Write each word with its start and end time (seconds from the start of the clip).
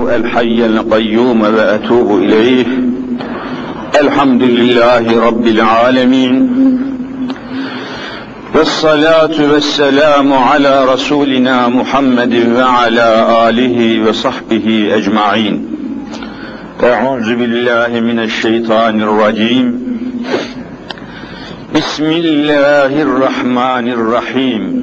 الحي 0.00 0.66
القيوم 0.66 1.40
وأتوب 1.40 2.22
إليه. 2.22 2.66
الحمد 4.00 4.42
لله 4.42 5.26
رب 5.26 5.46
العالمين. 5.46 6.50
والصلاة 8.54 9.52
والسلام 9.52 10.32
على 10.32 10.84
رسولنا 10.84 11.68
محمد 11.68 12.34
وعلى 12.56 13.26
آله 13.48 14.08
وصحبه 14.08 14.90
أجمعين. 14.94 15.68
أعوذ 16.82 17.34
بالله 17.34 18.00
من 18.00 18.18
الشيطان 18.18 19.02
الرجيم. 19.02 19.82
بسم 21.74 22.04
الله 22.04 23.02
الرحمن 23.02 23.88
الرحيم. 23.88 24.82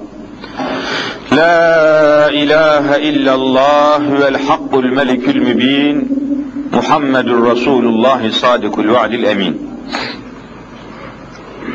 لا 1.32 2.28
إله 2.28 2.96
إلا 2.96 3.32
الله 3.34 4.02
والحق 4.20 4.72
الملك 4.74 5.28
المبين 5.28 5.96
محمد 6.72 7.28
Resulullah 7.28 8.20
Sadıkul 8.32 8.88
Vaadil 8.88 9.24
Emin. 9.24 9.54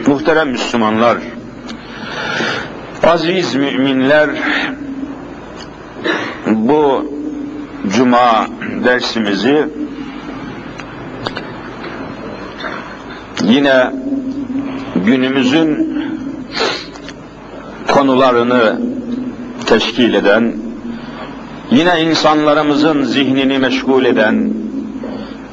Muhterem 0.08 0.50
Müslümanlar, 0.50 1.18
aziz 3.04 3.56
müminler, 3.56 4.30
bu 6.48 7.12
cuma 7.88 8.48
dersimizi 8.86 9.68
yine 13.44 13.92
günümüzün 14.96 15.92
konularını 17.88 18.80
teşkil 19.67 20.15
eden, 20.15 20.53
yine 21.71 22.03
insanlarımızın 22.03 23.03
zihnini 23.03 23.59
meşgul 23.59 24.05
eden, 24.05 24.53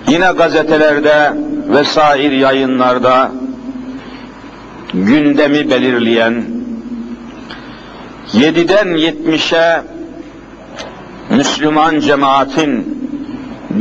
yine 0.08 0.32
gazetelerde 0.38 1.34
vesair 1.70 2.32
yayınlarda 2.32 3.32
gündemi 4.94 5.70
belirleyen, 5.70 6.44
7'den 8.34 8.88
70'e 8.88 9.82
Müslüman 11.30 12.00
cemaatin 12.00 12.98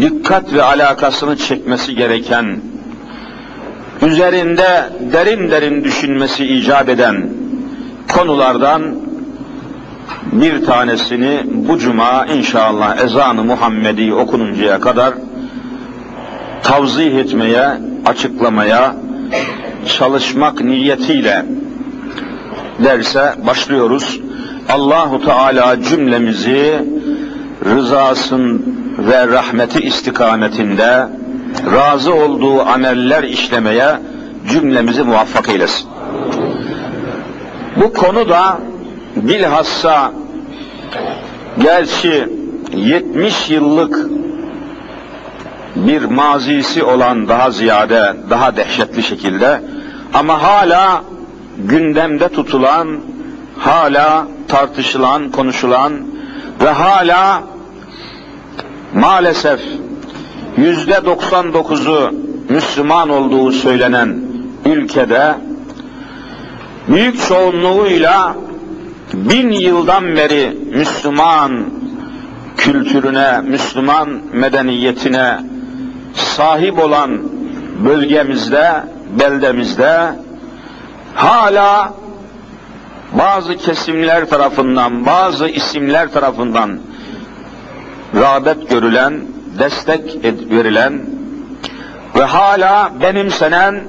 dikkat 0.01 0.53
ve 0.53 0.63
alakasını 0.63 1.37
çekmesi 1.37 1.95
gereken, 1.95 2.61
üzerinde 4.03 4.91
derin 5.13 5.51
derin 5.51 5.85
düşünmesi 5.85 6.47
icap 6.47 6.89
eden 6.89 7.31
konulardan 8.13 9.12
bir 10.33 10.65
tanesini 10.65 11.41
bu 11.47 11.79
cuma 11.79 12.27
inşallah 12.27 13.05
ezanı 13.05 13.45
Muhammedi 13.45 14.15
okununcaya 14.15 14.81
kadar 14.81 15.15
tavzih 16.63 17.17
etmeye, 17.17 17.69
açıklamaya 18.07 18.97
çalışmak 19.87 20.61
niyetiyle 20.61 21.45
derse 22.85 23.35
başlıyoruz. 23.47 24.21
Allahu 24.69 25.25
Teala 25.25 25.83
cümlemizi 25.83 26.85
rızasın 27.65 28.77
ve 28.99 29.29
rahmeti 29.29 29.81
istikametinde 29.81 31.09
razı 31.75 32.15
olduğu 32.15 32.63
ameller 32.63 33.23
işlemeye 33.23 33.99
cümlemizi 34.51 35.03
muvaffak 35.03 35.49
eylesin. 35.49 35.89
Bu 37.77 37.93
konu 37.93 38.29
da 38.29 38.59
bilhassa 39.17 40.13
gerçi 41.59 42.29
70 42.73 43.51
yıllık 43.51 44.11
bir 45.77 46.03
mazisi 46.05 46.85
olan 46.85 47.29
daha 47.29 47.51
ziyade, 47.51 48.17
daha 48.31 48.57
dehşetli 48.57 49.03
şekilde 49.03 49.63
ama 50.15 50.43
hala 50.43 51.05
gündemde 51.59 52.29
tutulan, 52.29 53.01
hala 53.59 54.27
tartışılan, 54.49 55.31
konuşulan 55.31 55.93
ve 56.61 56.71
hala 56.71 57.43
maalesef 58.95 59.61
yüzde 60.57 60.93
99'u 60.95 62.15
Müslüman 62.49 63.09
olduğu 63.09 63.53
söylenen 63.53 64.21
ülkede 64.65 65.35
büyük 66.89 67.29
çoğunluğuyla 67.29 68.37
bin 69.15 69.51
yıldan 69.51 70.17
beri 70.17 70.57
Müslüman 70.75 71.65
kültürüne, 72.57 73.41
Müslüman 73.41 74.09
medeniyetine 74.33 75.41
sahip 76.15 76.79
olan 76.79 77.23
bölgemizde, 77.85 78.83
beldemizde 79.21 80.13
hala 81.15 81.95
bazı 83.13 83.57
kesimler 83.57 84.29
tarafından, 84.29 85.07
bazı 85.07 85.49
isimler 85.49 86.13
tarafından 86.13 86.79
rağbet 88.15 88.71
görülen, 88.71 89.21
destek 89.59 90.25
verilen 90.51 91.07
ve 92.17 92.25
hala 92.25 92.93
benimsenen 93.03 93.85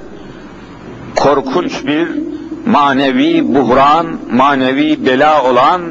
korkunç 1.16 1.86
bir 1.86 2.33
manevi 2.66 3.54
buhran, 3.54 4.18
manevi 4.32 5.06
bela 5.06 5.44
olan 5.44 5.82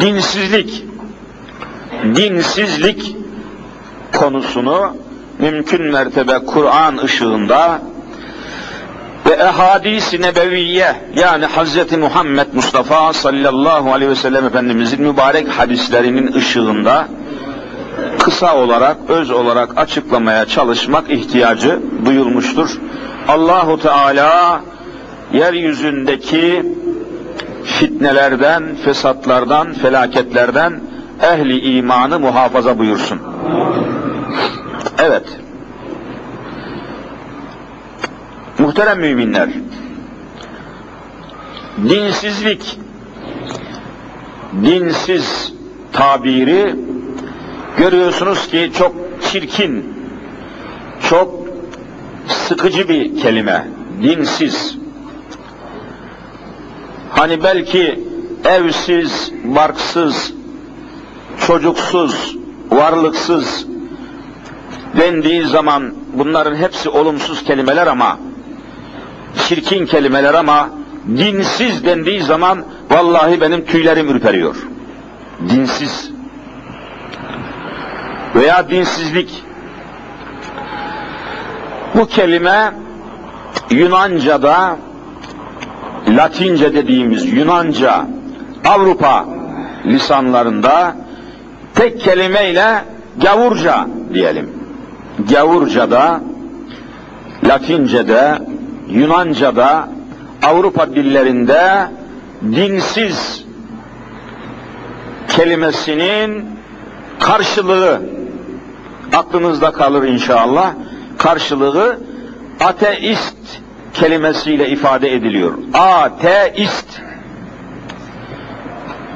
dinsizlik, 0.00 0.84
dinsizlik 2.14 3.16
konusunu 4.12 4.96
mümkün 5.38 5.82
mertebe 5.82 6.38
Kur'an 6.38 6.96
ışığında 7.04 7.80
ve 9.26 9.32
ehadis-i 9.32 10.22
nebeviye 10.22 10.96
yani 11.16 11.46
Hz. 11.46 11.98
Muhammed 11.98 12.46
Mustafa 12.52 13.12
sallallahu 13.12 13.92
aleyhi 13.92 14.10
ve 14.10 14.16
sellem 14.16 14.44
Efendimizin 14.44 15.02
mübarek 15.02 15.48
hadislerinin 15.48 16.32
ışığında 16.32 17.08
kısa 18.18 18.56
olarak, 18.56 18.96
öz 19.08 19.30
olarak 19.30 19.78
açıklamaya 19.78 20.44
çalışmak 20.44 21.10
ihtiyacı 21.10 21.80
duyulmuştur. 22.04 22.78
Allahu 23.28 23.80
Teala 23.80 24.60
yeryüzündeki 25.36 26.66
fitnelerden, 27.64 28.74
fesatlardan, 28.84 29.72
felaketlerden 29.72 30.80
ehli 31.22 31.76
imanı 31.76 32.20
muhafaza 32.20 32.78
buyursun. 32.78 33.20
Evet. 34.98 35.24
Muhterem 38.58 39.00
müminler, 39.00 39.48
dinsizlik, 41.88 42.78
dinsiz 44.64 45.52
tabiri 45.92 46.76
görüyorsunuz 47.76 48.48
ki 48.48 48.70
çok 48.78 48.94
çirkin, 49.22 49.94
çok 51.08 51.46
sıkıcı 52.28 52.88
bir 52.88 53.16
kelime. 53.16 53.66
Dinsiz. 54.02 54.75
Hani 57.16 57.42
belki 57.42 58.00
evsiz, 58.44 59.32
barksız, 59.44 60.32
çocuksuz, 61.46 62.36
varlıksız 62.70 63.66
dendiği 64.98 65.46
zaman 65.46 65.94
bunların 66.12 66.56
hepsi 66.56 66.88
olumsuz 66.88 67.44
kelimeler 67.44 67.86
ama 67.86 68.18
çirkin 69.48 69.86
kelimeler 69.86 70.34
ama 70.34 70.68
dinsiz 71.16 71.84
dendiği 71.84 72.22
zaman 72.22 72.64
vallahi 72.90 73.40
benim 73.40 73.64
tüylerim 73.64 74.08
ürperiyor. 74.08 74.56
Dinsiz 75.48 76.10
veya 78.34 78.70
dinsizlik 78.70 79.42
bu 81.94 82.06
kelime 82.06 82.74
Yunanca'da 83.70 84.78
Latince 86.08 86.74
dediğimiz 86.74 87.32
Yunanca 87.32 88.06
Avrupa 88.64 89.26
lisanlarında 89.84 90.96
tek 91.74 92.00
kelimeyle 92.00 92.84
gavurca 93.22 93.86
diyelim. 94.14 94.50
Gavurca'da, 95.30 96.20
Latince'de, 97.44 98.38
Yunanca'da, 98.88 99.88
Avrupa 100.42 100.90
dillerinde 100.90 101.88
dinsiz 102.42 103.44
kelimesinin 105.28 106.44
karşılığı 107.20 108.00
aklınızda 109.12 109.70
kalır 109.72 110.08
inşallah. 110.08 110.72
Karşılığı 111.18 111.98
ateist 112.60 113.36
kelimesiyle 114.00 114.68
ifade 114.68 115.14
ediliyor. 115.14 115.58
Ateist. 115.74 117.00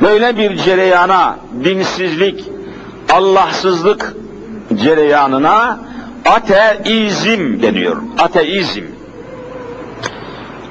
Böyle 0.03 0.37
bir 0.37 0.57
cereyana, 0.57 1.37
dinsizlik, 1.65 2.45
Allahsızlık 3.13 4.15
cereyanına 4.75 5.81
ateizm 6.25 7.63
deniyor. 7.63 8.03
Ateizm. 8.19 8.83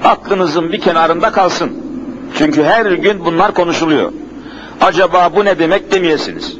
Aklınızın 0.03 0.71
bir 0.71 0.81
kenarında 0.81 1.31
kalsın. 1.31 1.71
Çünkü 2.37 2.63
her 2.63 2.85
gün 2.85 3.25
bunlar 3.25 3.53
konuşuluyor. 3.53 4.11
Acaba 4.81 5.31
bu 5.35 5.45
ne 5.45 5.59
demek 5.59 5.91
demeyesiniz. 5.91 6.57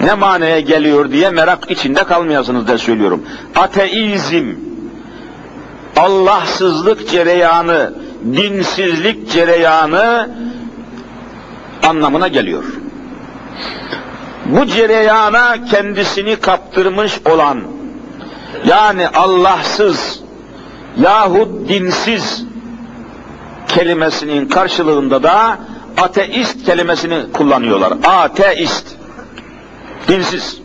Ne 0.00 0.14
manaya 0.14 0.60
geliyor 0.60 1.10
diye 1.10 1.30
merak 1.30 1.70
içinde 1.70 2.04
kalmayasınız 2.04 2.68
da 2.68 2.78
söylüyorum. 2.78 3.22
Ateizm, 3.56 4.54
Allahsızlık 5.96 7.10
cereyanı, 7.10 7.94
dinsizlik 8.24 9.30
cereyanı 9.30 10.30
anlamına 11.82 12.28
geliyor. 12.28 12.64
Bu 14.46 14.66
cereyana 14.66 15.64
kendisini 15.64 16.36
kaptırmış 16.36 17.20
olan, 17.24 17.62
yani 18.66 19.08
Allahsız 19.08 20.20
yahut 20.96 21.68
dinsiz 21.68 22.44
kelimesinin 23.68 24.48
karşılığında 24.48 25.22
da 25.22 25.58
ateist 25.96 26.66
kelimesini 26.66 27.32
kullanıyorlar. 27.32 27.92
Ateist. 28.04 28.86
Dinsiz. 30.08 30.60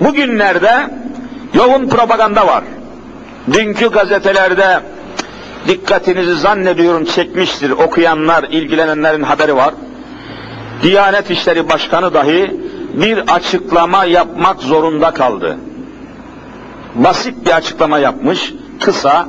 Bugünlerde 0.00 0.90
yoğun 1.54 1.88
propaganda 1.88 2.46
var. 2.46 2.64
Dünkü 3.52 3.90
gazetelerde 3.90 4.80
dikkatinizi 5.68 6.34
zannediyorum 6.34 7.04
çekmiştir. 7.04 7.70
Okuyanlar, 7.70 8.44
ilgilenenlerin 8.44 9.22
haberi 9.22 9.56
var. 9.56 9.74
Diyanet 10.82 11.30
İşleri 11.30 11.68
Başkanı 11.68 12.14
dahi 12.14 12.60
bir 12.94 13.34
açıklama 13.34 14.04
yapmak 14.04 14.60
zorunda 14.60 15.10
kaldı. 15.10 15.56
Basit 16.94 17.46
bir 17.46 17.50
açıklama 17.56 17.98
yapmış, 17.98 18.54
kısa. 18.80 19.28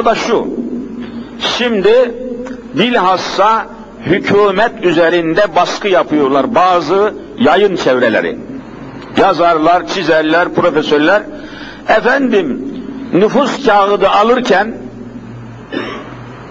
O 0.00 0.04
da 0.04 0.14
şu, 0.14 0.46
şimdi 1.58 2.14
bilhassa 2.74 3.66
hükümet 4.00 4.84
üzerinde 4.84 5.56
baskı 5.56 5.88
yapıyorlar 5.88 6.54
bazı 6.54 7.14
yayın 7.38 7.76
çevreleri. 7.76 8.38
Yazarlar, 9.16 9.86
çizerler, 9.86 10.54
profesörler. 10.54 11.22
Efendim, 11.88 12.74
nüfus 13.12 13.66
kağıdı 13.66 14.08
alırken 14.08 14.74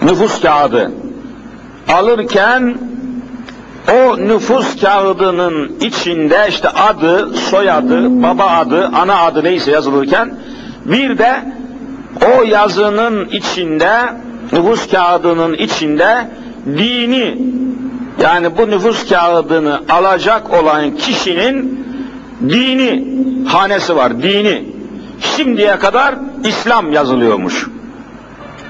nüfus 0.02 0.40
kağıdı 0.40 0.92
alırken 1.88 2.78
o 3.92 4.18
nüfus 4.18 4.80
kağıdının 4.80 5.76
içinde 5.80 6.46
işte 6.48 6.68
adı, 6.68 7.36
soyadı, 7.36 8.22
baba 8.22 8.44
adı, 8.44 8.90
ana 8.94 9.20
adı 9.20 9.44
neyse 9.44 9.70
yazılırken 9.70 10.34
bir 10.84 11.18
de 11.18 11.44
o 12.26 12.42
yazının 12.42 13.28
içinde 13.28 13.92
nüfus 14.52 14.90
kağıdının 14.90 15.54
içinde 15.54 16.28
dini 16.66 17.38
yani 18.22 18.58
bu 18.58 18.70
nüfus 18.70 19.08
kağıdını 19.08 19.80
alacak 19.88 20.62
olan 20.62 20.96
kişinin 20.96 21.86
dini 22.48 23.04
hanesi 23.48 23.96
var, 23.96 24.22
dini. 24.22 24.77
Şimdiye 25.20 25.78
kadar 25.78 26.14
İslam 26.44 26.92
yazılıyormuş. 26.92 27.66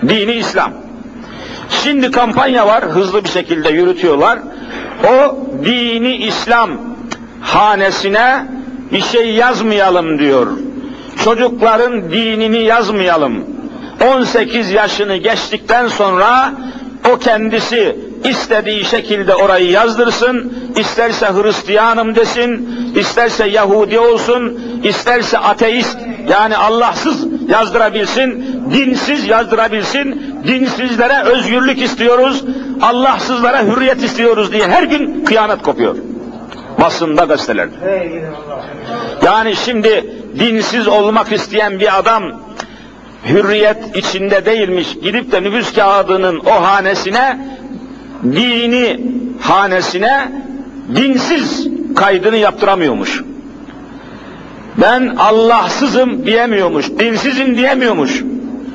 Dini 0.08 0.32
İslam. 0.32 0.72
Şimdi 1.70 2.10
kampanya 2.10 2.66
var, 2.66 2.84
hızlı 2.84 3.24
bir 3.24 3.28
şekilde 3.28 3.68
yürütüyorlar. 3.68 4.38
O 5.04 5.38
dini 5.64 6.16
İslam 6.16 6.70
hanesine 7.40 8.46
bir 8.92 9.02
şey 9.02 9.34
yazmayalım 9.34 10.18
diyor. 10.18 10.46
Çocukların 11.24 12.10
dinini 12.10 12.58
yazmayalım. 12.58 13.44
18 14.14 14.70
yaşını 14.70 15.16
geçtikten 15.16 15.88
sonra 15.88 16.52
o 17.12 17.18
kendisi 17.18 17.96
istediği 18.24 18.84
şekilde 18.84 19.34
orayı 19.34 19.70
yazdırsın, 19.70 20.52
isterse 20.76 21.26
Hristiyanım 21.26 22.14
desin, 22.14 22.68
isterse 22.96 23.48
Yahudi 23.48 23.98
olsun, 23.98 24.60
isterse 24.84 25.38
ateist 25.38 25.98
yani 26.28 26.56
Allahsız 26.56 27.26
yazdırabilsin, 27.48 28.44
dinsiz 28.72 29.28
yazdırabilsin, 29.28 30.34
dinsizlere 30.46 31.22
özgürlük 31.22 31.82
istiyoruz, 31.82 32.44
Allahsızlara 32.82 33.62
hürriyet 33.62 34.02
istiyoruz 34.02 34.52
diye 34.52 34.68
her 34.68 34.82
gün 34.82 35.24
kıyamet 35.24 35.62
kopuyor. 35.62 35.96
Basında 36.80 37.24
gazetelerde. 37.24 37.74
Yani 39.22 39.56
şimdi 39.56 40.14
dinsiz 40.38 40.88
olmak 40.88 41.32
isteyen 41.32 41.80
bir 41.80 41.98
adam 41.98 42.22
hürriyet 43.28 43.96
içinde 43.96 44.46
değilmiş, 44.46 44.94
gidip 45.02 45.32
de 45.32 45.42
nüfus 45.42 45.74
kağıdının 45.74 46.40
o 46.46 46.50
hanesine, 46.50 47.38
dini 48.24 49.00
hanesine 49.40 50.32
dinsiz 50.96 51.68
kaydını 51.96 52.36
yaptıramıyormuş. 52.36 53.22
Ben 54.80 55.14
Allahsızım 55.18 56.26
diyemiyormuş, 56.26 56.90
dinsizim 56.98 57.56
diyemiyormuş. 57.56 58.22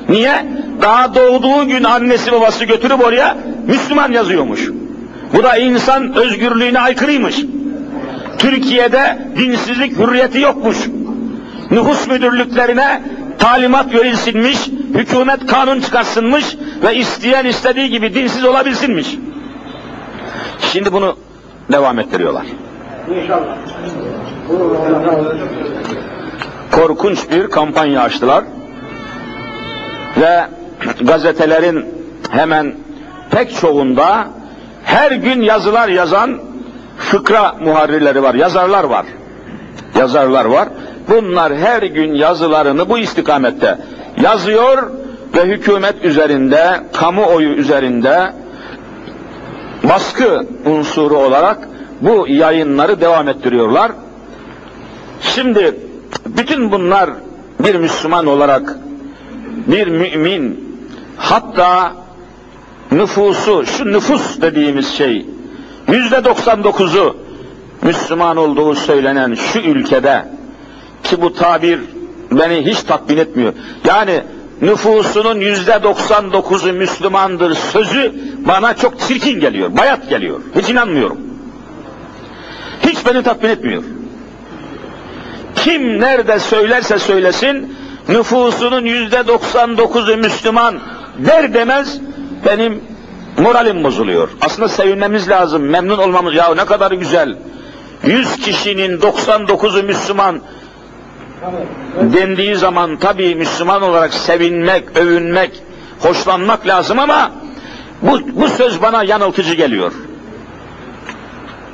Niye? 0.08 0.46
Daha 0.82 1.14
doğduğu 1.14 1.68
gün 1.68 1.84
annesi 1.84 2.32
babası 2.32 2.64
götürüp 2.64 3.04
oraya 3.04 3.36
Müslüman 3.66 4.12
yazıyormuş. 4.12 4.70
Bu 5.34 5.42
da 5.42 5.56
insan 5.56 6.14
özgürlüğüne 6.14 6.80
aykırıymış. 6.80 7.36
Türkiye'de 8.38 9.18
dinsizlik 9.36 9.98
hürriyeti 9.98 10.40
yokmuş. 10.40 10.76
Nüfus 11.70 12.06
müdürlüklerine 12.08 13.02
talimat 13.38 13.94
verilsinmiş, 13.94 14.58
hükümet 14.94 15.46
kanun 15.46 15.80
çıkarsınmış 15.80 16.44
ve 16.82 16.96
isteyen 16.96 17.44
istediği 17.44 17.90
gibi 17.90 18.14
dinsiz 18.14 18.44
olabilsinmiş. 18.44 19.08
Şimdi 20.60 20.92
bunu 20.92 21.16
devam 21.72 21.98
ettiriyorlar. 21.98 22.46
İnşallah. 23.10 23.56
Korkunç 26.72 27.30
bir 27.30 27.50
kampanya 27.50 28.02
açtılar 28.02 28.44
ve 30.20 30.46
gazetelerin 31.00 31.86
hemen 32.30 32.74
pek 33.30 33.56
çoğunda 33.56 34.26
her 34.84 35.12
gün 35.12 35.42
yazılar 35.42 35.88
yazan 35.88 36.40
fıkra 36.98 37.52
muharrirleri 37.60 38.22
var, 38.22 38.34
yazarlar 38.34 38.84
var. 38.84 39.06
Yazarlar 39.98 40.44
var. 40.44 40.68
Bunlar 41.08 41.56
her 41.56 41.82
gün 41.82 42.14
yazılarını 42.14 42.88
bu 42.88 42.98
istikamette 42.98 43.78
yazıyor 44.22 44.90
ve 45.36 45.44
hükümet 45.44 46.04
üzerinde, 46.04 46.80
kamuoyu 46.92 47.48
üzerinde 47.48 48.32
baskı 49.88 50.46
unsuru 50.66 51.16
olarak 51.16 51.68
bu 52.00 52.28
yayınları 52.28 53.00
devam 53.00 53.28
ettiriyorlar. 53.28 53.92
Şimdi 55.20 55.80
bütün 56.26 56.72
bunlar 56.72 57.10
bir 57.60 57.74
Müslüman 57.74 58.26
olarak 58.26 58.76
bir 59.66 59.86
mümin 59.86 60.78
hatta 61.16 61.92
nüfusu, 62.92 63.66
şu 63.66 63.92
nüfus 63.92 64.40
dediğimiz 64.42 64.88
şey 64.88 65.26
yüzde 65.88 66.16
99'u 66.16 67.16
Müslüman 67.82 68.36
olduğu 68.36 68.74
söylenen 68.74 69.34
şu 69.34 69.58
ülkede 69.58 70.24
ki 71.02 71.22
bu 71.22 71.32
tabir 71.32 71.80
beni 72.30 72.66
hiç 72.66 72.82
tatmin 72.82 73.16
etmiyor. 73.16 73.52
Yani 73.84 74.22
nüfusunun 74.62 75.40
yüzde 75.40 75.72
99'u 75.72 76.72
Müslümandır 76.72 77.54
sözü 77.54 78.14
bana 78.46 78.76
çok 78.76 79.00
çirkin 79.00 79.40
geliyor, 79.40 79.76
bayat 79.76 80.08
geliyor. 80.08 80.40
Hiç 80.58 80.68
inanmıyorum. 80.68 81.18
Hiç 82.82 83.06
beni 83.06 83.22
tatmin 83.22 83.50
etmiyor. 83.50 83.82
Kim 85.56 86.00
nerede 86.00 86.38
söylerse 86.38 86.98
söylesin, 86.98 87.76
nüfusunun 88.08 88.84
yüzde 88.84 89.16
99'u 89.16 90.16
Müslüman 90.16 90.80
der 91.18 91.54
demez 91.54 92.00
benim 92.46 92.80
moralim 93.38 93.84
bozuluyor. 93.84 94.28
Aslında 94.40 94.68
sevinmemiz 94.68 95.28
lazım, 95.28 95.62
memnun 95.62 95.98
olmamız. 95.98 96.34
Ya 96.34 96.54
ne 96.54 96.64
kadar 96.64 96.92
güzel. 96.92 97.36
100 98.06 98.36
kişinin 98.36 98.98
99'u 99.00 99.82
Müslüman 99.82 100.40
dendiği 102.00 102.56
zaman 102.56 102.96
tabii 102.96 103.34
Müslüman 103.34 103.82
olarak 103.82 104.14
sevinmek, 104.14 104.98
övünmek, 104.98 105.62
hoşlanmak 106.00 106.66
lazım 106.66 106.98
ama 106.98 107.30
bu, 108.02 108.20
bu 108.32 108.48
söz 108.48 108.82
bana 108.82 109.04
yanıltıcı 109.04 109.54
geliyor. 109.54 109.92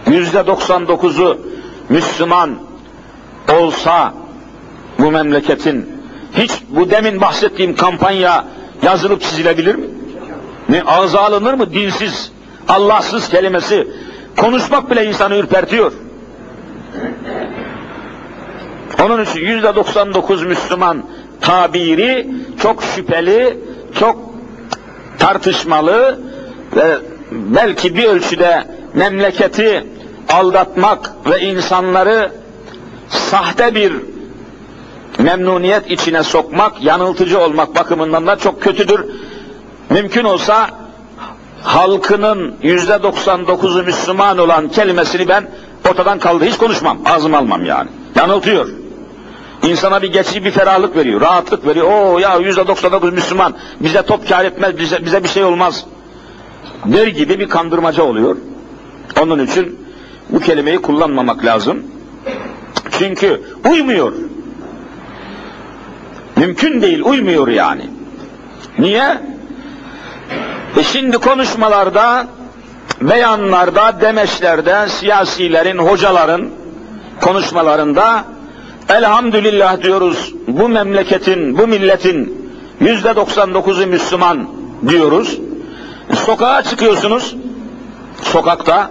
Yüzde 0.07 0.39
99'u 0.39 1.39
Müslüman 1.89 2.59
olsa 3.53 4.15
bu 4.99 5.11
memleketin 5.11 6.01
hiç 6.37 6.53
bu 6.69 6.91
demin 6.91 7.21
bahsettiğim 7.21 7.77
kampanya 7.77 8.45
yazılıp 8.83 9.23
çizilebilir 9.23 9.75
mi? 9.75 9.87
Ne 10.69 10.83
ağza 10.83 11.21
alınır 11.21 11.55
mı 11.55 11.75
dinsiz, 11.75 12.33
Allahsız 12.69 13.29
kelimesi? 13.29 13.89
Konuşmak 14.37 14.91
bile 14.91 15.07
insanı 15.07 15.37
ürpertiyor. 15.37 15.93
Onun 19.03 19.25
için 19.25 19.41
yüzde 19.41 19.75
99 19.75 20.43
Müslüman 20.43 21.05
tabiri 21.41 22.27
çok 22.63 22.83
şüpheli, 22.83 23.59
çok 23.99 24.19
tartışmalı 25.19 26.19
ve 26.77 26.99
belki 27.33 27.97
bir 27.97 28.05
ölçüde 28.05 28.65
memleketi 28.95 29.87
aldatmak 30.29 31.11
ve 31.31 31.41
insanları 31.41 32.33
sahte 33.09 33.75
bir 33.75 33.93
memnuniyet 35.19 35.91
içine 35.91 36.23
sokmak, 36.23 36.83
yanıltıcı 36.83 37.41
olmak 37.41 37.75
bakımından 37.77 38.27
da 38.27 38.37
çok 38.37 38.63
kötüdür. 38.63 39.05
Mümkün 39.91 40.25
olsa 40.25 40.71
halkının 41.63 42.55
yüzde 42.63 42.93
99'u 42.93 43.85
Müslüman 43.85 44.39
olan 44.39 44.69
kelimesini 44.69 45.29
ben 45.29 45.49
ortadan 45.91 46.19
kaldı 46.19 46.45
hiç 46.45 46.57
konuşmam, 46.57 46.99
ağzıma 47.05 47.39
almam 47.39 47.65
yani. 47.65 47.89
Yanıltıyor. 48.17 48.80
İnsana 49.63 50.03
bir 50.03 50.13
geçici 50.13 50.45
bir 50.45 50.51
ferahlık 50.51 50.97
veriyor, 50.97 51.21
rahatlık 51.21 51.67
veriyor. 51.67 51.87
Oo 51.93 52.19
ya 52.19 52.37
yüzde 52.37 52.67
99 52.67 53.13
Müslüman, 53.13 53.55
bize 53.81 54.03
top 54.03 54.29
kar 54.29 54.45
etmez, 54.45 54.79
bize, 54.79 55.05
bize 55.05 55.25
bir 55.25 55.29
şey 55.29 55.45
olmaz. 55.45 55.85
Der 56.85 57.07
gibi 57.07 57.39
bir 57.39 57.49
kandırmaca 57.49 58.03
oluyor. 58.03 58.37
Onun 59.21 59.47
için 59.47 59.79
bu 60.31 60.41
kelimeyi 60.41 60.83
kullanmamak 60.83 61.45
lazım. 61.45 61.83
Çünkü 62.99 63.43
uymuyor. 63.71 64.13
Mümkün 66.37 66.83
değil, 66.83 67.03
uymuyor 67.03 67.49
yani. 67.49 67.91
Niye? 68.79 69.21
E 70.77 70.83
şimdi 70.83 71.19
konuşmalarda, 71.19 72.27
beyanlarda, 73.01 74.01
demeçlerde, 74.01 74.89
siyasilerin, 74.89 75.79
hocaların 75.79 76.51
konuşmalarında 77.21 78.25
elhamdülillah 78.91 79.83
diyoruz 79.83 80.35
bu 80.49 80.69
memleketin, 80.69 81.59
bu 81.59 81.67
milletin 81.67 82.51
yüzde 82.81 83.09
99'u 83.09 83.87
Müslüman 83.87 84.49
diyoruz. 84.89 85.39
Sokağa 86.27 86.63
çıkıyorsunuz, 86.63 87.37
sokakta, 88.23 88.91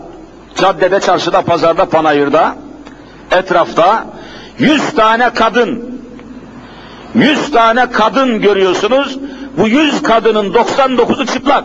caddede, 0.56 1.00
çarşıda, 1.00 1.42
pazarda, 1.42 1.86
panayırda, 1.86 2.56
etrafta 3.32 4.06
yüz 4.60 4.94
tane 4.94 5.30
kadın, 5.30 6.02
yüz 7.16 7.52
tane 7.52 7.92
kadın 7.92 8.42
görüyorsunuz, 8.42 9.20
bu 9.58 9.68
yüz 9.68 10.04
kadının 10.04 10.54
99'u 10.54 11.26
çıplak. 11.26 11.64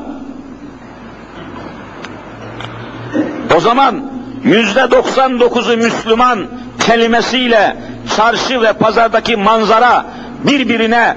O 3.57 3.61
zaman 3.61 4.11
yüzde 4.45 4.81
99'u 4.81 5.76
Müslüman 5.76 6.47
kelimesiyle 6.81 7.76
çarşı 8.16 8.62
ve 8.62 8.73
pazardaki 8.73 9.37
manzara 9.37 10.07
birbirine 10.45 11.16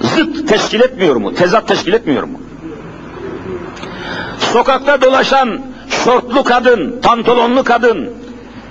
zıt 0.00 0.48
teşkil 0.48 0.80
etmiyor 0.80 1.16
mu? 1.16 1.34
Tezat 1.34 1.68
teşkil 1.68 1.92
etmiyor 1.92 2.22
mu? 2.22 2.40
Sokakta 4.52 5.02
dolaşan 5.02 5.60
şortlu 6.04 6.44
kadın, 6.44 7.00
pantolonlu 7.02 7.64
kadın, 7.64 8.10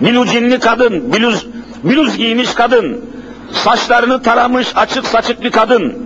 bilucinli 0.02 0.60
kadın, 0.60 1.14
biluz, 1.14 1.48
biluz 1.84 2.18
giymiş 2.18 2.54
kadın, 2.54 3.06
saçlarını 3.52 4.22
taramış 4.22 4.68
açık 4.76 5.06
saçık 5.06 5.44
bir 5.44 5.52
kadın, 5.52 5.98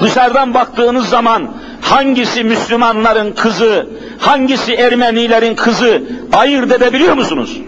dışarıdan 0.00 0.54
baktığınız 0.54 1.08
zaman 1.08 1.50
hangisi 1.80 2.44
Müslümanların 2.44 3.32
kızı, 3.32 3.86
hangisi 4.18 4.74
Ermenilerin 4.74 5.54
kızı 5.54 6.02
ayırt 6.32 6.72
edebiliyor 6.72 7.14
musunuz? 7.14 7.60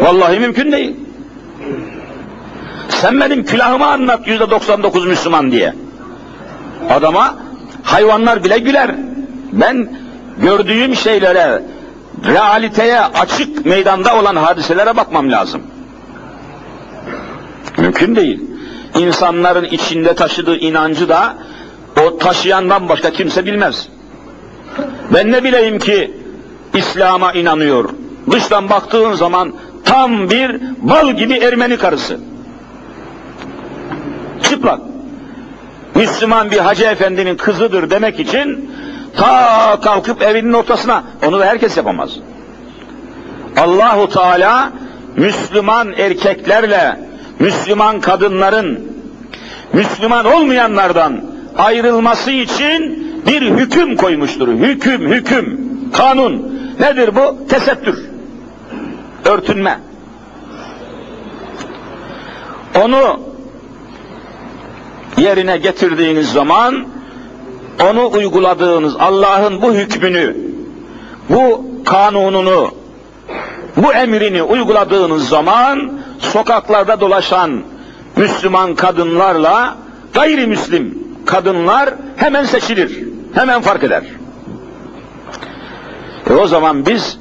Vallahi 0.00 0.38
mümkün 0.38 0.72
değil. 0.72 0.96
Sen 2.88 3.20
benim 3.20 3.44
külahımı 3.44 3.86
anlat 3.86 4.28
yüzde 4.28 4.50
99 4.50 5.06
Müslüman 5.06 5.52
diye. 5.52 5.74
Adama 6.90 7.38
hayvanlar 7.82 8.44
bile 8.44 8.58
güler. 8.58 8.94
Ben 9.52 9.96
gördüğüm 10.38 10.96
şeylere, 10.96 11.62
realiteye 12.26 13.00
açık 13.00 13.66
meydanda 13.66 14.20
olan 14.20 14.36
hadiselere 14.36 14.96
bakmam 14.96 15.30
lazım. 15.30 15.62
Mümkün 17.78 18.16
değil. 18.16 18.40
İnsanların 18.98 19.64
içinde 19.64 20.14
taşıdığı 20.14 20.56
inancı 20.56 21.08
da 21.08 21.34
o 22.02 22.18
taşıyandan 22.18 22.88
başka 22.88 23.10
kimse 23.10 23.46
bilmez. 23.46 23.88
Ben 25.14 25.32
ne 25.32 25.44
bileyim 25.44 25.78
ki 25.78 26.10
İslam'a 26.74 27.32
inanıyor. 27.32 27.90
Dıştan 28.30 28.70
baktığın 28.70 29.12
zaman 29.12 29.52
tam 29.84 30.30
bir 30.30 30.60
bal 30.78 31.12
gibi 31.12 31.34
Ermeni 31.34 31.76
karısı. 31.76 32.20
Çıplak. 34.42 34.80
Müslüman 35.94 36.50
bir 36.50 36.58
hacı 36.58 36.84
efendinin 36.84 37.36
kızıdır 37.36 37.90
demek 37.90 38.20
için 38.20 38.70
ta 39.16 39.80
kalkıp 39.80 40.22
evinin 40.22 40.52
ortasına 40.52 41.04
onu 41.26 41.38
da 41.38 41.46
herkes 41.46 41.76
yapamaz. 41.76 42.10
Allahu 43.56 44.08
Teala 44.08 44.72
Müslüman 45.16 45.92
erkeklerle 45.92 47.00
Müslüman 47.38 48.00
kadınların 48.00 48.92
Müslüman 49.72 50.24
olmayanlardan 50.24 51.20
ayrılması 51.58 52.30
için 52.30 53.02
bir 53.26 53.42
hüküm 53.42 53.96
koymuştur. 53.96 54.48
Hüküm, 54.48 55.10
hüküm, 55.10 55.60
kanun. 55.92 56.58
Nedir 56.80 57.10
bu? 57.14 57.48
Tesettür. 57.48 58.11
Örtünme. 59.24 59.80
Onu 62.84 63.20
yerine 65.16 65.56
getirdiğiniz 65.56 66.32
zaman 66.32 66.86
onu 67.90 68.10
uyguladığınız 68.12 68.96
Allah'ın 68.96 69.62
bu 69.62 69.72
hükmünü, 69.72 70.36
bu 71.30 71.66
kanununu, 71.84 72.70
bu 73.76 73.92
emrini 73.92 74.42
uyguladığınız 74.42 75.28
zaman 75.28 75.92
sokaklarda 76.18 77.00
dolaşan 77.00 77.62
Müslüman 78.16 78.74
kadınlarla 78.74 79.76
gayrimüslim 80.14 80.98
kadınlar 81.26 81.90
hemen 82.16 82.44
seçilir, 82.44 83.04
hemen 83.34 83.62
fark 83.62 83.84
eder. 83.84 84.02
E 86.30 86.32
o 86.32 86.46
zaman 86.46 86.86
biz 86.86 87.18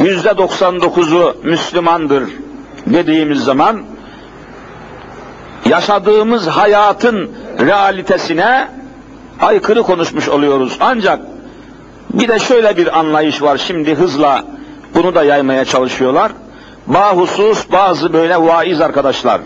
yüzde 0.00 0.28
99'u 0.28 1.36
Müslümandır 1.42 2.24
dediğimiz 2.86 3.44
zaman 3.44 3.82
yaşadığımız 5.68 6.46
hayatın 6.46 7.30
realitesine 7.60 8.68
aykırı 9.40 9.82
konuşmuş 9.82 10.28
oluyoruz. 10.28 10.76
Ancak 10.80 11.20
bir 12.12 12.28
de 12.28 12.38
şöyle 12.38 12.76
bir 12.76 12.98
anlayış 12.98 13.42
var 13.42 13.56
şimdi 13.56 13.94
hızla 13.94 14.44
bunu 14.94 15.14
da 15.14 15.24
yaymaya 15.24 15.64
çalışıyorlar. 15.64 16.32
Bahusus 16.86 17.72
bazı 17.72 18.12
böyle 18.12 18.36
vaiz 18.36 18.80
arkadaşlar, 18.80 19.40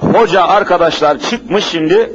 hoca 0.00 0.42
arkadaşlar 0.42 1.18
çıkmış 1.18 1.64
şimdi 1.64 2.12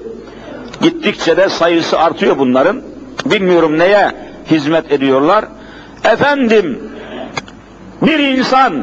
gittikçe 0.82 1.38
de 1.38 1.50
sayısı 1.50 2.00
artıyor 2.00 2.38
bunların. 2.38 2.82
Bilmiyorum 3.26 3.80
neye 3.80 4.12
hizmet 4.52 4.92
ediyorlar. 4.92 5.46
Efendim 6.04 6.89
bir 8.02 8.20
insan 8.20 8.74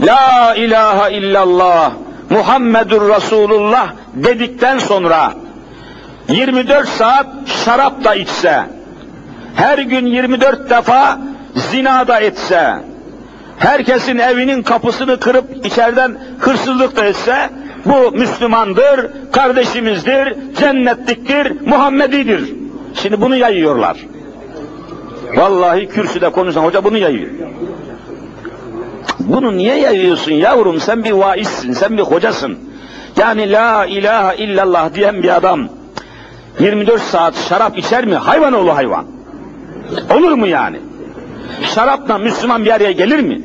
La 0.00 0.54
ilahe 0.54 1.14
illallah 1.14 1.92
Muhammedur 2.30 3.14
Resulullah 3.16 3.88
dedikten 4.14 4.78
sonra 4.78 5.32
24 6.28 6.88
saat 6.88 7.26
şarap 7.64 8.04
da 8.04 8.14
içse, 8.14 8.62
her 9.54 9.78
gün 9.78 10.06
24 10.06 10.70
defa 10.70 11.18
zina 11.54 12.08
da 12.08 12.20
etse, 12.20 12.74
herkesin 13.58 14.18
evinin 14.18 14.62
kapısını 14.62 15.20
kırıp 15.20 15.66
içeriden 15.66 16.18
hırsızlık 16.38 16.96
da 16.96 17.04
etse, 17.04 17.50
bu 17.84 18.12
Müslümandır, 18.12 19.10
kardeşimizdir, 19.32 20.54
cennetliktir, 20.56 21.60
Muhammedidir. 21.66 22.54
Şimdi 23.02 23.20
bunu 23.20 23.36
yayıyorlar. 23.36 23.96
Vallahi 25.36 25.88
kürsüde 25.88 26.30
konuşan 26.30 26.64
hoca 26.64 26.84
bunu 26.84 26.98
yayıyor. 26.98 27.30
Bunu 29.20 29.56
niye 29.56 29.78
yayıyorsun 29.78 30.32
yavrum? 30.32 30.80
Sen 30.80 31.04
bir 31.04 31.12
vaizsin, 31.12 31.72
sen 31.72 31.96
bir 31.96 32.02
hocasın. 32.02 32.58
Yani 33.16 33.52
la 33.52 33.86
ilahe 33.86 34.36
illallah 34.36 34.94
diyen 34.94 35.22
bir 35.22 35.36
adam 35.36 35.68
24 36.60 37.02
saat 37.02 37.48
şarap 37.48 37.78
içer 37.78 38.04
mi? 38.06 38.14
Hayvan 38.14 38.52
oğlu 38.52 38.76
hayvan. 38.76 39.04
Olur 40.14 40.32
mu 40.32 40.46
yani? 40.46 40.80
Şarapla 41.62 42.18
Müslüman 42.18 42.64
bir 42.64 42.70
araya 42.70 42.92
gelir 42.92 43.20
mi? 43.20 43.42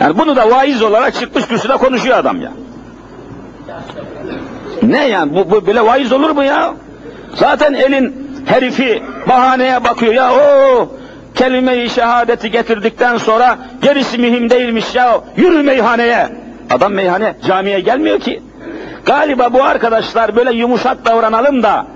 Yani 0.00 0.18
bunu 0.18 0.36
da 0.36 0.50
vaiz 0.50 0.82
olarak 0.82 1.14
çıkmış 1.14 1.46
kürsüde 1.46 1.76
konuşuyor 1.76 2.18
adam 2.18 2.40
ya. 2.40 2.52
Ne 4.82 5.08
yani 5.08 5.34
bu, 5.34 5.50
bu 5.50 5.66
böyle 5.66 5.86
vaiz 5.86 6.12
olur 6.12 6.30
mu 6.30 6.44
ya? 6.44 6.74
Zaten 7.34 7.74
elin 7.74 8.30
herifi 8.46 9.02
bahaneye 9.28 9.84
bakıyor 9.84 10.14
ya 10.14 10.32
o 10.32 10.88
kelime-i 11.36 11.90
şehadeti 11.90 12.50
getirdikten 12.50 13.16
sonra 13.16 13.58
gerisi 13.82 14.18
mühim 14.18 14.50
değilmiş 14.50 14.94
ya 14.94 15.20
yürü 15.36 15.62
meyhaneye. 15.62 16.28
Adam 16.70 16.92
meyhane 16.92 17.34
camiye 17.46 17.80
gelmiyor 17.80 18.20
ki. 18.20 18.42
Galiba 19.06 19.52
bu 19.52 19.64
arkadaşlar 19.64 20.36
böyle 20.36 20.56
yumuşak 20.56 21.04
davranalım 21.04 21.62
da 21.62 21.86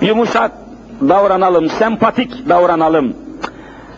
yumuşak 0.00 0.50
davranalım, 1.08 1.70
sempatik 1.70 2.48
davranalım. 2.48 3.16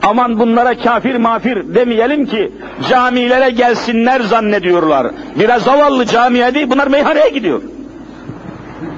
Aman 0.02 0.38
bunlara 0.38 0.78
kafir 0.78 1.16
mafir 1.16 1.74
demeyelim 1.74 2.26
ki 2.26 2.52
camilere 2.88 3.50
gelsinler 3.50 4.20
zannediyorlar. 4.20 5.06
Biraz 5.38 5.62
zavallı 5.62 6.06
camiye 6.06 6.54
değil 6.54 6.70
bunlar 6.70 6.86
meyhaneye 6.86 7.28
gidiyor. 7.28 7.62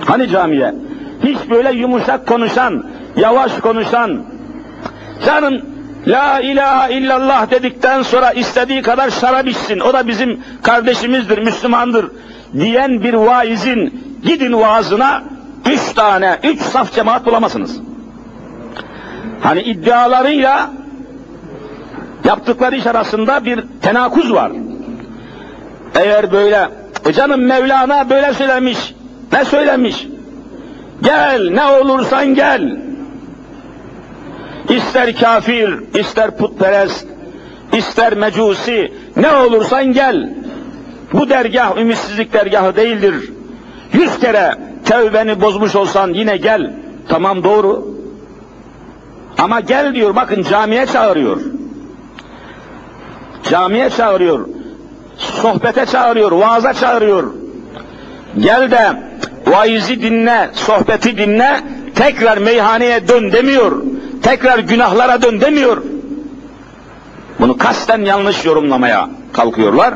Hani 0.04 0.28
camiye? 0.28 0.74
Hiç 1.24 1.38
böyle 1.50 1.72
yumuşak 1.72 2.26
konuşan, 2.26 2.84
yavaş 3.16 3.52
konuşan, 3.52 4.22
canım 5.26 5.62
La 6.08 6.40
ilahe 6.40 6.92
illallah 6.92 7.50
dedikten 7.50 8.02
sonra 8.02 8.32
istediği 8.32 8.82
kadar 8.82 9.10
şarap 9.10 9.48
içsin, 9.48 9.80
o 9.80 9.92
da 9.92 10.08
bizim 10.08 10.40
kardeşimizdir, 10.62 11.38
Müslümandır 11.38 12.10
diyen 12.52 13.02
bir 13.02 13.14
vaizin 13.14 14.04
gidin 14.24 14.52
vaazına 14.52 15.22
üç 15.66 15.92
tane, 15.94 16.38
üç 16.42 16.60
saf 16.60 16.94
cemaat 16.94 17.26
bulamazsınız. 17.26 17.80
Hani 19.40 19.60
iddialarıyla 19.60 20.70
yaptıkları 22.24 22.76
iş 22.76 22.86
arasında 22.86 23.44
bir 23.44 23.64
tenakuz 23.82 24.32
var. 24.32 24.52
Eğer 25.94 26.32
böyle, 26.32 26.68
e 27.06 27.12
canım 27.12 27.40
Mevlana 27.40 28.10
böyle 28.10 28.34
söylemiş, 28.34 28.94
ne 29.32 29.44
söylemiş? 29.44 30.06
Gel, 31.02 31.50
ne 31.50 31.64
olursan 31.64 32.34
gel. 32.34 32.87
İster 34.68 35.16
kafir, 35.16 35.98
ister 35.98 36.36
putperest, 36.36 37.06
ister 37.72 38.14
mecusi, 38.14 38.92
ne 39.16 39.32
olursan 39.32 39.92
gel. 39.92 40.34
Bu 41.12 41.28
dergah 41.28 41.76
ümitsizlik 41.76 42.32
dergahı 42.32 42.76
değildir. 42.76 43.32
Yüz 43.92 44.18
kere 44.18 44.54
tevbeni 44.84 45.40
bozmuş 45.40 45.76
olsan 45.76 46.12
yine 46.14 46.36
gel. 46.36 46.72
Tamam 47.08 47.44
doğru. 47.44 47.94
Ama 49.38 49.60
gel 49.60 49.94
diyor 49.94 50.16
bakın 50.16 50.42
camiye 50.42 50.86
çağırıyor. 50.86 51.40
Camiye 53.50 53.90
çağırıyor. 53.90 54.48
Sohbete 55.16 55.86
çağırıyor, 55.86 56.32
vaaza 56.32 56.74
çağırıyor. 56.74 57.34
Gel 58.38 58.70
de 58.70 58.92
vaizi 59.46 60.02
dinle, 60.02 60.50
sohbeti 60.52 61.16
dinle, 61.16 61.60
tekrar 61.94 62.38
meyhaneye 62.38 63.08
dön 63.08 63.32
demiyor. 63.32 63.82
Tekrar 64.22 64.58
günahlara 64.58 65.22
dön 65.22 65.40
demiyor. 65.40 65.82
Bunu 67.40 67.58
kasten 67.58 68.04
yanlış 68.04 68.44
yorumlamaya 68.44 69.10
kalkıyorlar 69.32 69.94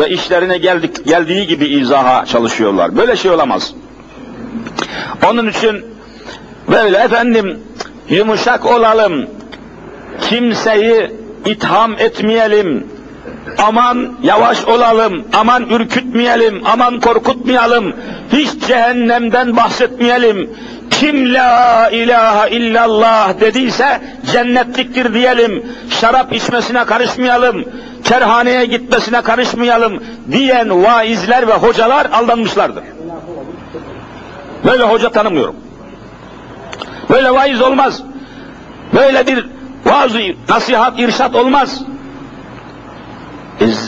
ve 0.00 0.08
işlerine 0.08 0.58
geldik, 0.58 1.04
geldiği 1.04 1.46
gibi 1.46 1.66
izaha 1.66 2.26
çalışıyorlar. 2.26 2.96
Böyle 2.96 3.16
şey 3.16 3.30
olamaz. 3.30 3.74
Onun 5.26 5.48
için 5.48 5.84
böyle 6.70 6.98
efendim 6.98 7.60
yumuşak 8.08 8.66
olalım, 8.66 9.26
kimseyi 10.20 11.12
itham 11.46 11.92
etmeyelim, 11.98 12.86
aman 13.58 14.12
yavaş 14.22 14.64
olalım, 14.64 15.24
aman 15.32 15.62
ürkütmeyelim, 15.62 16.62
aman 16.64 17.00
korkutmayalım, 17.00 17.92
hiç 18.32 18.66
cehennemden 18.66 19.56
bahsetmeyelim. 19.56 20.50
Kim 20.90 21.34
la 21.34 21.88
ilahe 21.90 22.50
illallah 22.50 23.40
dediyse 23.40 24.00
cennetliktir 24.32 25.14
diyelim, 25.14 25.66
şarap 26.00 26.32
içmesine 26.32 26.84
karışmayalım, 26.84 27.64
kerhaneye 28.04 28.64
gitmesine 28.64 29.22
karışmayalım 29.22 30.02
diyen 30.32 30.84
vaizler 30.84 31.48
ve 31.48 31.52
hocalar 31.52 32.06
aldanmışlardır. 32.12 32.84
Böyle 34.64 34.82
hoca 34.82 35.10
tanımıyorum. 35.10 35.56
Böyle 37.10 37.30
vaiz 37.30 37.60
olmaz. 37.60 38.02
Böyle 38.94 39.26
bir 39.26 39.46
vaaz 39.86 40.12
nasihat, 40.48 41.00
irşat 41.00 41.34
olmaz. 41.34 41.82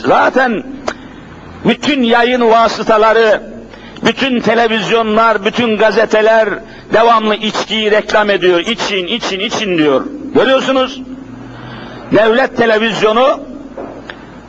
Zaten 0.05 0.63
bütün 1.65 2.03
yayın 2.03 2.41
vasıtaları, 2.41 3.41
bütün 4.05 4.39
televizyonlar, 4.39 5.45
bütün 5.45 5.77
gazeteler 5.77 6.49
devamlı 6.93 7.35
içkiyi 7.35 7.91
reklam 7.91 8.29
ediyor. 8.29 8.59
İçin, 8.59 9.07
için, 9.07 9.39
için 9.39 9.77
diyor. 9.77 10.05
Görüyorsunuz. 10.35 11.01
Devlet 12.11 12.57
televizyonu 12.57 13.39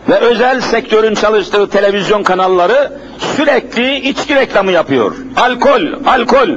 ve 0.08 0.18
özel 0.18 0.60
sektörün 0.60 1.14
çalıştığı 1.14 1.70
televizyon 1.70 2.22
kanalları 2.22 2.92
sürekli 3.36 3.96
içki 3.96 4.34
reklamı 4.34 4.72
yapıyor. 4.72 5.16
Alkol, 5.36 5.82
alkol, 6.06 6.48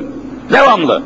devamlı. 0.53 1.01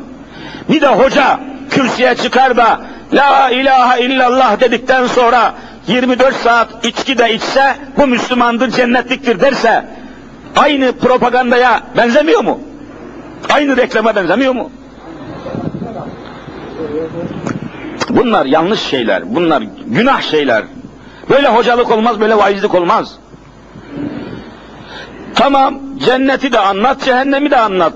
Bir 0.68 0.80
de 0.80 0.86
hoca 0.86 1.40
kürsüye 1.70 2.14
çıkar 2.14 2.56
da 2.56 2.80
La 3.12 3.50
ilahe 3.50 4.00
illallah 4.00 4.60
dedikten 4.60 5.06
sonra 5.06 5.54
24 5.86 6.36
saat 6.36 6.86
içki 6.86 7.18
de 7.18 7.34
içse 7.34 7.76
bu 7.96 8.06
Müslümandır, 8.06 8.70
cennetliktir 8.70 9.40
derse 9.40 9.86
aynı 10.56 10.92
propagandaya 10.92 11.82
benzemiyor 11.96 12.44
mu? 12.44 12.60
Aynı 13.50 13.76
reklama 13.76 14.16
benzemiyor 14.16 14.52
mu? 14.52 14.70
Bunlar 18.10 18.46
yanlış 18.46 18.80
şeyler, 18.80 19.34
bunlar 19.34 19.62
günah 19.86 20.22
şeyler. 20.22 20.64
Böyle 21.30 21.48
hocalık 21.48 21.90
olmaz, 21.90 22.20
böyle 22.20 22.36
vaizlik 22.36 22.74
olmaz. 22.74 23.18
Tamam, 25.34 25.80
cenneti 25.98 26.52
de 26.52 26.58
anlat, 26.58 27.04
cehennemi 27.04 27.50
de 27.50 27.56
anlat. 27.56 27.92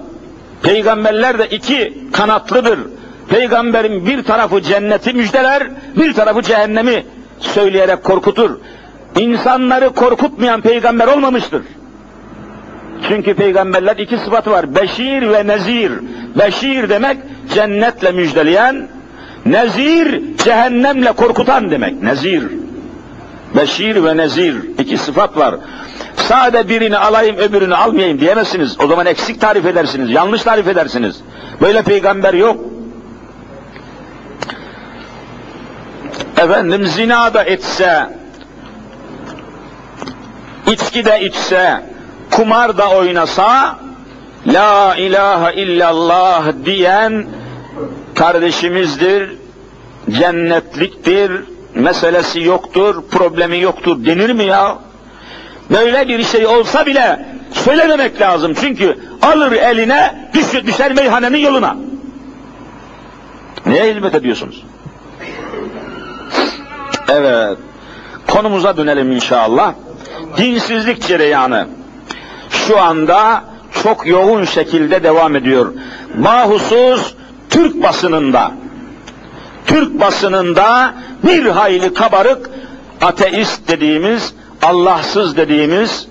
Peygamberler 0.62 1.38
de 1.38 1.48
iki 1.48 1.98
kanatlıdır. 2.12 2.78
Peygamberin 3.28 4.06
bir 4.06 4.24
tarafı 4.24 4.62
cenneti 4.62 5.12
müjdeler, 5.12 5.62
bir 5.96 6.12
tarafı 6.12 6.42
cehennemi 6.42 7.06
söyleyerek 7.38 8.04
korkutur. 8.04 8.50
İnsanları 9.18 9.90
korkutmayan 9.90 10.60
peygamber 10.60 11.06
olmamıştır. 11.06 11.62
Çünkü 13.08 13.34
peygamberler 13.34 13.96
iki 13.96 14.18
sıfatı 14.18 14.50
var. 14.50 14.74
Beşir 14.74 15.32
ve 15.32 15.46
nezir. 15.46 15.92
Beşir 16.38 16.88
demek 16.88 17.16
cennetle 17.54 18.12
müjdeleyen, 18.12 18.88
nezir 19.46 20.22
cehennemle 20.44 21.12
korkutan 21.12 21.70
demek. 21.70 22.02
Nezir. 22.02 22.42
Beşir 23.56 24.04
ve 24.04 24.16
nezir. 24.16 24.54
iki 24.78 24.98
sıfat 24.98 25.36
var. 25.36 25.54
Sade 26.16 26.68
birini 26.68 26.98
alayım 26.98 27.36
öbürünü 27.36 27.74
almayayım 27.74 28.20
diyemezsiniz. 28.20 28.80
O 28.80 28.86
zaman 28.86 29.06
eksik 29.06 29.40
tarif 29.40 29.66
edersiniz, 29.66 30.10
yanlış 30.10 30.42
tarif 30.42 30.68
edersiniz. 30.68 31.20
Böyle 31.60 31.82
peygamber 31.82 32.34
yok. 32.34 32.73
Efendim 36.36 36.86
zina 36.86 37.34
da 37.34 37.44
etse, 37.44 38.08
içki 40.72 41.04
de 41.04 41.20
içse, 41.24 41.82
kumar 42.30 42.78
da 42.78 42.90
oynasa, 42.90 43.78
La 44.46 44.96
ilahe 44.96 45.54
illallah 45.54 46.44
diyen 46.64 47.26
kardeşimizdir, 48.14 49.32
cennetliktir, 50.10 51.32
meselesi 51.74 52.42
yoktur, 52.42 53.02
problemi 53.10 53.60
yoktur 53.60 54.06
denir 54.06 54.30
mi 54.32 54.44
ya? 54.44 54.78
Böyle 55.70 56.08
bir 56.08 56.24
şey 56.24 56.46
olsa 56.46 56.86
bile 56.86 57.26
söylememek 57.52 58.20
lazım. 58.20 58.54
Çünkü 58.60 58.98
alır 59.22 59.52
eline, 59.52 60.28
düşer, 60.34 60.66
düşer 60.66 60.92
meyhanenin 60.92 61.38
yoluna. 61.38 61.76
Neye 63.66 63.94
hizmet 63.94 64.14
ediyorsunuz? 64.14 64.62
Evet, 67.08 67.58
konumuza 68.26 68.76
dönelim 68.76 69.12
inşallah. 69.12 69.74
Dinsizlik 70.36 71.06
cereyanı 71.06 71.66
şu 72.50 72.80
anda 72.80 73.44
çok 73.82 74.06
yoğun 74.06 74.44
şekilde 74.44 75.02
devam 75.02 75.36
ediyor. 75.36 75.72
Mahusus 76.18 77.14
Türk 77.50 77.82
basınında, 77.82 78.52
Türk 79.66 80.00
basınında 80.00 80.94
bir 81.26 81.46
hayli 81.46 81.94
kabarık 81.94 82.50
ateist 83.00 83.68
dediğimiz, 83.68 84.34
Allahsız 84.62 85.36
dediğimiz, 85.36 86.08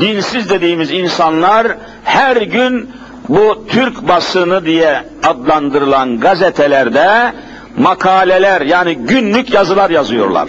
dinsiz 0.00 0.50
dediğimiz 0.50 0.90
insanlar 0.90 1.66
her 2.04 2.36
gün 2.36 2.90
bu 3.28 3.64
Türk 3.68 4.08
basını 4.08 4.64
diye 4.64 5.02
adlandırılan 5.22 6.20
gazetelerde 6.20 7.32
makaleler 7.78 8.60
yani 8.60 8.94
günlük 8.94 9.54
yazılar 9.54 9.90
yazıyorlar. 9.90 10.48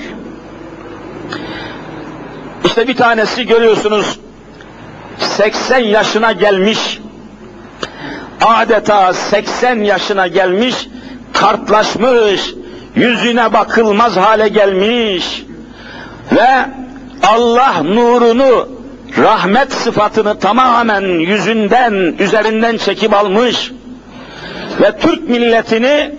İşte 2.65 2.87
bir 2.87 2.95
tanesi 2.95 3.45
görüyorsunuz 3.45 4.19
80 5.17 5.77
yaşına 5.79 6.31
gelmiş 6.31 6.99
adeta 8.41 9.13
80 9.13 9.75
yaşına 9.75 10.27
gelmiş 10.27 10.87
kartlaşmış 11.33 12.53
yüzüne 12.95 13.53
bakılmaz 13.53 14.17
hale 14.17 14.47
gelmiş 14.47 15.43
ve 16.31 16.65
Allah 17.23 17.83
nurunu 17.83 18.69
rahmet 19.17 19.73
sıfatını 19.73 20.39
tamamen 20.39 21.01
yüzünden 21.01 21.93
üzerinden 22.19 22.77
çekip 22.77 23.13
almış 23.13 23.71
ve 24.81 24.97
Türk 24.99 25.29
milletini 25.29 26.11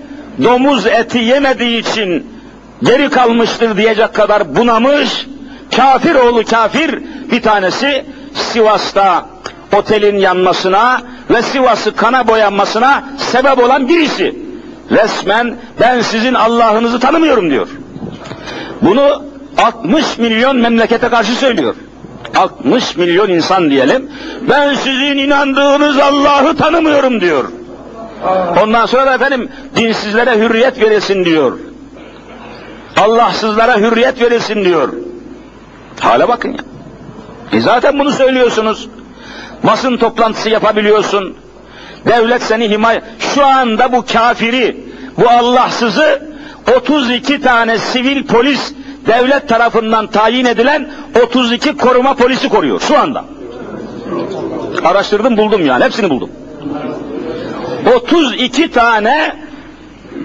domuz 0.42 0.86
eti 0.86 1.18
yemediği 1.18 1.80
için 1.80 2.26
geri 2.82 3.10
kalmıştır 3.10 3.76
diyecek 3.76 4.14
kadar 4.14 4.56
bunamış 4.56 5.26
kafir 5.76 6.14
oğlu 6.14 6.44
kafir 6.44 7.02
bir 7.32 7.42
tanesi 7.42 8.04
Sivas'ta 8.34 9.26
otelin 9.76 10.16
yanmasına 10.16 11.02
ve 11.30 11.42
Sivas'ı 11.42 11.96
kana 11.96 12.28
boyanmasına 12.28 13.04
sebep 13.16 13.58
olan 13.58 13.88
birisi. 13.88 14.36
Resmen 14.90 15.56
ben 15.80 16.00
sizin 16.00 16.34
Allah'ınızı 16.34 17.00
tanımıyorum 17.00 17.50
diyor. 17.50 17.68
Bunu 18.82 19.22
60 19.58 20.18
milyon 20.18 20.56
memlekete 20.56 21.08
karşı 21.08 21.32
söylüyor. 21.32 21.74
60 22.36 22.96
milyon 22.96 23.28
insan 23.28 23.70
diyelim. 23.70 24.10
Ben 24.48 24.74
sizin 24.74 25.18
inandığınız 25.18 25.98
Allah'ı 25.98 26.56
tanımıyorum 26.56 27.20
diyor. 27.20 27.44
Ondan 28.62 28.86
sonra 28.86 29.06
da 29.06 29.14
efendim 29.14 29.48
dinsizlere 29.76 30.38
hürriyet 30.38 30.80
verilsin 30.80 31.24
diyor. 31.24 31.58
Allahsızlara 32.96 33.76
hürriyet 33.76 34.20
verilsin 34.20 34.64
diyor. 34.64 34.92
Hale 36.00 36.28
bakın 36.28 36.48
ya. 36.52 36.58
E 37.52 37.60
zaten 37.60 37.98
bunu 37.98 38.10
söylüyorsunuz. 38.10 38.88
Basın 39.62 39.96
toplantısı 39.96 40.50
yapabiliyorsun. 40.50 41.36
Devlet 42.06 42.42
seni 42.42 42.70
himaye... 42.70 43.02
Şu 43.34 43.46
anda 43.46 43.92
bu 43.92 44.04
kafiri, 44.12 44.76
bu 45.18 45.28
Allahsızı 45.28 46.22
32 46.76 47.40
tane 47.40 47.78
sivil 47.78 48.26
polis 48.26 48.72
devlet 49.06 49.48
tarafından 49.48 50.06
tayin 50.06 50.44
edilen 50.44 50.90
32 51.26 51.76
koruma 51.76 52.14
polisi 52.14 52.48
koruyor 52.48 52.80
şu 52.80 52.98
anda. 52.98 53.24
Araştırdım 54.84 55.36
buldum 55.36 55.66
yani 55.66 55.84
hepsini 55.84 56.10
buldum. 56.10 56.30
32 57.86 58.70
tane 58.70 59.36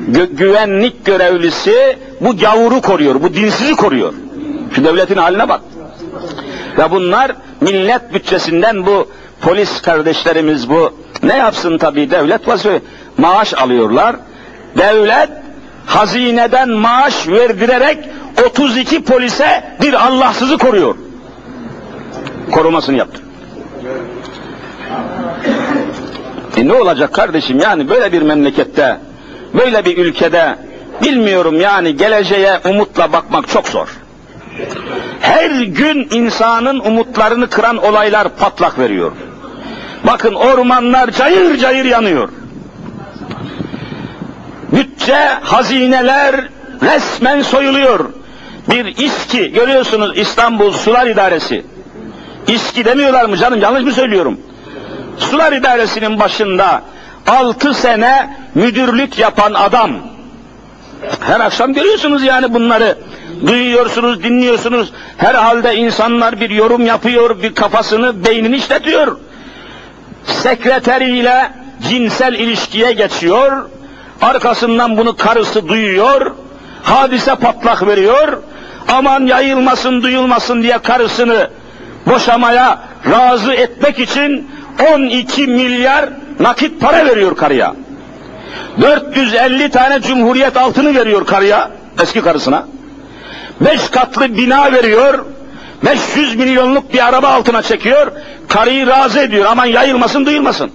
gü 0.08 0.36
güvenlik 0.36 1.06
görevlisi 1.06 1.98
bu 2.22 2.38
gavuru 2.38 2.82
koruyor, 2.82 3.24
bu 3.24 3.34
dinsizi 3.34 3.76
koruyor. 3.76 4.14
Şu 4.76 4.84
devletin 4.84 5.18
haline 5.18 5.50
bak. 5.50 5.62
Ve 6.78 6.92
bunlar 6.92 7.32
millet 7.62 8.14
bütçesinden 8.14 8.86
bu 8.86 9.08
polis 9.42 9.82
kardeşlerimiz 9.82 10.70
bu 10.70 10.94
ne 11.24 11.38
yapsın 11.38 11.78
tabii 11.78 12.12
devlet 12.12 12.48
vazife 12.48 12.82
maaş 13.18 13.54
alıyorlar. 13.54 14.16
Devlet 14.78 15.30
hazineden 15.86 16.70
maaş 16.70 17.28
verdirerek 17.28 17.98
32 18.48 19.04
polise 19.04 19.64
bir 19.82 19.94
Allahsızı 19.94 20.58
koruyor. 20.58 20.96
Korumasını 22.52 22.98
yaptı. 22.98 23.22
E 26.58 26.68
ne 26.68 26.74
olacak 26.74 27.14
kardeşim 27.14 27.60
yani 27.60 27.90
böyle 27.90 28.12
bir 28.12 28.22
memlekette, 28.22 28.98
böyle 29.54 29.86
bir 29.86 29.98
ülkede 29.98 30.56
bilmiyorum 31.04 31.62
yani 31.62 31.96
geleceğe 31.98 32.60
umutla 32.66 33.14
bakmak 33.14 33.48
çok 33.48 33.68
zor. 33.68 33.88
Her 35.20 35.62
gün 35.62 36.08
insanın 36.12 36.80
umutlarını 36.80 37.50
kıran 37.50 37.78
olaylar 37.78 38.30
patlak 38.30 38.80
veriyor. 38.80 39.12
Bakın 40.04 40.34
ormanlar 40.34 41.12
cayır 41.12 41.58
cayır 41.58 41.86
yanıyor. 41.86 42.30
Bütçe, 44.72 45.28
hazineler 45.42 46.48
resmen 46.82 47.42
soyuluyor. 47.42 48.10
Bir 48.70 48.98
İSKİ, 48.98 49.52
görüyorsunuz 49.52 50.18
İstanbul 50.18 50.72
Sular 50.72 51.08
İdaresi. 51.08 51.66
İSKİ 52.48 52.86
demiyorlar 52.86 53.26
mı 53.26 53.38
canım, 53.38 53.62
yanlış 53.62 53.84
mı 53.84 53.92
söylüyorum? 53.92 54.40
Sular 55.18 55.52
İdaresi'nin 55.52 56.20
başında 56.20 56.82
altı 57.28 57.74
sene 57.74 58.38
müdürlük 58.56 59.20
yapan 59.20 59.54
adam. 59.54 59.92
Her 61.20 61.40
akşam 61.40 61.74
görüyorsunuz 61.74 62.24
yani 62.24 62.54
bunları. 62.54 62.98
Duyuyorsunuz, 63.48 64.24
dinliyorsunuz. 64.24 64.94
Herhalde 65.18 65.76
insanlar 65.76 66.40
bir 66.40 66.50
yorum 66.50 66.86
yapıyor, 66.86 67.42
bir 67.42 67.56
kafasını, 67.56 68.26
beynini 68.26 68.56
işletiyor. 68.56 69.18
Sekreteriyle 70.26 71.52
cinsel 71.90 72.34
ilişkiye 72.34 72.92
geçiyor. 72.92 73.70
Arkasından 74.22 74.98
bunu 74.98 75.16
karısı 75.16 75.68
duyuyor. 75.68 76.32
Hadise 76.84 77.36
patlak 77.36 77.88
veriyor. 77.88 78.38
Aman 78.92 79.26
yayılmasın, 79.26 80.02
duyulmasın 80.02 80.64
diye 80.64 80.78
karısını 80.78 81.50
boşamaya 82.06 82.80
razı 83.10 83.54
etmek 83.54 84.00
için 84.00 84.52
12 84.94 85.48
milyar 85.48 86.10
nakit 86.40 86.82
para 86.82 87.06
veriyor 87.06 87.36
karıya. 87.36 87.76
450 88.82 89.70
tane 89.70 90.02
cumhuriyet 90.02 90.58
altını 90.58 90.96
veriyor 90.96 91.26
karıya, 91.26 91.72
eski 92.04 92.22
karısına. 92.22 92.68
5 93.62 93.90
katlı 93.90 94.38
bina 94.38 94.72
veriyor, 94.72 95.26
500 95.86 96.36
milyonluk 96.36 96.94
bir 96.94 97.08
araba 97.08 97.28
altına 97.28 97.62
çekiyor, 97.62 98.12
karıyı 98.48 98.88
razı 98.88 99.20
ediyor, 99.20 99.46
aman 99.50 99.66
yayılmasın 99.66 100.26
duyulmasın. 100.26 100.72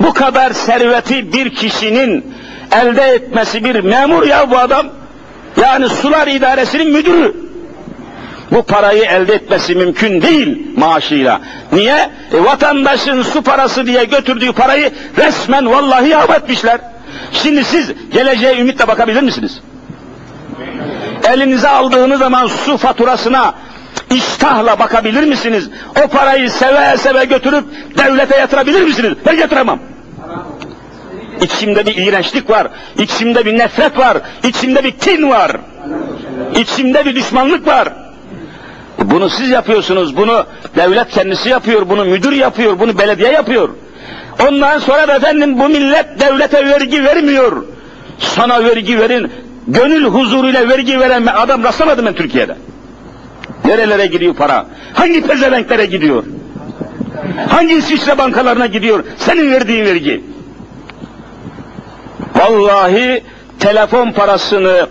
Bu 0.00 0.12
kadar 0.12 0.50
serveti 0.50 1.32
bir 1.32 1.54
kişinin 1.54 2.34
elde 2.72 3.02
etmesi 3.02 3.64
bir 3.64 3.80
memur 3.80 4.26
ya 4.26 4.50
bu 4.50 4.58
adam. 4.58 4.86
Yani 5.60 5.88
sular 5.88 6.26
idaresinin 6.26 6.92
müdürü. 6.92 7.43
Bu 8.52 8.62
parayı 8.62 9.04
elde 9.04 9.34
etmesi 9.34 9.74
mümkün 9.74 10.22
değil 10.22 10.66
maaşıyla. 10.76 11.40
Niye? 11.72 12.10
E, 12.32 12.44
vatandaşın 12.44 13.22
su 13.22 13.42
parası 13.42 13.86
diye 13.86 14.04
götürdüğü 14.04 14.52
parayı 14.52 14.92
resmen 15.18 15.70
vallahi 15.70 16.08
yağma 16.08 16.36
etmişler. 16.36 16.80
Şimdi 17.32 17.64
siz 17.64 17.92
geleceğe 18.12 18.60
ümitle 18.60 18.88
bakabilir 18.88 19.22
misiniz? 19.22 19.60
Elinize 21.24 21.68
aldığınız 21.68 22.18
zaman 22.18 22.46
su 22.46 22.76
faturasına 22.76 23.54
iştahla 24.10 24.78
bakabilir 24.78 25.24
misiniz? 25.24 25.70
O 26.04 26.08
parayı 26.08 26.50
seve 26.50 26.96
seve 26.96 27.24
götürüp 27.24 27.64
devlete 27.98 28.36
yatırabilir 28.36 28.82
misiniz? 28.82 29.12
Ben 29.26 29.36
yatıramam. 29.36 29.78
İçimde 31.42 31.86
bir 31.86 31.96
iğrençlik 31.96 32.50
var, 32.50 32.68
içimde 32.98 33.46
bir 33.46 33.58
nefret 33.58 33.98
var, 33.98 34.18
içimde 34.42 34.84
bir 34.84 34.90
kin 34.90 35.30
var, 35.30 35.56
içimde 36.54 37.04
bir 37.04 37.14
düşmanlık 37.14 37.66
var. 37.66 37.88
Bunu 39.10 39.30
siz 39.30 39.50
yapıyorsunuz, 39.50 40.16
bunu 40.16 40.44
devlet 40.76 41.08
kendisi 41.08 41.48
yapıyor, 41.48 41.88
bunu 41.88 42.04
müdür 42.04 42.32
yapıyor, 42.32 42.78
bunu 42.78 42.98
belediye 42.98 43.32
yapıyor. 43.32 43.68
Ondan 44.48 44.78
sonra 44.78 45.08
da 45.08 45.14
efendim 45.16 45.58
bu 45.58 45.68
millet 45.68 46.20
devlete 46.20 46.66
vergi 46.66 47.04
vermiyor. 47.04 47.64
Sana 48.18 48.64
vergi 48.64 48.98
verin, 48.98 49.32
gönül 49.68 50.04
huzuruyla 50.04 50.68
vergi 50.68 51.00
veren 51.00 51.26
adam 51.26 51.64
rastlamadım 51.64 52.06
ben 52.06 52.14
Türkiye'de. 52.14 52.56
Nerelere 53.64 54.06
gidiyor 54.06 54.34
para? 54.34 54.66
Hangi 54.94 55.22
pezevenklere 55.22 55.86
gidiyor? 55.86 56.24
Hangi 57.48 57.74
İsviçre 57.74 58.18
bankalarına 58.18 58.66
gidiyor? 58.66 59.04
Senin 59.16 59.52
verdiğin 59.52 59.84
vergi. 59.84 60.24
Vallahi 62.34 63.24
telefon 63.58 64.12
parasını, 64.12 64.86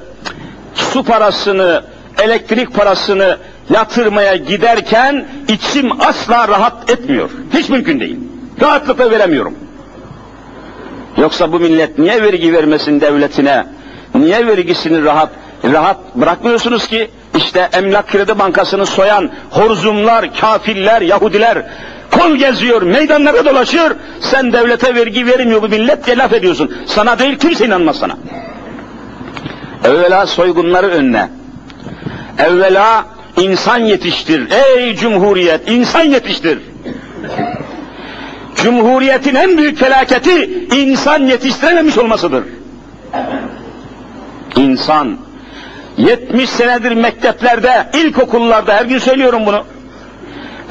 su 0.76 1.04
parasını, 1.04 1.84
elektrik 2.24 2.74
parasını 2.74 3.38
yatırmaya 3.70 4.36
giderken 4.36 5.26
içim 5.48 6.02
asla 6.02 6.48
rahat 6.48 6.90
etmiyor. 6.90 7.30
Hiç 7.54 7.70
mümkün 7.70 8.00
değil. 8.00 8.20
Rahatlıkla 8.62 9.12
veremiyorum. 9.12 9.56
Yoksa 11.18 11.52
bu 11.52 11.60
millet 11.60 12.00
niye 12.00 12.22
vergi 12.22 12.54
vermesin 12.54 13.02
devletine? 13.02 13.66
Niye 14.16 14.48
vergisini 14.48 15.04
rahat 15.04 15.30
rahat 15.64 15.98
bırakmıyorsunuz 16.16 16.88
ki? 16.88 17.10
İşte 17.38 17.70
Emlak 17.74 18.08
Kredi 18.08 18.40
Bankası'nı 18.40 18.86
soyan 18.86 19.30
horzumlar, 19.50 20.40
kafirler, 20.40 21.02
Yahudiler 21.02 21.64
kol 22.20 22.36
geziyor, 22.36 22.82
meydanlara 22.82 23.46
dolaşıyor. 23.46 23.96
Sen 24.20 24.54
devlete 24.54 24.96
vergi 24.96 25.28
vermiyor 25.28 25.62
bu 25.62 25.70
millet 25.70 26.06
diye 26.06 26.18
laf 26.18 26.34
ediyorsun. 26.34 26.78
Sana 26.86 27.20
değil 27.20 27.38
kimse 27.38 27.66
inanmaz 27.66 27.96
sana. 27.96 28.18
Evvela 29.84 30.26
soygunları 30.26 30.88
önüne. 30.88 31.30
Evvela 32.38 33.06
insan 33.38 33.78
yetiştir. 33.78 34.52
Ey 34.52 34.96
Cumhuriyet 34.96 35.72
insan 35.72 36.04
yetiştir. 36.04 36.60
Cumhuriyetin 38.56 39.36
en 39.36 39.58
büyük 39.58 39.78
felaketi 39.78 40.68
insan 40.76 41.20
yetiştirememiş 41.20 41.98
olmasıdır. 41.98 42.44
İnsan 44.56 45.18
70 45.98 46.50
senedir 46.50 46.92
mekteplerde, 46.92 47.90
ilkokullarda 47.94 48.74
her 48.74 48.86
gün 48.86 48.98
söylüyorum 49.00 49.42
bunu. 49.46 49.64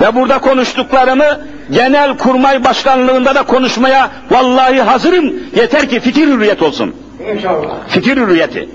Ve 0.00 0.14
burada 0.14 0.38
konuştuklarımı 0.38 1.40
genel 1.70 2.18
kurmay 2.18 2.64
başkanlığında 2.64 3.34
da 3.34 3.42
konuşmaya 3.42 4.10
vallahi 4.30 4.80
hazırım. 4.80 5.34
Yeter 5.56 5.88
ki 5.88 6.00
fikir 6.00 6.26
hürriyet 6.26 6.62
olsun. 6.62 6.94
İnşallah. 7.34 7.88
Fikir 7.88 8.16
hürriyeti. 8.16 8.68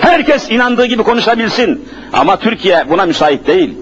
Herkes 0.00 0.50
inandığı 0.50 0.86
gibi 0.86 1.02
konuşabilsin. 1.02 1.88
Ama 2.12 2.36
Türkiye 2.36 2.84
buna 2.90 3.06
müsait 3.06 3.46
değil. 3.46 3.74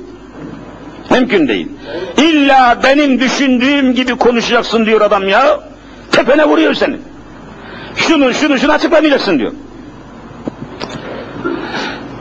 Mümkün 1.10 1.48
değil. 1.48 1.68
İlla 2.16 2.78
benim 2.84 3.20
düşündüğüm 3.20 3.94
gibi 3.94 4.16
konuşacaksın 4.16 4.86
diyor 4.86 5.00
adam 5.00 5.28
ya. 5.28 5.60
Tepene 6.12 6.44
vuruyor 6.44 6.74
seni. 6.74 6.96
Şunu 7.96 8.34
şunu 8.34 8.58
şunu 8.58 8.72
açıklamayacaksın 8.72 9.38
diyor. 9.38 9.52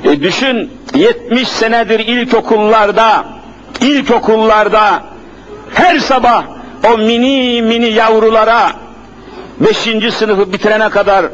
E 0.04 0.22
düşün 0.22 0.72
70 0.96 1.48
senedir 1.48 2.00
ilkokullarda 2.00 3.26
ilkokullarda 3.82 5.04
her 5.74 6.00
sabah 6.00 6.44
o 6.94 6.98
mini 6.98 7.62
mini 7.62 7.86
yavrulara 7.86 8.72
5. 9.60 10.14
sınıfı 10.14 10.54
bitirene 10.54 10.90
kadar 10.90 11.26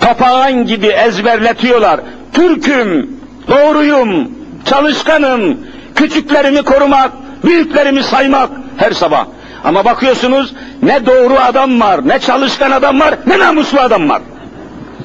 papağan 0.00 0.66
gibi 0.66 0.86
ezberletiyorlar. 0.86 2.00
Türk'üm, 2.32 3.10
doğruyum, 3.48 4.30
çalışkanım, 4.64 5.58
küçüklerimi 5.94 6.62
korumak, 6.62 7.10
büyüklerimi 7.44 8.02
saymak 8.02 8.50
her 8.76 8.92
sabah. 8.92 9.26
Ama 9.64 9.84
bakıyorsunuz 9.84 10.54
ne 10.82 11.06
doğru 11.06 11.34
adam 11.34 11.80
var, 11.80 12.08
ne 12.08 12.18
çalışkan 12.18 12.70
adam 12.70 13.00
var, 13.00 13.14
ne 13.26 13.38
namuslu 13.38 13.80
adam 13.80 14.08
var. 14.08 14.22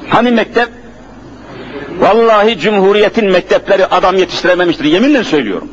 Hani 0.09 0.31
mektep? 0.31 0.69
Vallahi 1.99 2.59
Cumhuriyet'in 2.59 3.31
mektepleri 3.31 3.85
adam 3.85 4.17
yetiştirememiştir. 4.17 4.85
Yeminle 4.85 5.23
söylüyorum. 5.23 5.69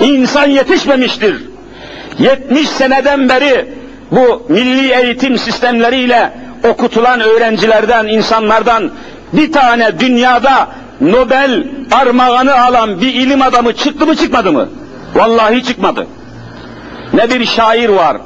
İnsan 0.00 0.50
yetişmemiştir. 0.50 1.42
70 2.18 2.68
seneden 2.68 3.28
beri 3.28 3.66
bu 4.10 4.46
milli 4.48 4.92
eğitim 4.92 5.38
sistemleriyle 5.38 6.32
okutulan 6.68 7.20
öğrencilerden, 7.20 8.06
insanlardan 8.06 8.90
bir 9.32 9.52
tane 9.52 10.00
dünyada 10.00 10.68
Nobel 11.00 11.64
armağanı 11.92 12.62
alan 12.62 13.00
bir 13.00 13.14
ilim 13.14 13.42
adamı 13.42 13.72
çıktı 13.72 14.06
mı 14.06 14.16
çıkmadı 14.16 14.52
mı? 14.52 14.68
Vallahi 15.14 15.62
çıkmadı. 15.62 16.06
Ne 17.12 17.30
bir 17.30 17.46
şair 17.46 17.88
var, 17.88 18.16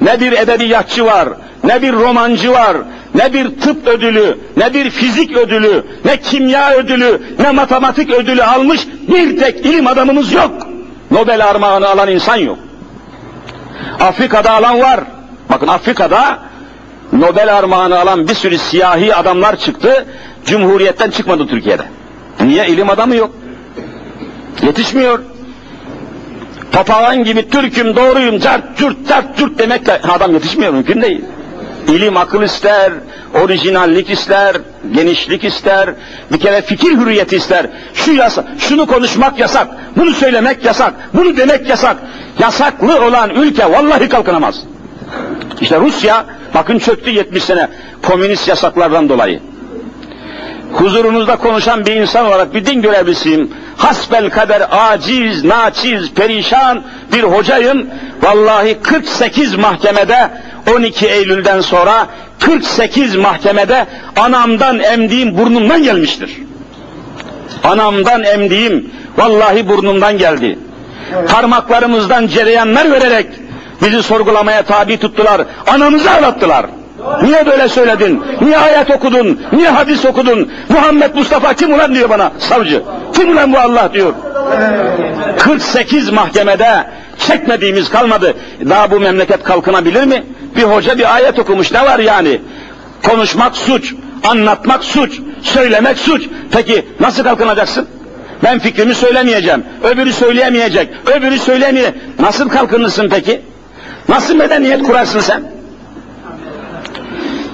ne 0.00 0.20
bir 0.20 0.32
edebiyatçı 0.32 1.04
var, 1.04 1.28
ne 1.64 1.82
bir 1.82 1.92
romancı 1.92 2.52
var, 2.52 2.76
ne 3.14 3.32
bir 3.32 3.60
tıp 3.60 3.86
ödülü, 3.86 4.38
ne 4.56 4.74
bir 4.74 4.90
fizik 4.90 5.36
ödülü, 5.36 5.84
ne 6.04 6.16
kimya 6.20 6.74
ödülü, 6.74 7.22
ne 7.38 7.50
matematik 7.50 8.10
ödülü 8.10 8.42
almış 8.42 8.86
bir 9.08 9.38
tek 9.38 9.66
ilim 9.66 9.86
adamımız 9.86 10.32
yok. 10.32 10.52
Nobel 11.10 11.46
armağanı 11.46 11.88
alan 11.88 12.08
insan 12.08 12.36
yok. 12.36 12.58
Afrika'da 14.00 14.50
alan 14.50 14.80
var. 14.80 15.00
Bakın 15.50 15.68
Afrika'da 15.68 16.38
Nobel 17.12 17.56
armağanı 17.56 18.00
alan 18.00 18.28
bir 18.28 18.34
sürü 18.34 18.58
siyahi 18.58 19.14
adamlar 19.14 19.56
çıktı. 19.56 20.06
Cumhuriyetten 20.44 21.10
çıkmadı 21.10 21.46
Türkiye'de. 21.46 21.82
Niye? 22.40 22.66
ilim 22.66 22.90
adamı 22.90 23.16
yok. 23.16 23.30
Yetişmiyor. 24.62 25.18
Papağan 26.72 27.24
gibi 27.24 27.50
Türk'üm, 27.50 27.96
doğruyum, 27.96 28.38
cart, 28.38 28.78
cürt, 28.78 29.08
cart, 29.08 29.38
cürt 29.38 29.58
demekle 29.58 30.00
adam 30.08 30.34
yetişmiyor. 30.34 30.72
Mümkün 30.72 31.02
değil. 31.02 31.24
İlim 31.88 32.16
akıl 32.16 32.42
ister, 32.42 32.92
orijinallik 33.42 34.10
ister, 34.10 34.56
genişlik 34.94 35.44
ister, 35.44 35.90
bir 36.32 36.40
kere 36.40 36.62
fikir 36.62 36.92
hürriyeti 36.92 37.36
ister. 37.36 37.66
Şu 37.94 38.12
yasa, 38.12 38.44
şunu 38.58 38.86
konuşmak 38.86 39.38
yasak, 39.38 39.68
bunu 39.96 40.10
söylemek 40.10 40.64
yasak, 40.64 40.94
bunu 41.14 41.36
demek 41.36 41.68
yasak. 41.68 41.96
Yasaklı 42.38 43.06
olan 43.06 43.30
ülke 43.30 43.72
vallahi 43.72 44.08
kalkınamaz. 44.08 44.62
İşte 45.60 45.80
Rusya, 45.80 46.24
bakın 46.54 46.78
çöktü 46.78 47.10
70 47.10 47.44
sene 47.44 47.68
komünist 48.02 48.48
yasaklardan 48.48 49.08
dolayı. 49.08 49.40
Huzurunuzda 50.72 51.36
konuşan 51.36 51.86
bir 51.86 51.92
insan 51.96 52.26
olarak 52.26 52.54
bir 52.54 52.66
din 52.66 52.82
görevlisiyim. 52.82 53.50
Hasbel 53.76 54.30
kader 54.30 54.62
aciz, 54.70 55.44
naçiz, 55.44 56.10
perişan 56.10 56.82
bir 57.12 57.22
hocayım. 57.22 57.86
Vallahi 58.22 58.78
48 58.82 59.54
mahkemede 59.54 60.30
12 60.76 61.06
Eylül'den 61.06 61.60
sonra 61.60 62.06
48 62.40 63.16
mahkemede 63.16 63.86
anamdan 64.16 64.80
emdiğim 64.80 65.38
burnumdan 65.38 65.82
gelmiştir. 65.82 66.36
Anamdan 67.64 68.24
emdiğim 68.24 68.90
vallahi 69.18 69.68
burnumdan 69.68 70.18
geldi. 70.18 70.58
Parmaklarımızdan 71.28 72.26
cereyanlar 72.26 72.90
vererek 72.90 73.26
bizi 73.82 74.02
sorgulamaya 74.02 74.62
tabi 74.62 74.98
tuttular. 74.98 75.42
Anamızı 75.66 76.10
ağlattılar. 76.10 76.66
Niye 77.22 77.46
böyle 77.46 77.68
söyledin? 77.68 78.22
Niye 78.40 78.58
ayet 78.58 78.90
okudun? 78.90 79.40
Niye 79.52 79.68
hadis 79.68 80.04
okudun? 80.04 80.52
Muhammed 80.68 81.14
Mustafa 81.14 81.54
kim 81.54 81.74
ulan 81.74 81.94
diyor 81.94 82.10
bana 82.10 82.32
savcı. 82.38 82.82
Kim 83.14 83.32
ulan 83.32 83.52
bu 83.52 83.58
Allah 83.58 83.90
diyor. 83.92 84.12
48 85.38 86.10
mahkemede 86.10 86.86
çekmediğimiz 87.18 87.90
kalmadı. 87.90 88.34
Daha 88.68 88.90
bu 88.90 89.00
memleket 89.00 89.42
kalkınabilir 89.42 90.04
mi? 90.04 90.24
Bir 90.56 90.62
hoca 90.62 90.98
bir 90.98 91.14
ayet 91.14 91.38
okumuş 91.38 91.72
ne 91.72 91.84
var 91.84 91.98
yani? 91.98 92.40
Konuşmak 93.02 93.56
suç, 93.56 93.94
anlatmak 94.28 94.84
suç, 94.84 95.20
söylemek 95.42 95.98
suç. 95.98 96.22
Peki 96.52 96.86
nasıl 97.00 97.24
kalkınacaksın? 97.24 97.88
Ben 98.44 98.58
fikrimi 98.58 98.94
söylemeyeceğim. 98.94 99.64
Öbürü 99.84 100.12
söyleyemeyecek. 100.12 100.88
Öbürü 101.16 101.38
söyleyemeyecek. 101.38 101.94
Nasıl 102.20 102.48
kalkınırsın 102.48 103.08
peki? 103.08 103.42
Nasıl 104.08 104.34
medeniyet 104.34 104.82
kurarsın 104.82 105.20
sen? 105.20 105.42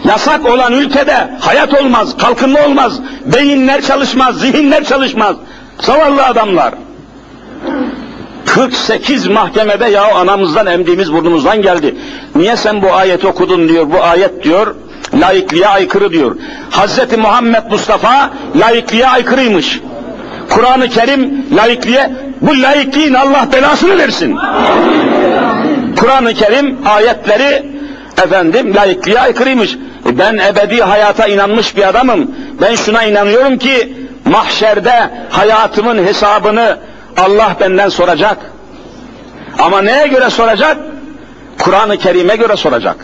Yasak 0.05 0.47
olan 0.47 0.73
ülkede 0.73 1.31
hayat 1.41 1.75
olmaz, 1.83 2.17
kalkınma 2.17 2.59
olmaz, 2.67 3.01
beyinler 3.35 3.83
çalışmaz, 3.83 4.41
zihinler 4.41 4.85
çalışmaz. 4.85 5.37
Zavallı 5.81 6.27
adamlar. 6.27 6.75
48 8.47 9.27
mahkemede 9.27 9.85
ya 9.85 10.15
anamızdan 10.15 10.67
emdiğimiz 10.67 11.12
burnumuzdan 11.12 11.62
geldi. 11.62 11.95
Niye 12.35 12.57
sen 12.57 12.83
bu 12.83 12.93
ayeti 12.93 13.27
okudun 13.27 13.69
diyor, 13.69 13.91
bu 13.91 14.03
ayet 14.03 14.45
diyor, 14.45 14.75
laikliğe 15.15 15.69
aykırı 15.69 16.12
diyor. 16.12 16.37
Hazreti 16.71 17.17
Muhammed 17.17 17.71
Mustafa 17.71 18.31
laikliğe 18.57 19.07
aykırıymış. 19.09 19.81
Kur'an-ı 20.51 20.88
Kerim 20.88 21.47
laikliğe, 21.57 22.11
bu 22.41 22.62
laikliğin 22.62 23.15
Allah 23.15 23.49
belasını 23.53 23.99
versin. 23.99 24.38
Kur'an-ı 26.03 26.35
Kerim 26.35 26.79
ayetleri 26.87 27.67
efendim 28.25 28.75
laikliğe 28.75 29.21
aykırıymış. 29.21 29.77
E 30.07 30.19
ben 30.19 30.38
ebedi 30.38 30.83
hayata 30.83 31.27
inanmış 31.27 31.77
bir 31.77 31.88
adamım. 31.88 32.31
Ben 32.61 32.75
şuna 32.75 33.03
inanıyorum 33.03 33.59
ki 33.59 33.93
mahşerde 34.25 35.11
hayatımın 35.31 36.07
hesabını 36.07 36.77
Allah 37.17 37.57
benden 37.61 37.88
soracak. 37.88 38.37
Ama 39.59 39.83
neye 39.83 40.07
göre 40.07 40.31
soracak? 40.31 40.77
Kur'an-ı 41.59 41.97
Kerim'e 41.97 42.37
göre 42.37 42.57
soracak. 42.57 42.97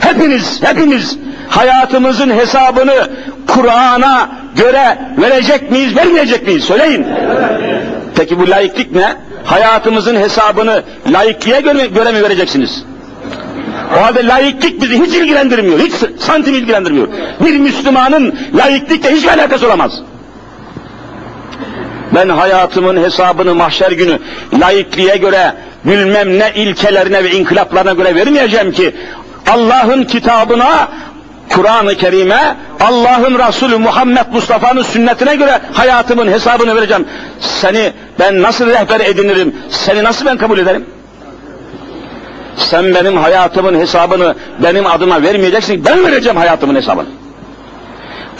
Hepiniz, 0.00 0.62
hepimiz 0.62 1.18
hayatımızın 1.48 2.30
hesabını 2.30 3.08
Kur'an'a 3.46 4.28
göre 4.56 4.98
verecek 5.18 5.70
miyiz, 5.70 5.96
vermeyecek 5.96 6.46
miyiz? 6.46 6.64
Söyleyin. 6.64 7.06
Peki 8.16 8.38
bu 8.38 8.50
laiklik 8.50 8.92
ne? 8.92 9.16
Hayatımızın 9.44 10.16
hesabını 10.16 10.82
laikliğe 11.12 11.60
göre, 11.60 11.86
göre 11.86 12.12
mi 12.12 12.22
vereceksiniz? 12.22 12.84
O 13.98 14.02
halde 14.02 14.26
laiklik 14.26 14.82
bizi 14.82 15.02
hiç 15.02 15.14
ilgilendirmiyor, 15.14 15.78
hiç 15.78 15.92
santim 16.18 16.54
ilgilendirmiyor. 16.54 17.08
Bir 17.44 17.58
Müslümanın 17.58 18.38
laiklikle 18.54 19.10
hiç 19.10 19.26
alakası 19.26 19.66
olamaz. 19.66 19.92
Ben 22.14 22.28
hayatımın 22.28 23.02
hesabını 23.02 23.54
mahşer 23.54 23.92
günü 23.92 24.18
laikliğe 24.60 25.16
göre 25.16 25.54
bilmem 25.84 26.38
ne 26.38 26.52
ilkelerine 26.54 27.24
ve 27.24 27.30
inkılaplarına 27.30 27.92
göre 27.92 28.14
vermeyeceğim 28.14 28.72
ki 28.72 28.94
Allah'ın 29.50 30.04
kitabına 30.04 30.88
Kur'an-ı 31.50 31.94
Kerim'e, 31.94 32.56
Allah'ın 32.80 33.38
Resulü 33.48 33.76
Muhammed 33.76 34.26
Mustafa'nın 34.32 34.82
sünnetine 34.82 35.36
göre 35.36 35.60
hayatımın 35.72 36.32
hesabını 36.32 36.76
vereceğim. 36.76 37.06
Seni 37.40 37.92
ben 38.18 38.42
nasıl 38.42 38.66
rehber 38.66 39.00
edinirim, 39.00 39.56
seni 39.70 40.04
nasıl 40.04 40.26
ben 40.26 40.36
kabul 40.36 40.58
ederim? 40.58 40.84
Sen 42.56 42.94
benim 42.94 43.16
hayatımın 43.16 43.80
hesabını 43.80 44.34
benim 44.62 44.86
adıma 44.86 45.22
vermeyeceksin, 45.22 45.84
ben 45.84 46.04
vereceğim 46.04 46.36
hayatımın 46.36 46.74
hesabını. 46.74 47.08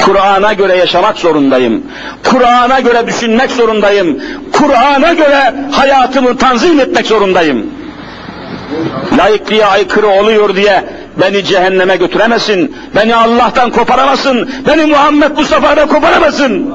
Kur'an'a 0.05 0.53
göre 0.53 0.77
yaşamak 0.77 1.19
zorundayım. 1.19 1.83
Kur'an'a 2.25 2.81
göre 2.81 3.07
düşünmek 3.07 3.51
zorundayım. 3.51 4.23
Kur'an'a 4.53 5.13
göre 5.13 5.55
hayatımı 5.73 6.37
tanzim 6.37 6.81
etmek 6.81 7.07
zorundayım. 7.07 7.67
Laikliğe 9.19 9.67
aykırı 9.67 10.07
oluyor 10.07 10.57
diye 10.57 10.85
beni 11.21 11.45
cehenneme 11.45 11.97
götüremesin. 11.97 12.77
Beni 12.97 13.17
Allah'tan 13.17 13.71
koparamasın. 13.71 14.51
Beni 14.67 14.87
Muhammed 14.87 15.31
Mustafa'dan 15.37 15.89
koparamasın. 15.89 16.75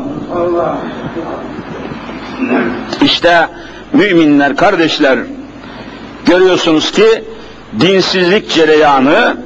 İşte 3.02 3.48
müminler, 3.94 4.56
kardeşler, 4.56 5.20
görüyorsunuz 6.26 6.92
ki 6.92 7.24
dinsizlik 7.80 8.50
cereyanı 8.50 9.38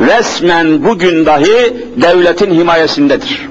resmen 0.00 0.84
bugün 0.84 1.26
dahi 1.26 1.76
devletin 1.96 2.54
himayesindedir. 2.54 3.48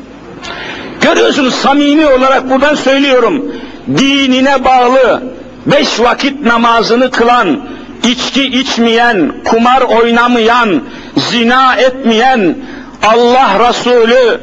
Görüyorsunuz 1.02 1.56
samimi 1.56 2.06
olarak 2.06 2.50
buradan 2.50 2.76
söylüyorum. 2.76 3.52
Dinine 3.98 4.66
bağlı 4.66 5.24
beş 5.66 6.00
vakit 6.00 6.46
namazını 6.46 7.12
kılan, 7.12 7.60
içki 8.04 8.44
içmeyen, 8.46 9.32
kumar 9.46 9.82
oynamayan, 9.82 10.82
zina 11.18 11.76
etmeyen, 11.76 12.56
Allah 13.04 13.70
Resulü 13.70 14.42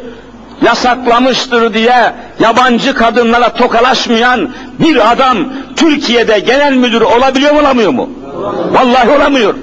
yasaklamıştır 0.62 1.74
diye 1.74 2.12
yabancı 2.40 2.94
kadınlara 2.94 3.48
tokalaşmayan 3.48 4.50
bir 4.80 5.12
adam 5.12 5.38
Türkiye'de 5.76 6.38
genel 6.38 6.72
müdür 6.72 7.00
olabiliyor 7.00 7.52
mu 7.52 7.60
olamıyor 7.60 7.92
mu? 7.92 8.10
Vallahi 8.72 9.10
olamıyor. 9.10 9.54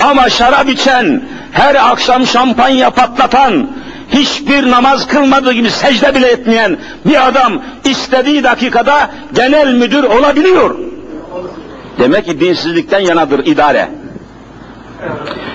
Ama 0.00 0.28
şarap 0.28 0.68
içen, 0.68 1.22
her 1.52 1.74
akşam 1.74 2.26
şampanya 2.26 2.90
patlatan, 2.90 3.68
hiçbir 4.12 4.70
namaz 4.70 5.06
kılmadığı 5.06 5.52
gibi 5.52 5.70
secde 5.70 6.14
bile 6.14 6.28
etmeyen 6.28 6.78
bir 7.04 7.28
adam 7.28 7.62
istediği 7.84 8.44
dakikada 8.44 9.10
genel 9.32 9.74
müdür 9.74 10.04
olabiliyor. 10.04 10.91
Demek 11.98 12.24
ki 12.24 12.40
dinsizlikten 12.40 13.00
yanadır 13.00 13.46
idare. 13.46 13.88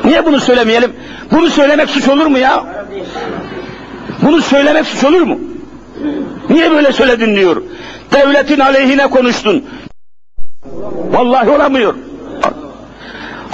Niye 0.03 0.25
bunu 0.25 0.39
söylemeyelim? 0.39 0.93
Bunu 1.31 1.49
söylemek 1.49 1.89
suç 1.89 2.07
olur 2.07 2.25
mu 2.25 2.37
ya? 2.37 2.63
Bunu 4.21 4.41
söylemek 4.41 4.85
suç 4.87 5.03
olur 5.03 5.21
mu? 5.21 5.39
Niye 6.49 6.71
böyle 6.71 6.93
söyledin 6.93 7.35
diyor. 7.35 7.61
Devletin 8.13 8.59
aleyhine 8.59 9.07
konuştun. 9.07 9.65
Vallahi 11.11 11.49
olamıyor. 11.49 11.95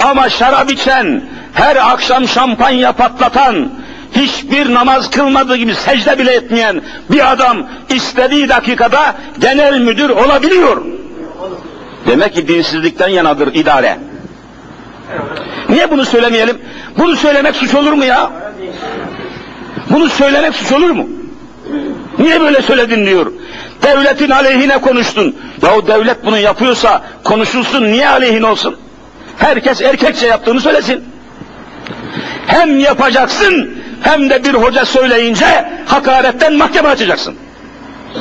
Ama 0.04 0.28
şarap 0.28 0.70
içen, 0.70 1.22
her 1.52 1.76
akşam 1.76 2.28
şampanya 2.28 2.92
patlatan, 2.92 3.70
hiçbir 4.12 4.74
namaz 4.74 5.10
kılmadığı 5.10 5.56
gibi 5.56 5.74
secde 5.74 6.18
bile 6.18 6.32
etmeyen 6.32 6.82
bir 7.10 7.32
adam 7.32 7.66
istediği 7.88 8.48
dakikada 8.48 9.14
genel 9.38 9.80
müdür 9.80 10.10
olabiliyor. 10.10 10.82
Demek 12.06 12.34
ki 12.34 12.48
dinsizlikten 12.48 13.08
yanadır 13.08 13.54
idare. 13.54 13.98
Niye 15.68 15.90
bunu 15.90 16.04
söylemeyelim? 16.04 16.58
Bunu 16.98 17.16
söylemek 17.16 17.56
suç 17.56 17.74
olur 17.74 17.92
mu 17.92 18.04
ya? 18.04 18.30
Bunu 19.90 20.08
söylemek 20.08 20.54
suç 20.54 20.72
olur 20.72 20.90
mu? 20.90 21.08
Niye 22.18 22.40
böyle 22.40 22.62
söyledin 22.62 23.06
diyor. 23.06 23.32
Devletin 23.82 24.30
aleyhine 24.30 24.78
konuştun. 24.78 25.36
Yahu 25.62 25.86
devlet 25.86 26.26
bunu 26.26 26.38
yapıyorsa 26.38 27.02
konuşulsun 27.24 27.84
niye 27.84 28.08
aleyhin 28.08 28.42
olsun? 28.42 28.76
Herkes 29.38 29.82
erkekçe 29.82 30.26
yaptığını 30.26 30.60
söylesin. 30.60 31.04
Hem 32.46 32.78
yapacaksın 32.78 33.78
hem 34.02 34.30
de 34.30 34.44
bir 34.44 34.54
hoca 34.54 34.84
söyleyince 34.84 35.72
hakaretten 35.86 36.52
mahkeme 36.54 36.88
açacaksın. 36.88 37.34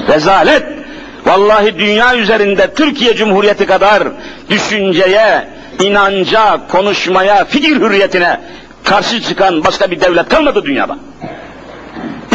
Rezalet. 0.07 0.82
Vallahi 1.25 1.79
dünya 1.79 2.15
üzerinde 2.15 2.73
Türkiye 2.73 3.15
Cumhuriyeti 3.15 3.65
kadar 3.65 4.03
düşünceye, 4.49 5.47
inanca, 5.81 6.67
konuşmaya, 6.67 7.45
fikir 7.45 7.75
hürriyetine 7.75 8.39
karşı 8.83 9.21
çıkan 9.21 9.63
başka 9.63 9.91
bir 9.91 10.01
devlet 10.01 10.29
kalmadı 10.29 10.65
dünyada. 10.65 10.97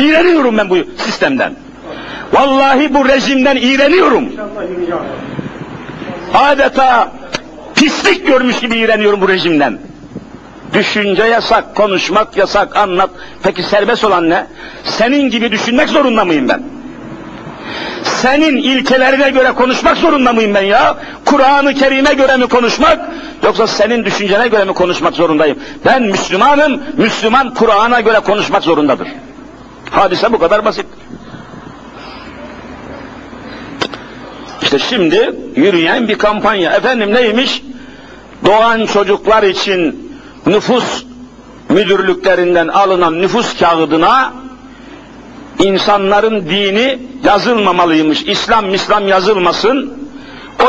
İğreniyorum 0.00 0.58
ben 0.58 0.70
bu 0.70 0.76
sistemden. 0.96 1.54
Vallahi 2.32 2.94
bu 2.94 3.08
rejimden 3.08 3.56
iğreniyorum. 3.56 4.28
Adeta 6.34 7.12
pislik 7.74 8.26
görmüş 8.26 8.60
gibi 8.60 8.76
iğreniyorum 8.76 9.20
bu 9.20 9.28
rejimden. 9.28 9.78
Düşünce 10.74 11.22
yasak, 11.22 11.74
konuşmak 11.74 12.36
yasak, 12.36 12.76
anlat. 12.76 13.10
Peki 13.42 13.62
serbest 13.62 14.04
olan 14.04 14.30
ne? 14.30 14.46
Senin 14.84 15.30
gibi 15.30 15.52
düşünmek 15.52 15.88
zorunda 15.88 16.24
mıyım 16.24 16.48
ben? 16.48 16.62
Senin 18.04 18.56
ilkelerine 18.56 19.30
göre 19.30 19.52
konuşmak 19.52 19.96
zorunda 19.96 20.32
mıyım 20.32 20.54
ben 20.54 20.62
ya? 20.62 20.96
Kur'an-ı 21.24 21.74
Kerim'e 21.74 22.14
göre 22.14 22.36
mi 22.36 22.46
konuşmak, 22.46 23.00
yoksa 23.42 23.66
senin 23.66 24.04
düşüncene 24.04 24.48
göre 24.48 24.64
mi 24.64 24.72
konuşmak 24.72 25.14
zorundayım? 25.14 25.58
Ben 25.84 26.02
Müslümanım, 26.02 26.82
Müslüman 26.96 27.54
Kur'an'a 27.54 28.00
göre 28.00 28.20
konuşmak 28.20 28.62
zorundadır. 28.62 29.08
Hadise 29.90 30.32
bu 30.32 30.38
kadar 30.38 30.64
basit. 30.64 30.86
İşte 34.62 34.78
şimdi 34.78 35.34
yürüyen 35.56 36.08
bir 36.08 36.18
kampanya. 36.18 36.72
Efendim 36.72 37.14
neymiş? 37.14 37.62
Doğan 38.44 38.86
çocuklar 38.86 39.42
için 39.42 40.12
nüfus 40.46 41.04
müdürlüklerinden 41.68 42.68
alınan 42.68 43.22
nüfus 43.22 43.58
kağıdına 43.58 44.32
insanların 45.58 46.44
dini 46.50 46.98
yazılmamalıymış. 47.24 48.22
İslam 48.22 48.74
İslam 48.74 49.08
yazılmasın. 49.08 49.92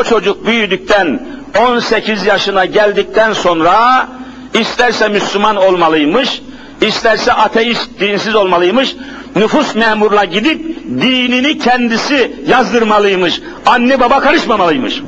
O 0.00 0.04
çocuk 0.04 0.46
büyüdükten 0.46 1.20
18 1.58 2.26
yaşına 2.26 2.64
geldikten 2.64 3.32
sonra 3.32 4.08
isterse 4.54 5.08
Müslüman 5.08 5.56
olmalıymış, 5.56 6.42
isterse 6.80 7.32
ateist, 7.32 8.00
dinsiz 8.00 8.34
olmalıymış. 8.34 8.96
Nüfus 9.36 9.74
memurla 9.74 10.24
gidip 10.24 10.84
dinini 10.86 11.58
kendisi 11.58 12.32
yazdırmalıymış. 12.46 13.40
Anne 13.66 14.00
baba 14.00 14.20
karışmamalıymış. 14.20 15.02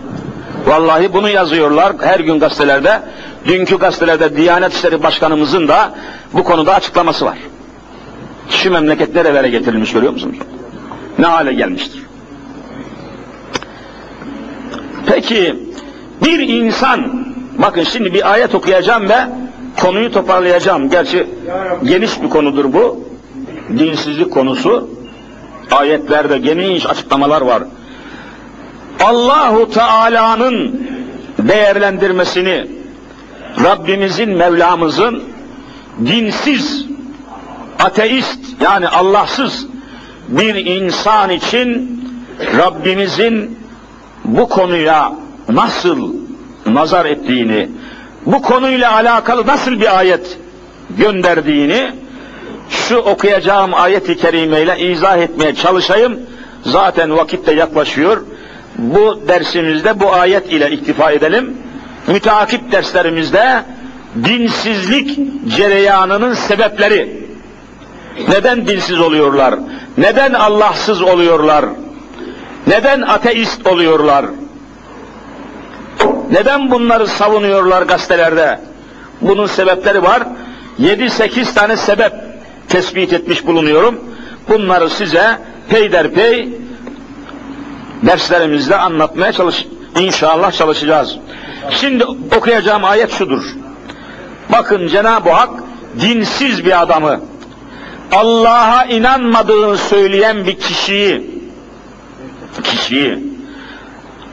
Vallahi 0.66 1.12
bunu 1.12 1.28
yazıyorlar 1.28 1.92
her 2.00 2.20
gün 2.20 2.40
gazetelerde. 2.40 3.02
Dünkü 3.46 3.78
gazetelerde 3.78 4.36
Diyanet 4.36 4.74
İşleri 4.74 5.02
Başkanımızın 5.02 5.68
da 5.68 5.94
bu 6.32 6.44
konuda 6.44 6.74
açıklaması 6.74 7.24
var. 7.24 7.38
Şu 8.50 8.70
memleket 8.70 9.14
nerelere 9.14 9.48
getirilmiş 9.48 9.92
görüyor 9.92 10.12
musunuz? 10.12 10.36
Ne 11.18 11.26
hale 11.26 11.52
gelmiştir. 11.52 12.02
Peki 15.06 15.56
bir 16.24 16.38
insan, 16.38 17.26
bakın 17.58 17.82
şimdi 17.82 18.14
bir 18.14 18.32
ayet 18.32 18.54
okuyacağım 18.54 19.08
ve 19.08 19.18
konuyu 19.80 20.12
toparlayacağım. 20.12 20.90
Gerçi 20.90 21.26
geniş 21.84 22.22
bir 22.22 22.28
konudur 22.28 22.72
bu. 22.72 23.04
Dinsizlik 23.78 24.30
konusu. 24.30 24.90
Ayetlerde 25.70 26.38
geniş 26.38 26.86
açıklamalar 26.86 27.40
var. 27.42 27.62
Allahu 29.04 29.70
Teala'nın 29.70 30.86
değerlendirmesini 31.38 32.66
Rabbimizin, 33.64 34.30
Mevlamızın 34.30 35.22
dinsiz, 36.06 36.86
ateist 37.84 38.38
yani 38.60 38.88
Allahsız 38.88 39.66
bir 40.28 40.54
insan 40.54 41.30
için 41.30 42.02
Rabbimizin 42.58 43.58
bu 44.24 44.48
konuya 44.48 45.12
nasıl 45.48 46.14
nazar 46.66 47.06
ettiğini, 47.06 47.68
bu 48.26 48.42
konuyla 48.42 48.92
alakalı 48.92 49.46
nasıl 49.46 49.80
bir 49.80 49.98
ayet 49.98 50.38
gönderdiğini 50.98 51.92
şu 52.70 52.96
okuyacağım 52.96 53.74
ayeti 53.74 54.16
kerimeyle 54.16 54.78
izah 54.78 55.18
etmeye 55.18 55.54
çalışayım. 55.54 56.20
Zaten 56.62 57.16
vakit 57.16 57.46
de 57.46 57.52
yaklaşıyor. 57.52 58.24
Bu 58.78 59.20
dersimizde 59.28 60.00
bu 60.00 60.12
ayet 60.12 60.52
ile 60.52 60.70
iktifa 60.70 61.10
edelim. 61.10 61.56
Müteakip 62.06 62.72
derslerimizde 62.72 63.62
dinsizlik 64.24 65.18
cereyanının 65.56 66.34
sebepleri. 66.34 67.21
Neden 68.28 68.66
dinsiz 68.66 69.00
oluyorlar? 69.00 69.54
Neden 69.98 70.32
Allahsız 70.32 71.02
oluyorlar? 71.02 71.64
Neden 72.66 73.00
ateist 73.00 73.66
oluyorlar? 73.66 74.26
Neden 76.30 76.70
bunları 76.70 77.06
savunuyorlar 77.06 77.82
gazetelerde? 77.82 78.60
Bunun 79.20 79.46
sebepleri 79.46 80.02
var. 80.02 80.22
7-8 80.80 81.54
tane 81.54 81.76
sebep 81.76 82.12
tespit 82.68 83.12
etmiş 83.12 83.46
bulunuyorum. 83.46 84.00
Bunları 84.48 84.90
size 84.90 85.38
peyderpey 85.68 86.48
derslerimizde 88.02 88.76
anlatmaya 88.76 89.32
çalış 89.32 89.66
inşallah 90.00 90.52
çalışacağız. 90.52 91.18
Şimdi 91.70 92.04
okuyacağım 92.36 92.84
ayet 92.84 93.12
şudur. 93.12 93.42
Bakın 94.52 94.86
Cenab-ı 94.88 95.30
Hak 95.30 95.50
dinsiz 96.00 96.64
bir 96.64 96.82
adamı 96.82 97.20
Allah'a 98.12 98.84
inanmadığını 98.84 99.78
söyleyen 99.78 100.46
bir 100.46 100.58
kişiyi, 100.58 101.30
kişiyi, 102.64 103.18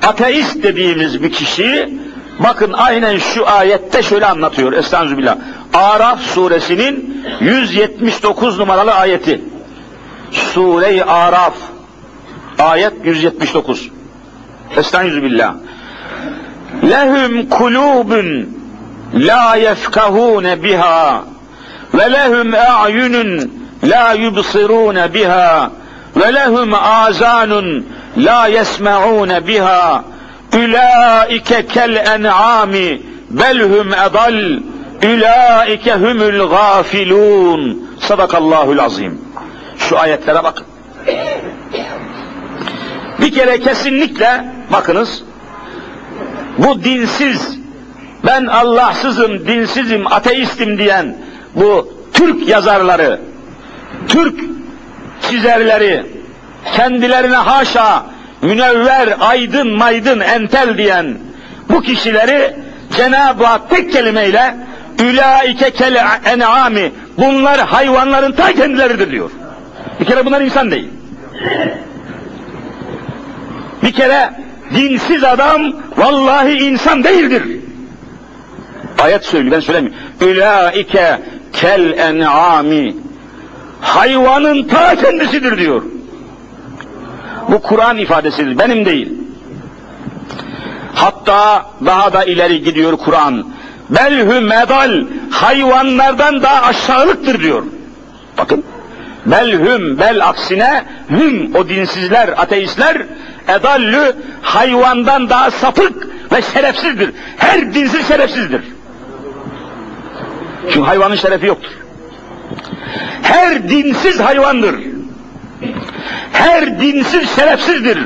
ateist 0.03 0.63
dediğimiz 0.63 1.23
bir 1.23 1.32
kişiyi, 1.32 1.99
bakın 2.39 2.73
aynen 2.73 3.17
şu 3.17 3.47
ayette 3.47 4.03
şöyle 4.03 4.25
anlatıyor. 4.25 4.73
Estağfirullah. 4.73 5.38
Araf 5.73 6.21
suresinin 6.21 7.25
179 7.39 8.59
numaralı 8.59 8.93
ayeti. 8.93 9.41
Sure-i 10.32 11.03
Araf, 11.03 11.55
ayet 12.59 12.93
179. 13.03 13.89
Estağfirullah. 14.77 15.53
Lehum 16.84 17.49
kulubun 17.49 18.49
la 19.13 19.55
yefkahune 19.55 20.63
biha 20.63 21.23
ve 21.93 22.11
lehum 22.11 22.53
a'yunun 22.53 23.59
la 23.84 24.13
yubsirun 24.13 25.13
biha 25.13 25.71
ve 26.15 26.34
lehum 26.34 26.73
azanun 26.73 27.86
la 28.17 28.47
yesma'un 28.47 29.47
biha. 29.47 30.03
Ulaike 30.53 31.67
kel 31.67 31.95
en'ami 31.95 33.01
belhum 33.30 33.93
edal 33.93 34.59
ulaike 35.03 35.93
humul 35.93 36.49
gafilun. 36.49 37.89
Sadakallahul 37.99 38.80
azim. 38.80 39.21
Şu 39.77 39.99
ayetlere 39.99 40.43
bakın. 40.43 40.65
Bir 43.21 43.32
kere 43.32 43.59
kesinlikle 43.59 44.45
bakınız. 44.71 45.23
Bu 46.57 46.84
dinsiz 46.84 47.59
ben 48.25 48.45
Allahsızım, 48.45 49.47
dinsizim, 49.47 50.07
ateistim 50.07 50.77
diyen 50.77 51.17
bu 51.55 51.93
Türk 52.13 52.47
yazarları, 52.47 53.21
Türk 54.07 54.39
çizerleri, 55.21 56.05
kendilerine 56.75 57.35
haşa 57.35 58.05
münevver, 58.41 59.15
aydın, 59.19 59.77
maydın, 59.77 60.19
entel 60.19 60.77
diyen 60.77 61.17
bu 61.69 61.81
kişileri 61.81 62.55
Cenab-ı 62.97 63.45
Hak 63.45 63.69
tek 63.69 63.91
kelimeyle 63.91 64.55
ülaike 64.99 65.69
kel 65.69 66.19
en'ami 66.25 66.91
bunlar 67.17 67.59
hayvanların 67.59 68.31
ta 68.31 68.53
kendileridir 68.53 69.11
diyor. 69.11 69.31
Bir 69.99 70.05
kere 70.05 70.25
bunlar 70.25 70.41
insan 70.41 70.71
değil. 70.71 70.89
Bir 73.83 73.91
kere 73.91 74.29
dinsiz 74.75 75.23
adam 75.23 75.73
vallahi 75.97 76.51
insan 76.51 77.03
değildir. 77.03 77.43
Ayet 78.99 79.25
söylüyor 79.25 79.55
ben 79.55 79.59
söylemiyorum. 79.59 79.99
Ülaike 80.21 81.19
kel 81.53 81.93
en'ami 81.97 82.95
hayvanın 83.82 84.63
ta 84.63 84.95
kendisidir 84.95 85.57
diyor. 85.57 85.82
Bu 87.51 87.61
Kur'an 87.61 87.97
ifadesidir, 87.97 88.59
benim 88.59 88.86
değil. 88.86 89.13
Hatta 90.95 91.65
daha 91.86 92.13
da 92.13 92.23
ileri 92.23 92.63
gidiyor 92.63 92.97
Kur'an. 92.97 93.45
Belhü 93.89 94.39
medal 94.39 95.03
hayvanlardan 95.32 96.43
daha 96.43 96.65
aşağılıktır 96.65 97.39
diyor. 97.39 97.63
Bakın. 98.38 98.63
Belhüm 99.25 99.99
bel 99.99 100.27
aksine 100.27 100.86
hüm 101.09 101.55
o 101.55 101.69
dinsizler, 101.69 102.27
ateistler 102.27 103.05
edallü 103.47 104.15
hayvandan 104.41 105.30
daha 105.30 105.51
sapık 105.51 106.07
ve 106.32 106.41
şerefsizdir. 106.41 107.11
Her 107.38 107.73
dinsiz 107.73 108.07
şerefsizdir. 108.07 108.61
Çünkü 110.73 110.86
hayvanın 110.86 111.15
şerefi 111.15 111.45
yoktur. 111.45 111.71
Her 113.22 113.70
dinsiz 113.70 114.20
hayvandır. 114.20 114.76
Her 116.34 116.82
dinsiz 116.82 117.36
şerefsizdir. 117.36 118.00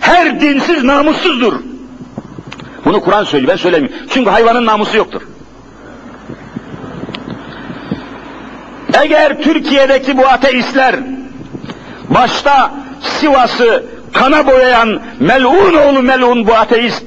Her 0.00 0.40
dinsiz 0.40 0.84
namussuzdur. 0.84 1.54
Bunu 2.84 3.00
Kur'an 3.00 3.24
söylüyor, 3.24 3.52
ben 3.52 3.56
söylemiyorum. 3.56 3.98
Çünkü 4.10 4.30
hayvanın 4.30 4.66
namusu 4.66 4.96
yoktur. 4.96 5.22
Eğer 8.94 9.42
Türkiye'deki 9.42 10.18
bu 10.18 10.26
ateistler 10.26 10.96
başta 12.08 12.70
Sivas'ı 13.00 13.84
kana 14.12 14.46
boyayan 14.46 15.00
melun 15.20 15.74
oğlu 15.74 16.02
melun 16.02 16.46
bu 16.46 16.54
ateist 16.54 17.04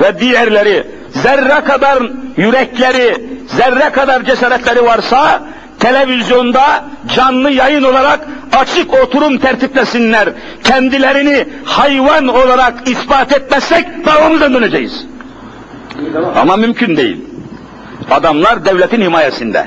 ve 0.00 0.20
diğerleri 0.20 0.86
zerre 1.10 1.64
kadar 1.64 2.02
yürekleri, 2.36 3.28
zerre 3.46 3.90
kadar 3.90 4.24
cesaretleri 4.24 4.84
varsa 4.84 5.42
televizyonda 5.80 6.84
canlı 7.16 7.50
yayın 7.50 7.82
olarak 7.82 8.20
açık 8.52 8.94
oturum 8.94 9.38
tertiplesinler. 9.38 10.28
Kendilerini 10.64 11.48
hayvan 11.64 12.28
olarak 12.28 12.88
ispat 12.88 13.32
etmezsek 13.32 14.06
davamızdan 14.06 14.54
döneceğiz. 14.54 15.06
Ama 16.36 16.56
mümkün 16.56 16.96
değil. 16.96 17.24
Adamlar 18.10 18.64
devletin 18.64 19.02
himayesinde. 19.02 19.66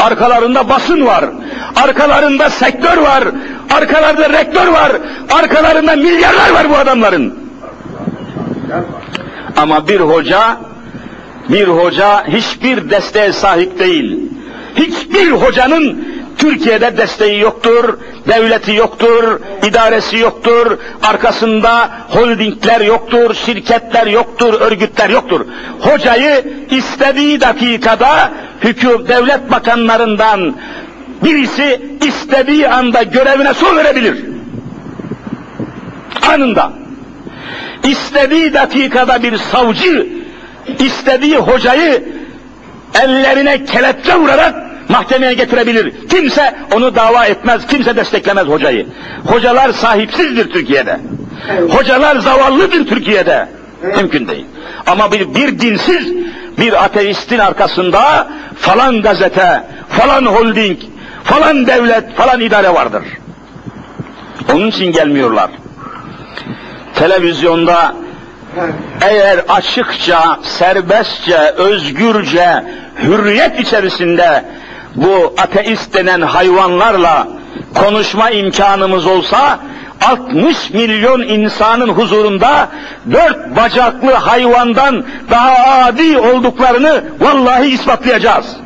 Arkalarında 0.00 0.68
basın 0.68 1.06
var. 1.06 1.24
Arkalarında 1.76 2.50
sektör 2.50 2.96
var. 2.96 3.24
Arkalarında 3.74 4.30
rektör 4.30 4.66
var. 4.66 4.92
Arkalarında 5.32 5.96
milyarlar 5.96 6.50
var 6.50 6.70
bu 6.70 6.76
adamların. 6.76 7.38
Ama 9.56 9.88
bir 9.88 10.00
hoca 10.00 10.56
bir 11.48 11.68
hoca 11.68 12.26
hiçbir 12.28 12.90
desteğe 12.90 13.32
sahip 13.32 13.78
değil. 13.78 14.20
Hiçbir 14.76 15.30
hocanın 15.30 16.08
Türkiye'de 16.38 16.96
desteği 16.96 17.40
yoktur, 17.40 17.98
devleti 18.28 18.74
yoktur, 18.74 19.40
idaresi 19.66 20.18
yoktur, 20.18 20.78
arkasında 21.02 21.90
holdingler 22.08 22.80
yoktur, 22.80 23.34
şirketler 23.34 24.06
yoktur, 24.06 24.60
örgütler 24.60 25.10
yoktur. 25.10 25.46
Hocayı 25.80 26.44
istediği 26.70 27.40
dakikada 27.40 28.32
hüküm 28.62 29.08
devlet 29.08 29.50
bakanlarından 29.50 30.56
birisi 31.24 31.82
istediği 32.06 32.68
anda 32.68 33.02
görevine 33.02 33.54
son 33.54 33.76
verebilir. 33.76 34.24
Anında. 36.28 36.72
İstediği 37.84 38.54
dakikada 38.54 39.22
bir 39.22 39.36
savcı 39.36 40.06
istediği 40.78 41.36
hocayı 41.36 42.04
ellerine 43.02 43.64
kelepçe 43.64 44.14
vurarak 44.14 44.54
mahkemeye 44.88 45.34
getirebilir. 45.34 45.92
Kimse 46.08 46.54
onu 46.74 46.94
dava 46.94 47.24
etmez, 47.26 47.66
kimse 47.66 47.96
desteklemez 47.96 48.46
hocayı. 48.46 48.86
Hocalar 49.26 49.72
sahipsizdir 49.72 50.50
Türkiye'de. 50.50 51.00
Hocalar 51.70 52.16
zavallıdır 52.16 52.86
Türkiye'de. 52.86 53.48
Mümkün 53.96 54.28
değil. 54.28 54.46
Ama 54.86 55.12
bir, 55.12 55.34
bir 55.34 55.58
dinsiz, 55.60 56.12
bir 56.58 56.84
ateistin 56.84 57.38
arkasında 57.38 58.28
falan 58.56 59.02
gazete, 59.02 59.62
falan 59.88 60.26
holding, 60.26 60.78
falan 61.24 61.66
devlet, 61.66 62.16
falan 62.16 62.40
idare 62.40 62.74
vardır. 62.74 63.04
Onun 64.52 64.68
için 64.68 64.92
gelmiyorlar. 64.92 65.50
Televizyonda 66.94 67.94
eğer 69.00 69.38
açıkça, 69.48 70.38
serbestçe, 70.42 71.38
özgürce, 71.38 72.64
hürriyet 73.02 73.60
içerisinde 73.60 74.44
bu 74.94 75.34
ateist 75.38 75.94
denen 75.94 76.20
hayvanlarla 76.20 77.28
konuşma 77.74 78.30
imkanımız 78.30 79.06
olsa 79.06 79.58
60 80.00 80.70
milyon 80.70 81.22
insanın 81.22 81.88
huzurunda 81.88 82.68
dört 83.12 83.56
bacaklı 83.56 84.12
hayvandan 84.12 85.04
daha 85.30 85.84
adi 85.84 86.18
olduklarını 86.18 87.04
vallahi 87.20 87.66
ispatlayacağız. 87.66 88.56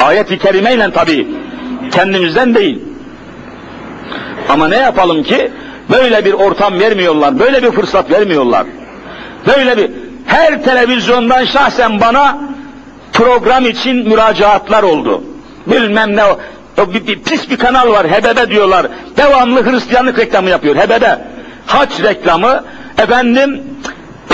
Ayet-i 0.00 0.38
kerimeyle 0.38 0.92
tabi 0.92 1.28
kendimizden 1.92 2.54
değil. 2.54 2.80
Ama 4.48 4.68
ne 4.68 4.76
yapalım 4.76 5.22
ki 5.22 5.50
böyle 5.90 6.24
bir 6.24 6.32
ortam 6.32 6.80
vermiyorlar, 6.80 7.38
böyle 7.38 7.62
bir 7.62 7.70
fırsat 7.70 8.10
vermiyorlar. 8.10 8.66
Böyle 9.46 9.76
bir 9.76 9.90
her 10.26 10.62
televizyondan 10.62 11.44
şahsen 11.44 12.00
bana 12.00 12.38
program 13.12 13.66
için 13.66 14.08
müracaatlar 14.08 14.82
oldu. 14.82 15.22
Bilmem 15.66 16.16
ne 16.16 16.24
o, 16.24 16.38
bir, 16.94 17.06
bir, 17.06 17.22
pis 17.22 17.50
bir 17.50 17.56
kanal 17.56 17.90
var 17.90 18.06
HBB 18.06 18.50
diyorlar. 18.50 18.86
Devamlı 19.16 19.70
Hristiyanlık 19.70 20.18
reklamı 20.18 20.50
yapıyor 20.50 20.76
HBB. 20.76 21.04
Haç 21.66 22.02
reklamı, 22.02 22.64
efendim 22.98 23.62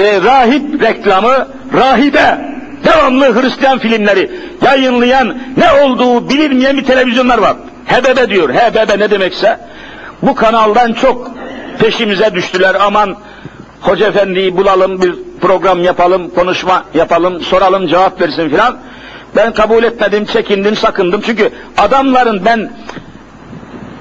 e, 0.03 0.23
rahip 0.23 0.83
reklamı, 0.83 1.49
rahibe. 1.75 2.55
Devamlı 2.85 3.43
Hristiyan 3.43 3.79
filmleri 3.79 4.31
yayınlayan 4.65 5.39
ne 5.57 5.73
olduğu 5.73 6.29
bilinmeyen 6.31 6.77
bir 6.77 6.85
televizyonlar 6.85 7.39
var. 7.39 7.57
HBB 7.87 8.31
diyor. 8.31 8.55
HBB 8.55 8.99
ne 8.99 9.11
demekse 9.11 9.59
bu 10.23 10.35
kanaldan 10.35 10.93
çok 10.93 11.31
peşimize 11.79 12.35
düştüler 12.35 12.77
aman 12.81 13.17
hoca 13.85 14.07
efendiyi 14.07 14.57
bulalım 14.57 15.03
bir 15.03 15.15
program 15.41 15.83
yapalım 15.83 16.31
konuşma 16.31 16.85
yapalım 16.95 17.41
soralım 17.41 17.87
cevap 17.87 18.21
versin 18.21 18.49
filan 18.49 18.79
ben 19.37 19.55
kabul 19.55 19.85
etmedim 19.85 20.25
çekindim 20.25 20.77
sakındım 20.77 21.21
çünkü 21.27 21.51
adamların 21.79 22.45
ben 22.45 22.71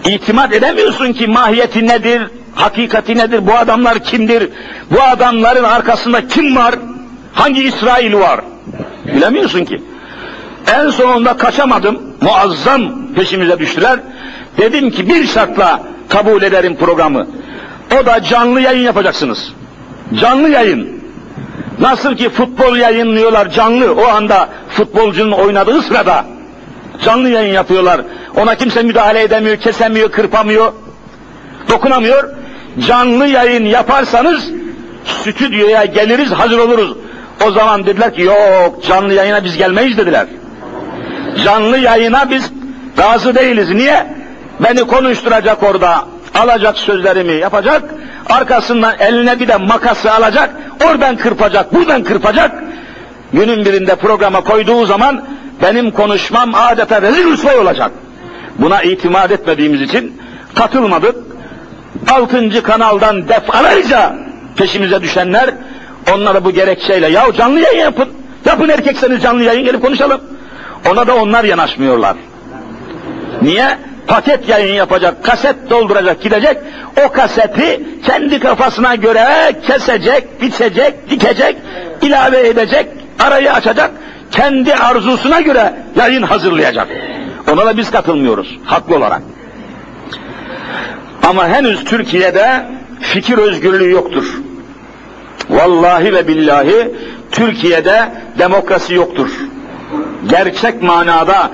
itimat 0.06 0.54
edemiyorsun 0.54 1.14
ki 1.14 1.28
mahiyeti 1.28 1.88
nedir, 1.88 2.22
hakikati 2.56 3.18
nedir, 3.18 3.48
bu 3.48 3.54
adamlar 3.54 4.00
kimdir, 4.00 4.50
bu 4.92 5.02
adamların 5.02 5.64
arkasında 5.64 6.28
kim 6.28 6.56
var, 6.56 6.76
hangi 7.34 7.64
İsrail 7.64 8.14
var, 8.14 8.42
bilemiyorsun 9.06 9.66
ki. 9.66 9.82
En 10.76 10.90
sonunda 10.90 11.38
kaçamadım, 11.38 12.02
muazzam 12.22 13.14
peşimize 13.16 13.60
düştüler. 13.60 14.00
Dedim 14.58 14.92
ki 14.92 15.10
bir 15.10 15.28
şartla 15.28 15.84
kabul 16.10 16.42
ederim 16.42 16.76
programı. 16.76 17.28
O 18.02 18.06
da 18.06 18.24
canlı 18.24 18.62
yayın 18.62 18.84
yapacaksınız. 18.84 19.54
Canlı 20.20 20.50
yayın. 20.50 21.04
Nasıl 21.80 22.16
ki 22.16 22.30
futbol 22.30 22.76
yayınlıyorlar 22.76 23.50
canlı 23.50 23.94
o 23.94 24.08
anda 24.08 24.50
futbolcunun 24.70 25.32
oynadığı 25.32 25.82
sırada 25.82 26.26
canlı 27.04 27.30
yayın 27.30 27.54
yapıyorlar. 27.54 28.02
Ona 28.36 28.56
kimse 28.56 28.84
müdahale 28.84 29.22
edemiyor, 29.22 29.58
kesemiyor, 29.58 30.12
kırpamıyor, 30.12 30.74
dokunamıyor. 31.70 32.30
Canlı 32.88 33.28
yayın 33.28 33.66
yaparsanız 33.66 34.50
stüdyoya 35.06 35.86
geliriz, 35.86 36.32
hazır 36.32 36.58
oluruz. 36.58 36.94
O 37.48 37.52
zaman 37.52 37.86
dediler 37.86 38.14
ki 38.14 38.22
yok 38.22 38.84
canlı 38.88 39.14
yayına 39.14 39.44
biz 39.44 39.58
gelmeyiz 39.58 39.98
dediler. 39.98 40.28
Canlı 41.44 41.78
yayına 41.78 42.30
biz 42.30 42.52
razı 43.00 43.36
değiliz. 43.36 43.70
Niye? 43.70 44.08
Beni 44.60 44.88
konuşturacak 44.88 45.64
orada, 45.64 46.06
alacak 46.36 46.78
sözlerimi 46.78 47.34
yapacak, 47.34 47.84
arkasından 48.30 48.96
eline 49.00 49.40
bir 49.40 49.48
de 49.48 49.58
makası 49.58 50.12
alacak, 50.12 50.50
oradan 50.86 51.16
kırpacak, 51.18 51.74
buradan 51.74 52.04
kırpacak. 52.04 52.64
Günün 53.34 53.66
birinde 53.66 53.96
programa 53.96 54.42
koyduğu 54.42 54.86
zaman 54.86 55.26
benim 55.62 55.92
konuşmam 55.92 56.56
adeta 56.56 57.02
rezil 57.02 57.26
rüsvay 57.26 57.60
olacak. 57.60 57.92
Buna 58.58 58.82
itimat 58.82 59.32
etmediğimiz 59.32 59.82
için 59.82 60.22
katılmadık. 60.56 61.16
Altıncı 62.12 62.64
kanaldan 62.64 63.28
defalarca 63.28 64.16
peşimize 64.56 65.02
düşenler 65.02 65.54
onlara 66.14 66.46
bu 66.46 66.52
gerekçeyle 66.52 67.08
ya 67.08 67.34
canlı 67.34 67.60
yayın 67.60 67.80
yapın. 67.80 68.10
Yapın 68.46 68.70
erkekseniz 68.70 69.22
canlı 69.22 69.44
yayın 69.44 69.66
gelip 69.66 69.82
konuşalım. 69.82 70.22
Ona 70.92 71.08
da 71.08 71.16
onlar 71.16 71.44
yanaşmıyorlar. 71.44 72.16
Niye? 73.42 73.78
Paket 74.08 74.50
yayın 74.50 74.74
yapacak, 74.74 75.24
kaset 75.24 75.70
dolduracak, 75.70 76.22
gidecek. 76.22 76.58
O 77.06 77.12
kaseti 77.12 77.84
kendi 78.06 78.40
kafasına 78.40 78.96
göre 78.96 79.28
kesecek, 79.68 80.42
biçecek, 80.42 81.10
dikecek, 81.10 81.56
ilave 82.02 82.48
edecek, 82.48 82.88
arayı 83.20 83.54
açacak. 83.54 83.92
Kendi 84.32 84.76
arzusuna 84.76 85.42
göre 85.42 85.74
yayın 85.96 86.24
hazırlayacak. 86.24 86.88
Ona 87.52 87.66
da 87.66 87.78
biz 87.78 87.92
katılmıyoruz, 87.92 88.60
haklı 88.66 88.96
olarak. 88.96 89.22
Ama 91.28 91.48
henüz 91.48 91.84
Türkiye'de 91.84 92.66
fikir 93.02 93.38
özgürlüğü 93.38 93.92
yoktur. 93.92 94.26
Vallahi 95.50 96.14
ve 96.14 96.28
billahi 96.28 96.92
Türkiye'de 97.32 98.12
demokrasi 98.40 98.94
yoktur. 98.94 99.30
Gerçek 100.30 100.84
manada, 100.84 101.52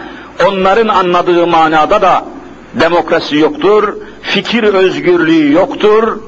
onların 0.47 0.87
anladığı 0.87 1.47
manada 1.47 2.01
da 2.01 2.23
demokrasi 2.73 3.37
yoktur, 3.37 3.97
fikir 4.21 4.63
özgürlüğü 4.63 5.51
yoktur. 5.51 6.19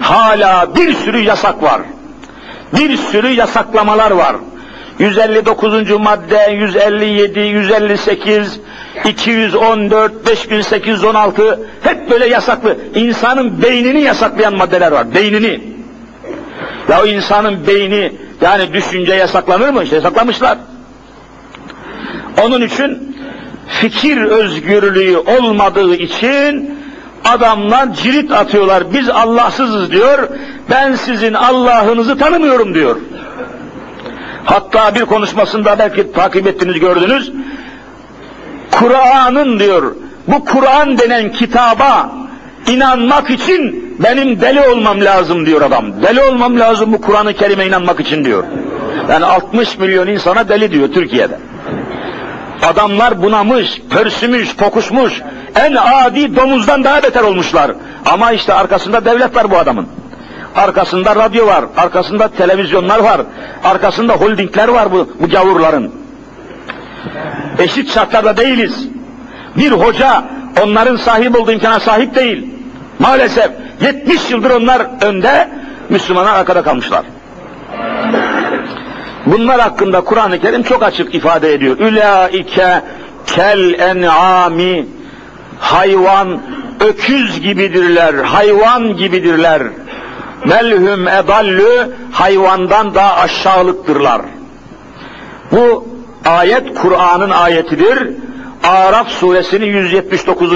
Hala 0.00 0.74
bir 0.74 0.94
sürü 0.94 1.18
yasak 1.18 1.62
var. 1.62 1.80
Bir 2.72 2.96
sürü 2.96 3.28
yasaklamalar 3.28 4.10
var. 4.10 4.36
159. 4.98 5.90
madde, 5.90 6.50
157, 6.52 7.40
158, 7.40 8.60
214, 9.04 10.26
5816 10.26 11.60
hep 11.82 12.10
böyle 12.10 12.26
yasaklı. 12.26 12.76
İnsanın 12.94 13.62
beynini 13.62 14.00
yasaklayan 14.00 14.56
maddeler 14.56 14.92
var. 14.92 15.14
Beynini. 15.14 15.60
Ya 16.88 17.02
o 17.02 17.06
insanın 17.06 17.66
beyni 17.66 18.12
yani 18.40 18.72
düşünce 18.72 19.14
yasaklanır 19.14 19.70
mı? 19.70 19.82
İşte 19.82 19.96
yasaklamışlar. 19.96 20.58
Onun 22.42 22.62
için 22.62 23.17
fikir 23.68 24.22
özgürlüğü 24.22 25.16
olmadığı 25.16 25.94
için 25.94 26.78
adamlar 27.24 27.94
cirit 27.94 28.32
atıyorlar. 28.32 28.92
Biz 28.92 29.08
Allahsızız 29.08 29.92
diyor. 29.92 30.28
Ben 30.70 30.94
sizin 30.94 31.34
Allah'ınızı 31.34 32.18
tanımıyorum 32.18 32.74
diyor. 32.74 32.96
Hatta 34.44 34.94
bir 34.94 35.04
konuşmasında 35.04 35.78
belki 35.78 36.12
takip 36.12 36.46
ettiniz 36.46 36.80
gördünüz. 36.80 37.32
Kur'an'ın 38.70 39.58
diyor 39.58 39.94
bu 40.28 40.44
Kur'an 40.44 40.98
denen 40.98 41.32
kitaba 41.32 42.12
inanmak 42.66 43.30
için 43.30 43.94
benim 43.98 44.40
deli 44.40 44.68
olmam 44.68 45.04
lazım 45.04 45.46
diyor 45.46 45.62
adam. 45.62 46.02
Deli 46.02 46.22
olmam 46.22 46.58
lazım 46.58 46.92
bu 46.92 47.00
Kur'an-ı 47.00 47.34
Kerim'e 47.34 47.66
inanmak 47.66 48.00
için 48.00 48.24
diyor. 48.24 48.44
Yani 49.10 49.24
60 49.24 49.78
milyon 49.78 50.06
insana 50.06 50.48
deli 50.48 50.72
diyor 50.72 50.88
Türkiye'de. 50.92 51.38
Adamlar 52.62 53.22
bunamış, 53.22 53.82
pörsümüş, 53.90 54.56
kokuşmuş, 54.56 55.22
en 55.54 55.74
adi 55.74 56.36
domuzdan 56.36 56.84
daha 56.84 57.02
beter 57.02 57.22
olmuşlar. 57.22 57.70
Ama 58.06 58.32
işte 58.32 58.54
arkasında 58.54 59.04
devlet 59.04 59.36
var 59.36 59.50
bu 59.50 59.58
adamın. 59.58 59.86
Arkasında 60.56 61.16
radyo 61.16 61.46
var, 61.46 61.64
arkasında 61.76 62.28
televizyonlar 62.28 62.98
var, 62.98 63.20
arkasında 63.64 64.12
holdingler 64.12 64.68
var 64.68 64.92
bu, 64.92 65.08
bu 65.20 65.28
gavurların. 65.28 65.92
Eşit 67.58 67.94
şartlarda 67.94 68.36
değiliz. 68.36 68.88
Bir 69.56 69.72
hoca 69.72 70.24
onların 70.62 70.96
sahip 70.96 71.40
olduğu 71.40 71.52
imkana 71.52 71.80
sahip 71.80 72.14
değil. 72.14 72.54
Maalesef 72.98 73.50
70 73.80 74.30
yıldır 74.30 74.50
onlar 74.50 74.86
önde, 75.02 75.48
Müslümanlar 75.88 76.34
arkada 76.34 76.62
kalmışlar. 76.62 77.02
Bunlar 79.32 79.60
hakkında 79.60 80.00
Kur'an-ı 80.00 80.40
Kerim 80.40 80.62
çok 80.62 80.82
açık 80.82 81.14
ifade 81.14 81.52
ediyor. 81.52 81.78
Ülaike 81.78 82.82
kel 83.26 83.74
en'ami 83.78 84.86
hayvan 85.60 86.40
öküz 86.80 87.40
gibidirler, 87.40 88.14
hayvan 88.14 88.96
gibidirler. 88.96 89.62
Melhum 90.44 91.08
edallü 91.08 91.90
hayvandan 92.12 92.94
daha 92.94 93.16
aşağılıktırlar. 93.16 94.22
Bu 95.52 95.88
ayet 96.24 96.74
Kur'an'ın 96.74 97.30
ayetidir. 97.30 97.98
Araf 98.64 99.08
suresinin 99.08 99.66
179. 99.66 100.52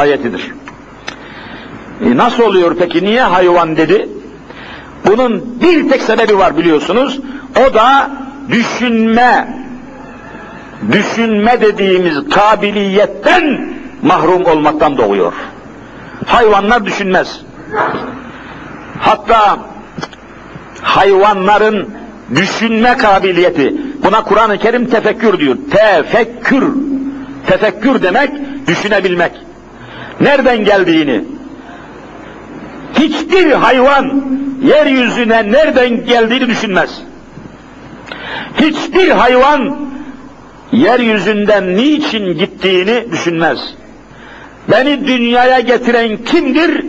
ayetidir. 0.00 0.52
E 2.04 2.16
nasıl 2.16 2.42
oluyor 2.42 2.76
peki? 2.78 3.04
Niye 3.04 3.22
hayvan 3.22 3.76
dedi? 3.76 4.08
Bunun 5.06 5.60
bir 5.60 5.88
tek 5.88 6.02
sebebi 6.02 6.38
var 6.38 6.56
biliyorsunuz. 6.56 7.20
O 7.66 7.74
da 7.74 8.10
düşünme, 8.50 9.48
düşünme 10.92 11.60
dediğimiz 11.60 12.30
kabiliyetten 12.30 13.68
mahrum 14.02 14.44
olmaktan 14.44 14.98
doğuyor. 14.98 15.32
Hayvanlar 16.26 16.86
düşünmez. 16.86 17.40
Hatta 19.00 19.58
hayvanların 20.82 21.88
düşünme 22.34 22.96
kabiliyeti, 22.96 23.74
buna 24.04 24.24
Kur'an-ı 24.24 24.58
Kerim 24.58 24.90
tefekkür 24.90 25.38
diyor. 25.38 25.56
Tefekkür. 25.70 26.74
Tefekkür 27.46 28.02
demek 28.02 28.30
düşünebilmek. 28.66 29.32
Nereden 30.20 30.64
geldiğini, 30.64 31.24
hiçbir 32.98 33.52
hayvan 33.52 34.22
yeryüzüne 34.66 35.52
nereden 35.52 36.06
geldiğini 36.06 36.48
düşünmez. 36.48 36.90
Hiçbir 38.60 39.10
hayvan 39.10 39.76
yeryüzünden 40.72 41.76
niçin 41.76 42.38
gittiğini 42.38 43.12
düşünmez. 43.12 43.58
Beni 44.70 45.06
dünyaya 45.06 45.60
getiren 45.60 46.16
kimdir, 46.16 46.84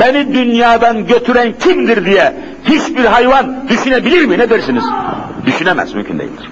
beni 0.00 0.34
dünyadan 0.34 1.06
götüren 1.06 1.54
kimdir 1.60 2.04
diye 2.04 2.32
hiçbir 2.64 3.04
hayvan 3.04 3.68
düşünebilir 3.68 4.24
mi? 4.24 4.38
Ne 4.38 4.50
dersiniz? 4.50 4.84
Düşünemez, 5.46 5.94
mümkün 5.94 6.18
değildir. 6.18 6.50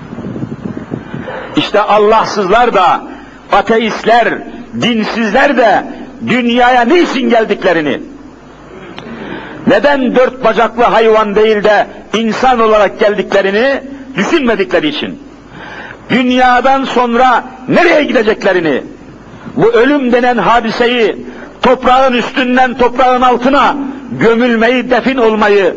İşte 1.56 1.80
Allahsızlar 1.80 2.74
da, 2.74 3.04
ateistler, 3.52 4.38
dinsizler 4.82 5.56
de 5.56 5.84
dünyaya 6.28 6.82
niçin 6.82 7.30
geldiklerini, 7.30 8.00
neden 9.66 10.14
dört 10.14 10.44
bacaklı 10.44 10.82
hayvan 10.82 11.34
değil 11.34 11.64
de 11.64 11.86
insan 12.14 12.60
olarak 12.60 13.00
geldiklerini 13.00 13.82
düşünmedikleri 14.16 14.88
için, 14.88 15.18
dünyadan 16.10 16.84
sonra 16.84 17.44
nereye 17.68 18.02
gideceklerini, 18.02 18.82
bu 19.56 19.72
ölüm 19.72 20.12
denen 20.12 20.38
hadiseyi 20.38 21.26
toprağın 21.62 22.12
üstünden 22.12 22.78
toprağın 22.78 23.22
altına 23.22 23.76
gömülmeyi, 24.20 24.90
defin 24.90 25.16
olmayı 25.16 25.76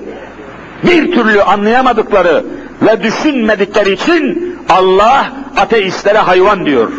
bir 0.84 1.12
türlü 1.12 1.42
anlayamadıkları 1.42 2.46
ve 2.82 3.04
düşünmedikleri 3.04 3.92
için 3.92 4.56
Allah 4.70 5.32
ateistlere 5.58 6.18
hayvan 6.18 6.66
diyor. 6.66 6.92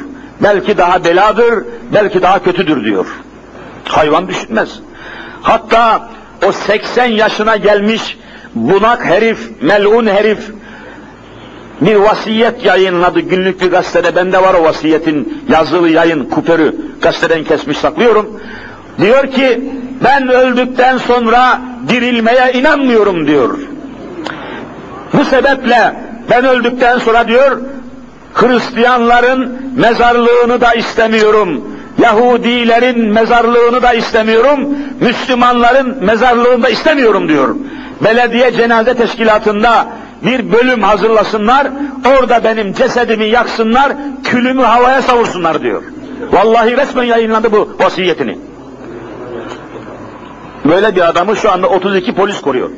Belki 0.42 0.78
daha 0.78 1.04
beladır, 1.04 1.64
belki 1.94 2.22
daha 2.22 2.42
kötüdür 2.42 2.84
diyor. 2.84 3.06
Hayvan 3.84 4.28
düşünmez. 4.28 4.80
Hatta 5.42 6.08
o 6.46 6.52
80 6.52 7.04
yaşına 7.04 7.56
gelmiş 7.56 8.18
bunak 8.54 9.04
herif, 9.04 9.50
melun 9.60 10.06
herif 10.06 10.50
bir 11.80 11.96
vasiyet 11.96 12.64
yayınladı 12.64 13.20
günlük 13.20 13.62
bir 13.62 13.70
gazetede. 13.70 14.16
Bende 14.16 14.42
var 14.42 14.54
o 14.54 14.64
vasiyetin 14.64 15.44
yazılı 15.48 15.88
yayın 15.88 16.24
kupörü. 16.24 16.74
Gazeteden 17.02 17.44
kesmiş 17.44 17.78
saklıyorum. 17.78 18.40
Diyor 19.00 19.30
ki 19.30 19.70
ben 20.04 20.28
öldükten 20.28 20.98
sonra 20.98 21.60
dirilmeye 21.88 22.52
inanmıyorum 22.52 23.26
diyor. 23.26 23.58
Bu 25.12 25.24
sebeple 25.24 25.94
ben 26.30 26.44
öldükten 26.44 26.98
sonra 26.98 27.28
diyor 27.28 27.60
Hristiyanların 28.34 29.72
mezarlığını 29.76 30.60
da 30.60 30.74
istemiyorum. 30.74 31.64
Yahudilerin 32.02 33.08
mezarlığını 33.08 33.82
da 33.82 33.92
istemiyorum. 33.92 34.68
Müslümanların 35.00 36.04
mezarlığını 36.04 36.62
da 36.62 36.68
istemiyorum 36.68 37.28
diyor. 37.28 37.56
Belediye 38.04 38.52
cenaze 38.52 38.94
teşkilatında 38.94 39.88
bir 40.22 40.52
bölüm 40.52 40.82
hazırlasınlar, 40.82 41.68
orada 42.06 42.44
benim 42.44 42.72
cesedimi 42.72 43.24
yaksınlar, 43.24 43.92
külümü 44.24 44.62
havaya 44.62 45.02
savursunlar 45.02 45.62
diyor. 45.62 45.82
Vallahi 46.32 46.76
resmen 46.76 47.02
yayınlandı 47.02 47.52
bu 47.52 47.76
vasiyetini. 47.80 48.38
Böyle 50.64 50.96
bir 50.96 51.08
adamı 51.08 51.36
şu 51.36 51.52
anda 51.52 51.66
32 51.68 52.14
polis 52.14 52.40
koruyor. 52.40 52.70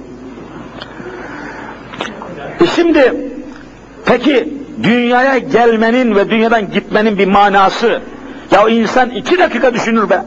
E 2.61 2.67
şimdi 2.67 3.15
peki 4.07 4.55
dünyaya 4.83 5.39
gelmenin 5.39 6.15
ve 6.15 6.31
dünyadan 6.31 6.71
gitmenin 6.71 7.19
bir 7.19 7.27
manası 7.27 8.03
ya 8.53 8.69
insan 8.69 9.11
iki 9.11 9.39
dakika 9.39 9.75
düşünür 9.75 10.11
be. 10.11 10.25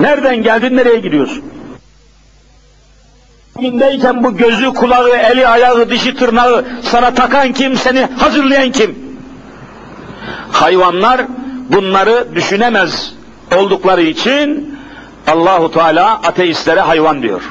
Nereden 0.00 0.42
geldin 0.42 0.76
nereye 0.76 0.98
gidiyorsun? 0.98 1.44
Mindeyken 3.60 4.24
bu 4.24 4.36
gözü, 4.36 4.74
kulağı, 4.74 5.08
eli, 5.08 5.48
ayağı, 5.48 5.90
dişi, 5.90 6.16
tırnağı 6.16 6.64
sana 6.82 7.14
takan 7.14 7.52
kim, 7.52 7.76
seni 7.76 8.08
hazırlayan 8.18 8.72
kim? 8.72 8.98
Hayvanlar 10.52 11.20
bunları 11.68 12.34
düşünemez 12.34 13.14
oldukları 13.56 14.02
için 14.02 14.78
Allahu 15.26 15.72
Teala 15.72 16.12
ateistlere 16.12 16.80
hayvan 16.80 17.22
diyor. 17.22 17.42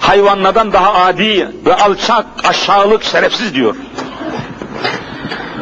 Hayvanlardan 0.00 0.72
daha 0.72 0.94
adi 0.94 1.48
ve 1.66 1.74
alçak, 1.74 2.26
aşağılık, 2.44 3.04
şerefsiz 3.04 3.54
diyor. 3.54 3.76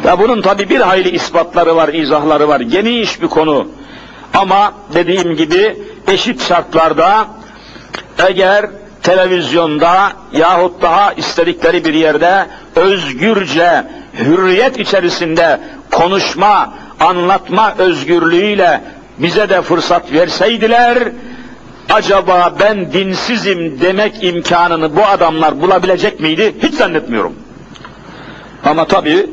Ya 0.05 0.19
bunun 0.19 0.41
tabi 0.41 0.69
bir 0.69 0.79
hayli 0.79 1.09
ispatları 1.09 1.75
var, 1.75 1.89
izahları 1.93 2.47
var. 2.47 2.59
Geniş 2.59 3.21
bir 3.21 3.27
konu. 3.27 3.67
Ama 4.33 4.73
dediğim 4.93 5.35
gibi 5.35 5.77
eşit 6.07 6.47
şartlarda 6.47 7.27
eğer 8.27 8.65
televizyonda 9.03 10.11
yahut 10.33 10.81
daha 10.81 11.13
istedikleri 11.13 11.85
bir 11.85 11.93
yerde 11.93 12.45
özgürce, 12.75 13.87
hürriyet 14.19 14.79
içerisinde 14.79 15.59
konuşma, 15.91 16.73
anlatma 16.99 17.73
özgürlüğüyle 17.77 18.81
bize 19.17 19.49
de 19.49 19.61
fırsat 19.61 20.13
verseydiler, 20.13 20.97
acaba 21.89 22.53
ben 22.59 22.93
dinsizim 22.93 23.81
demek 23.81 24.23
imkanını 24.23 24.95
bu 24.95 25.05
adamlar 25.05 25.61
bulabilecek 25.61 26.19
miydi? 26.19 26.55
Hiç 26.63 26.73
zannetmiyorum. 26.73 27.35
Ama 28.65 28.85
tabii 28.85 29.29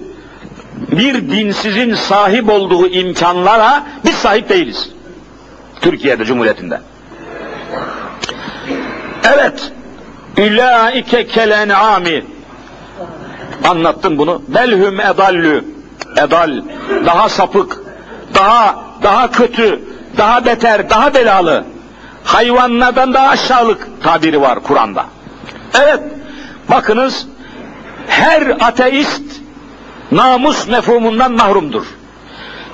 bir 0.93 1.31
dinsizin 1.31 1.95
sahip 1.95 2.49
olduğu 2.49 2.87
imkanlara 2.87 3.83
biz 4.05 4.15
sahip 4.15 4.49
değiliz. 4.49 4.91
Türkiye'de 5.81 6.25
Cumhuriyeti'nde. 6.25 6.81
Evet, 9.35 9.73
ülaike 10.37 11.27
kelen 11.27 11.69
ami. 11.69 12.25
Anlattım 13.65 14.19
bunu. 14.19 14.43
Belhum 14.49 15.01
edallü. 15.01 15.65
Edal. 16.17 16.63
Daha 17.07 17.29
sapık. 17.29 17.79
Daha 18.35 18.85
daha 19.03 19.31
kötü. 19.31 19.81
Daha 20.17 20.45
beter. 20.45 20.91
Daha 20.91 21.15
belalı. 21.15 21.65
Hayvanlardan 22.25 23.15
daha 23.15 23.29
aşağılık 23.29 23.89
tabiri 24.03 24.41
var 24.41 24.61
Kur'an'da. 24.61 25.05
Evet. 25.75 26.01
Bakınız 26.71 27.27
her 28.09 28.43
ateist 28.61 29.23
namus 30.13 30.69
mefhumundan 30.69 31.33
mahrumdur. 31.33 31.87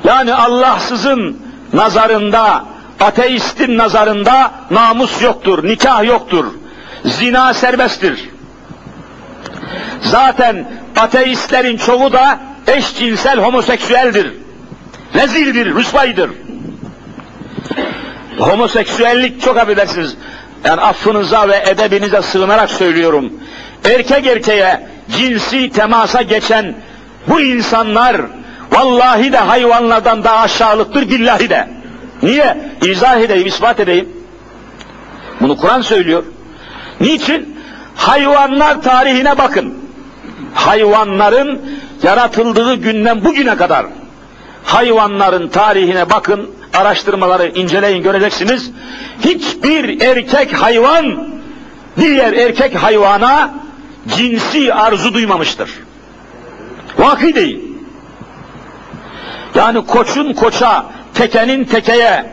Yani 0.04 0.34
Allahsızın 0.34 1.38
nazarında, 1.72 2.64
ateistin 3.00 3.78
nazarında 3.78 4.50
namus 4.70 5.22
yoktur, 5.22 5.64
nikah 5.64 6.04
yoktur, 6.04 6.46
zina 7.04 7.54
serbesttir. 7.54 8.28
Zaten 10.00 10.68
ateistlerin 10.96 11.76
çoğu 11.76 12.12
da 12.12 12.38
eşcinsel 12.66 13.38
homoseksüeldir. 13.38 14.32
Rezildir, 15.14 15.74
rüsvaydır. 15.74 16.30
Homoseksüellik 18.38 19.42
çok 19.42 19.56
affedersiniz. 19.56 20.16
Yani 20.64 20.80
affınıza 20.80 21.48
ve 21.48 21.64
edebinize 21.66 22.22
sığınarak 22.22 22.70
söylüyorum. 22.70 23.32
Erkek 23.84 24.26
erkeğe 24.26 24.88
cinsi 25.16 25.70
temasa 25.70 26.22
geçen 26.22 26.74
bu 27.28 27.40
insanlar 27.40 28.20
vallahi 28.72 29.32
de 29.32 29.36
hayvanlardan 29.36 30.24
daha 30.24 30.36
aşağılıktır 30.36 31.08
billahi 31.10 31.50
de. 31.50 31.68
Niye? 32.22 32.72
İzah 32.82 33.16
edeyim, 33.16 33.46
ispat 33.46 33.80
edeyim. 33.80 34.08
Bunu 35.40 35.56
Kur'an 35.56 35.80
söylüyor. 35.80 36.24
Niçin? 37.00 37.56
Hayvanlar 37.96 38.82
tarihine 38.82 39.38
bakın. 39.38 39.74
Hayvanların 40.54 41.60
yaratıldığı 42.02 42.74
günden 42.74 43.24
bugüne 43.24 43.56
kadar 43.56 43.86
hayvanların 44.64 45.48
tarihine 45.48 46.10
bakın, 46.10 46.50
araştırmaları 46.74 47.48
inceleyin 47.48 48.02
göreceksiniz. 48.02 48.70
Hiçbir 49.20 50.00
erkek 50.00 50.52
hayvan 50.52 51.28
diğer 51.96 52.32
erkek 52.32 52.74
hayvana 52.82 53.54
cinsi 54.16 54.74
arzu 54.74 55.14
duymamıştır. 55.14 55.70
Vaki 56.98 57.34
değil. 57.34 57.60
Yani 59.54 59.86
koçun 59.86 60.32
koça, 60.32 60.86
tekenin 61.14 61.64
tekeye, 61.64 62.26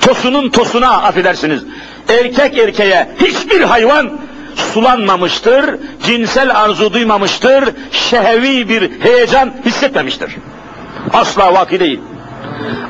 tosunun 0.00 0.50
tosuna 0.50 1.02
affedersiniz. 1.02 1.64
Erkek 2.08 2.58
erkeğe 2.58 3.08
hiçbir 3.20 3.60
hayvan 3.60 4.10
sulanmamıştır, 4.54 5.76
cinsel 6.02 6.60
arzu 6.60 6.92
duymamıştır, 6.92 7.74
şehevi 7.90 8.68
bir 8.68 9.00
heyecan 9.00 9.52
hissetmemiştir. 9.64 10.36
Asla 11.12 11.54
vaki 11.54 11.80
değil. 11.80 12.00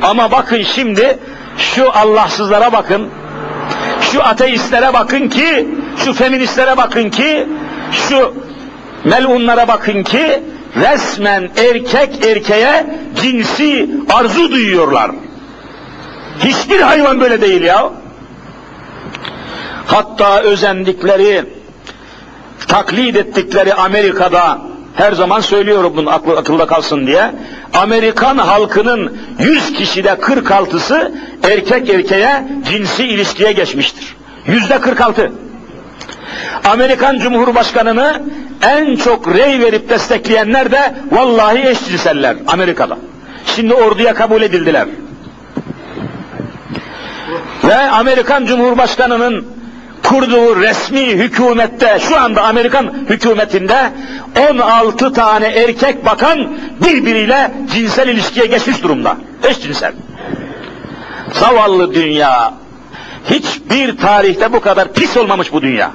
Ama 0.02 0.30
bakın 0.30 0.62
şimdi 0.62 1.18
şu 1.58 1.92
Allahsızlara 1.92 2.72
bakın, 2.72 3.08
şu 4.00 4.22
ateistlere 4.22 4.92
bakın 4.92 5.28
ki, 5.28 5.68
şu 6.04 6.12
feministlere 6.12 6.76
bakın 6.76 7.10
ki, 7.10 7.48
şu 7.92 8.34
melunlara 9.04 9.68
bakın 9.68 10.02
ki, 10.02 10.42
resmen 10.76 11.50
erkek 11.56 12.26
erkeğe 12.26 12.86
cinsi 13.22 13.90
arzu 14.14 14.50
duyuyorlar. 14.50 15.10
Hiçbir 16.38 16.80
hayvan 16.80 17.20
böyle 17.20 17.40
değil 17.40 17.62
ya. 17.62 17.90
Hatta 19.86 20.40
özendikleri, 20.40 21.44
taklit 22.68 23.16
ettikleri 23.16 23.74
Amerika'da 23.74 24.58
her 24.94 25.12
zaman 25.12 25.40
söylüyorum 25.40 25.92
bunu 25.96 26.10
aklı, 26.10 26.38
akılda 26.38 26.66
kalsın 26.66 27.06
diye. 27.06 27.34
Amerikan 27.74 28.38
halkının 28.38 29.18
100 29.38 29.72
kişide 29.72 30.08
46'sı 30.08 31.12
erkek 31.50 31.88
erkeğe 31.90 32.48
cinsi 32.70 33.04
ilişkiye 33.04 33.52
geçmiştir. 33.52 34.16
Yüzde 34.46 34.80
46. 34.80 35.32
Amerikan 36.64 37.18
Cumhurbaşkanı'nı 37.18 38.22
en 38.62 38.96
çok 38.96 39.34
rey 39.34 39.60
verip 39.60 39.88
destekleyenler 39.88 40.72
de 40.72 40.94
vallahi 41.12 41.68
eşcinseller 41.68 42.36
Amerika'da. 42.46 42.98
Şimdi 43.46 43.74
orduya 43.74 44.14
kabul 44.14 44.42
edildiler. 44.42 44.88
Ve 47.64 47.76
Amerikan 47.76 48.46
Cumhurbaşkanı'nın 48.46 49.46
kurduğu 50.02 50.60
resmi 50.60 51.06
hükümette, 51.06 51.98
şu 52.08 52.20
anda 52.20 52.42
Amerikan 52.42 52.94
hükümetinde 53.08 53.92
16 54.50 55.12
tane 55.12 55.46
erkek 55.46 56.06
bakan 56.06 56.58
birbiriyle 56.86 57.52
cinsel 57.74 58.08
ilişkiye 58.08 58.46
geçmiş 58.46 58.82
durumda. 58.82 59.16
Eşcinsel. 59.42 59.92
Zavallı 61.32 61.94
dünya. 61.94 62.54
Hiçbir 63.30 63.96
tarihte 63.96 64.52
bu 64.52 64.60
kadar 64.60 64.92
pis 64.92 65.16
olmamış 65.16 65.52
bu 65.52 65.62
dünya. 65.62 65.90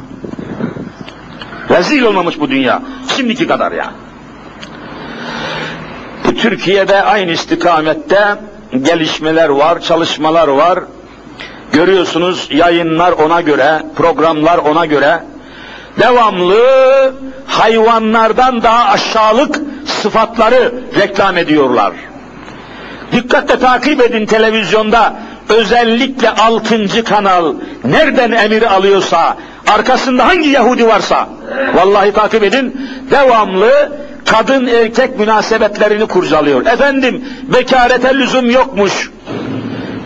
Rezil 1.69 2.01
olmamış 2.01 2.39
bu 2.39 2.49
dünya. 2.49 2.81
Şimdiki 3.15 3.47
kadar 3.47 3.71
ya. 3.71 3.93
Bu 6.25 6.35
Türkiye'de 6.35 7.03
aynı 7.03 7.31
istikamette 7.31 8.35
gelişmeler 8.81 9.49
var, 9.49 9.79
çalışmalar 9.79 10.47
var. 10.47 10.79
Görüyorsunuz 11.71 12.47
yayınlar 12.51 13.11
ona 13.11 13.41
göre, 13.41 13.81
programlar 13.95 14.57
ona 14.57 14.85
göre 14.85 15.23
devamlı 15.99 16.63
hayvanlardan 17.47 18.63
daha 18.63 18.91
aşağılık 18.91 19.61
sıfatları 19.85 20.73
reklam 20.99 21.37
ediyorlar. 21.37 21.93
Dikkatle 23.13 23.59
takip 23.59 24.01
edin 24.01 24.25
televizyonda 24.25 25.13
özellikle 25.49 26.29
altıncı 26.29 27.03
kanal 27.03 27.53
nereden 27.85 28.31
emir 28.31 28.73
alıyorsa 28.73 29.37
arkasında 29.67 30.27
hangi 30.27 30.49
Yahudi 30.49 30.87
varsa 30.87 31.29
vallahi 31.73 32.11
takip 32.11 32.43
edin 32.43 32.89
devamlı 33.11 33.91
kadın 34.25 34.67
erkek 34.67 35.19
münasebetlerini 35.19 36.05
kurcalıyor. 36.07 36.65
Efendim 36.65 37.25
bekarete 37.53 38.15
lüzum 38.15 38.49
yokmuş. 38.49 39.11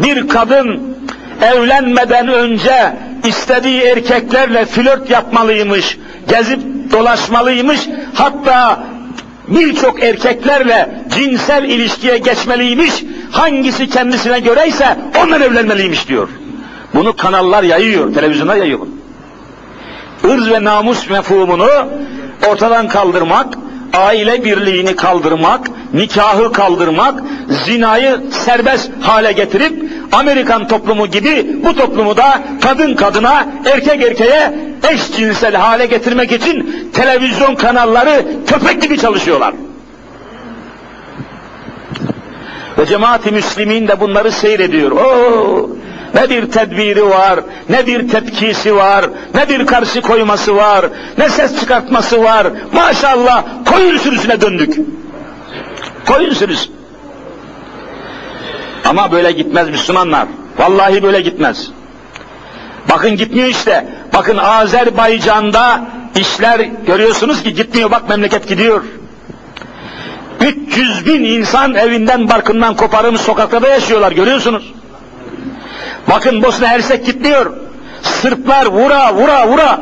Bir 0.04 0.28
kadın 0.28 0.98
evlenmeden 1.42 2.28
önce 2.28 2.94
istediği 3.26 3.82
erkeklerle 3.82 4.66
flört 4.66 5.10
yapmalıymış, 5.10 5.98
gezip 6.30 6.60
dolaşmalıymış, 6.92 7.82
hatta 8.14 8.80
birçok 9.48 10.04
erkeklerle 10.04 10.90
cinsel 11.16 11.64
ilişkiye 11.64 12.18
geçmeliymiş, 12.18 13.04
hangisi 13.32 13.90
kendisine 13.90 14.40
göreyse 14.40 14.98
ondan 15.24 15.42
evlenmeliymiş 15.42 16.08
diyor. 16.08 16.30
Bunu 16.94 17.16
kanallar 17.16 17.64
yayıyor, 17.64 18.14
televizyona 18.14 18.56
yayıyor. 18.56 18.88
Irz 20.24 20.50
ve 20.50 20.64
namus 20.64 21.10
mefhumunu 21.10 21.70
ortadan 22.50 22.88
kaldırmak, 22.88 23.58
aile 23.94 24.44
birliğini 24.46 24.96
kaldırmak, 24.96 25.70
nikahı 25.94 26.52
kaldırmak, 26.52 27.24
zinayı 27.66 28.20
serbest 28.32 28.92
hale 29.02 29.32
getirip 29.32 29.84
Amerikan 30.12 30.68
toplumu 30.68 31.08
gibi 31.08 31.58
bu 31.66 31.76
toplumu 31.76 32.18
da 32.18 32.42
kadın 32.62 32.96
kadına, 32.96 33.48
erkek 33.66 34.04
erkeğe 34.04 34.54
eşcinsel 34.92 35.56
hale 35.56 35.86
getirmek 35.86 36.32
için 36.32 36.90
televizyon 36.94 37.56
kanalları 37.56 38.26
köpek 38.48 38.82
gibi 38.82 38.98
çalışıyorlar. 38.98 39.54
Ve 42.78 42.86
cemaat-i 42.86 43.32
müslimin 43.32 43.88
de 43.88 44.00
bunları 44.00 44.32
seyrediyor. 44.32 44.92
Oo, 44.92 45.70
ne 46.14 46.30
bir 46.30 46.52
tedbiri 46.52 47.10
var, 47.10 47.40
ne 47.70 47.88
bir 47.88 48.10
tepkisi 48.10 48.76
var, 48.76 49.06
ne 49.36 49.50
bir 49.50 49.66
karşı 49.66 50.02
koyması 50.02 50.56
var, 50.56 50.86
ne 51.18 51.30
ses 51.30 51.60
çıkartması 51.60 52.24
var. 52.24 52.48
Maşallah 52.74 53.44
koyun 53.66 53.98
sürüsüne 53.98 54.42
döndük. 54.42 54.80
Koyun 56.06 56.34
sürüsü. 56.34 56.70
Ama 58.86 59.12
böyle 59.12 59.32
gitmez 59.32 59.70
Müslümanlar. 59.70 60.28
Vallahi 60.58 61.04
böyle 61.04 61.22
gitmez. 61.22 61.72
Bakın 62.90 63.18
gitmiyor 63.18 63.48
işte. 63.48 63.88
Bakın 64.14 64.38
Azerbaycan'da 64.38 65.82
işler 66.16 66.60
görüyorsunuz 66.60 67.44
ki 67.44 67.54
gitmiyor. 67.54 67.92
Bak 67.92 68.10
memleket 68.10 68.48
gidiyor. 68.48 68.84
300 70.42 71.06
bin 71.06 71.24
insan 71.24 71.76
evinden 71.76 72.30
barkından 72.30 72.76
koparılmış 72.76 73.22
sokaklarda 73.22 73.68
yaşıyorlar 73.68 74.12
görüyorsunuz. 74.12 74.74
Bakın 76.10 76.44
Bosna 76.44 76.68
Hersek 76.68 77.06
gitmiyor. 77.06 77.54
Sırplar 78.02 78.66
vura 78.66 79.14
vura 79.14 79.48
vura 79.48 79.80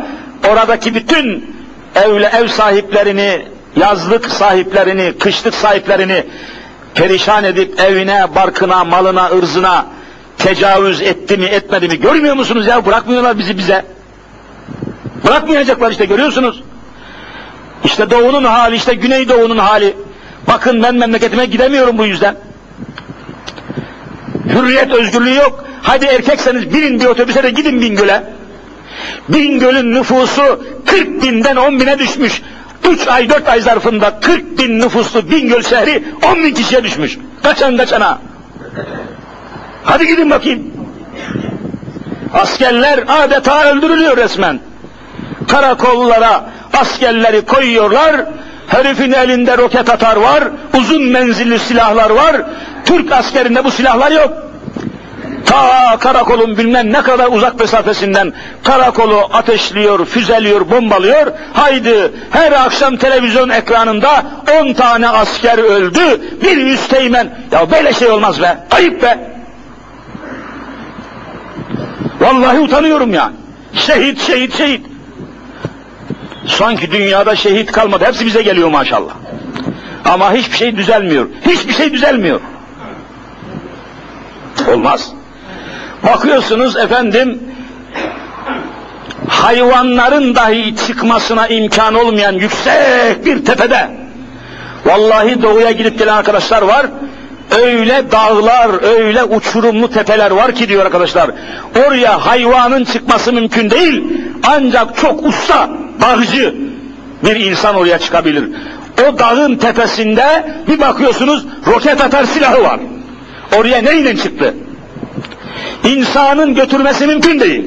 oradaki 0.49 0.95
bütün 0.95 1.55
evle 1.95 2.31
ev 2.37 2.47
sahiplerini, 2.47 3.45
yazlık 3.75 4.25
sahiplerini, 4.25 5.13
kışlık 5.19 5.53
sahiplerini 5.53 6.23
perişan 6.95 7.43
edip 7.43 7.79
evine, 7.79 8.35
barkına, 8.35 8.83
malına, 8.83 9.29
ırzına 9.29 9.85
tecavüz 10.37 11.01
etti 11.01 11.37
mi, 11.37 11.45
etmedi 11.45 11.87
mi 11.87 11.99
görmüyor 11.99 12.35
musunuz 12.35 12.67
ya? 12.67 12.85
Bırakmıyorlar 12.85 13.39
bizi 13.39 13.57
bize. 13.57 13.85
Bırakmayacaklar 15.25 15.91
işte 15.91 16.05
görüyorsunuz. 16.05 16.63
İşte 17.83 18.09
doğunun 18.09 18.43
hali, 18.43 18.75
işte 18.75 18.93
güneydoğunun 18.93 19.57
hali. 19.57 19.95
Bakın 20.47 20.83
ben 20.83 20.95
memleketime 20.95 21.45
gidemiyorum 21.45 21.97
bu 21.97 22.05
yüzden. 22.05 22.35
Hürriyet, 24.45 24.91
özgürlüğü 24.91 25.35
yok. 25.35 25.65
Hadi 25.81 26.05
erkekseniz 26.05 26.73
binin 26.73 26.99
bir 26.99 27.05
otobüse 27.05 27.43
de 27.43 27.49
gidin 27.49 27.81
Bingöl'e. 27.81 28.23
Bingöl'ün 29.29 29.93
nüfusu 29.93 30.65
40 30.85 31.23
binden 31.23 31.55
10 31.55 31.79
bine 31.79 31.99
düşmüş. 31.99 32.41
3 32.89 33.07
ay 33.07 33.29
4 33.29 33.47
ay 33.47 33.61
zarfında 33.61 34.19
40 34.19 34.59
bin 34.59 34.79
nüfuslu 34.79 35.31
Bingöl 35.31 35.61
şehri 35.61 36.03
10 36.31 36.43
bin 36.43 36.53
kişiye 36.53 36.83
düşmüş. 36.83 37.17
Kaçan 37.43 37.77
kaçana. 37.77 38.19
Hadi 39.85 40.07
gidin 40.07 40.29
bakayım. 40.29 40.63
Askerler 42.33 43.03
adeta 43.07 43.63
öldürülüyor 43.63 44.17
resmen. 44.17 44.59
Karakollara 45.47 46.43
askerleri 46.73 47.41
koyuyorlar. 47.41 48.25
Herifin 48.67 49.11
elinde 49.11 49.57
roket 49.57 49.89
atar 49.89 50.15
var, 50.15 50.43
uzun 50.77 51.03
menzilli 51.03 51.59
silahlar 51.59 52.09
var. 52.09 52.35
Türk 52.85 53.11
askerinde 53.11 53.63
bu 53.63 53.71
silahlar 53.71 54.11
yok. 54.11 54.33
Ta 55.45 55.97
karakolun 55.99 56.57
bilmem 56.57 56.93
ne 56.93 57.01
kadar 57.01 57.27
uzak 57.31 57.59
mesafesinden 57.59 58.33
karakolu 58.63 59.29
ateşliyor, 59.33 60.05
füzeliyor, 60.05 60.69
bombalıyor. 60.71 61.31
Haydi 61.53 62.11
her 62.31 62.51
akşam 62.51 62.97
televizyon 62.97 63.49
ekranında 63.49 64.25
10 64.61 64.73
tane 64.73 65.09
asker 65.09 65.57
öldü, 65.57 66.21
bir 66.43 66.57
üsteğmen. 66.57 67.29
Ya 67.51 67.71
böyle 67.71 67.93
şey 67.93 68.07
olmaz 68.07 68.41
be, 68.41 68.57
ayıp 68.71 69.03
be. 69.03 69.34
Vallahi 72.21 72.59
utanıyorum 72.59 73.13
ya. 73.13 73.31
Şehit, 73.73 74.21
şehit, 74.21 74.57
şehit. 74.57 74.85
Sanki 76.47 76.91
dünyada 76.91 77.35
şehit 77.35 77.71
kalmadı. 77.71 78.05
Hepsi 78.05 78.25
bize 78.25 78.41
geliyor 78.41 78.69
maşallah. 78.69 79.13
Ama 80.05 80.33
hiçbir 80.33 80.57
şey 80.57 80.77
düzelmiyor. 80.77 81.27
Hiçbir 81.45 81.73
şey 81.73 81.93
düzelmiyor. 81.93 82.41
Olmaz. 84.67 85.11
Bakıyorsunuz 86.03 86.77
efendim 86.77 87.43
hayvanların 89.27 90.35
dahi 90.35 90.75
çıkmasına 90.87 91.47
imkan 91.47 91.93
olmayan 91.93 92.33
yüksek 92.33 93.25
bir 93.25 93.45
tepede 93.45 93.89
vallahi 94.85 95.41
doğuya 95.41 95.71
gidip 95.71 95.99
gelen 95.99 96.13
arkadaşlar 96.13 96.61
var 96.61 96.85
öyle 97.51 98.11
dağlar, 98.11 98.83
öyle 98.83 99.23
uçurumlu 99.23 99.91
tepeler 99.91 100.31
var 100.31 100.55
ki 100.55 100.69
diyor 100.69 100.85
arkadaşlar. 100.85 101.31
Oraya 101.87 102.25
hayvanın 102.25 102.83
çıkması 102.83 103.33
mümkün 103.33 103.69
değil. 103.69 104.03
Ancak 104.43 104.97
çok 104.97 105.25
usta, 105.25 105.69
dağcı 106.01 106.55
bir 107.23 107.35
insan 107.35 107.75
oraya 107.75 107.99
çıkabilir. 107.99 108.49
O 109.03 109.19
dağın 109.19 109.55
tepesinde 109.55 110.45
bir 110.67 110.79
bakıyorsunuz 110.79 111.45
roket 111.67 112.01
atar 112.01 112.25
silahı 112.25 112.63
var. 112.63 112.79
Oraya 113.57 113.81
neyle 113.81 114.17
çıktı? 114.17 114.53
İnsanın 115.83 116.55
götürmesi 116.55 117.07
mümkün 117.07 117.39
değil. 117.39 117.65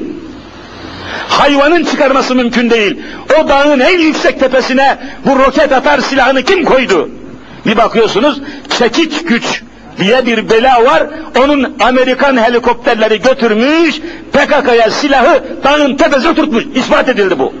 Hayvanın 1.29 1.83
çıkarması 1.83 2.35
mümkün 2.35 2.69
değil. 2.69 3.01
O 3.39 3.47
dağın 3.47 3.79
en 3.79 3.99
yüksek 3.99 4.39
tepesine 4.39 4.97
bu 5.25 5.39
roket 5.39 5.73
atar 5.73 5.99
silahını 5.99 6.43
kim 6.43 6.65
koydu? 6.65 7.09
Bir 7.65 7.77
bakıyorsunuz 7.77 8.41
çekiç 8.77 9.23
güç 9.23 9.63
diye 9.99 10.25
bir 10.25 10.49
bela 10.49 10.85
var. 10.85 11.03
Onun 11.39 11.75
Amerikan 11.79 12.37
helikopterleri 12.37 13.21
götürmüş, 13.21 14.01
PKK'ya 14.33 14.91
silahı 14.91 15.43
dağın 15.63 15.95
tepesine 15.95 16.35
tutmuş. 16.35 16.63
İspat 16.75 17.09
edildi 17.09 17.39
bu. 17.39 17.53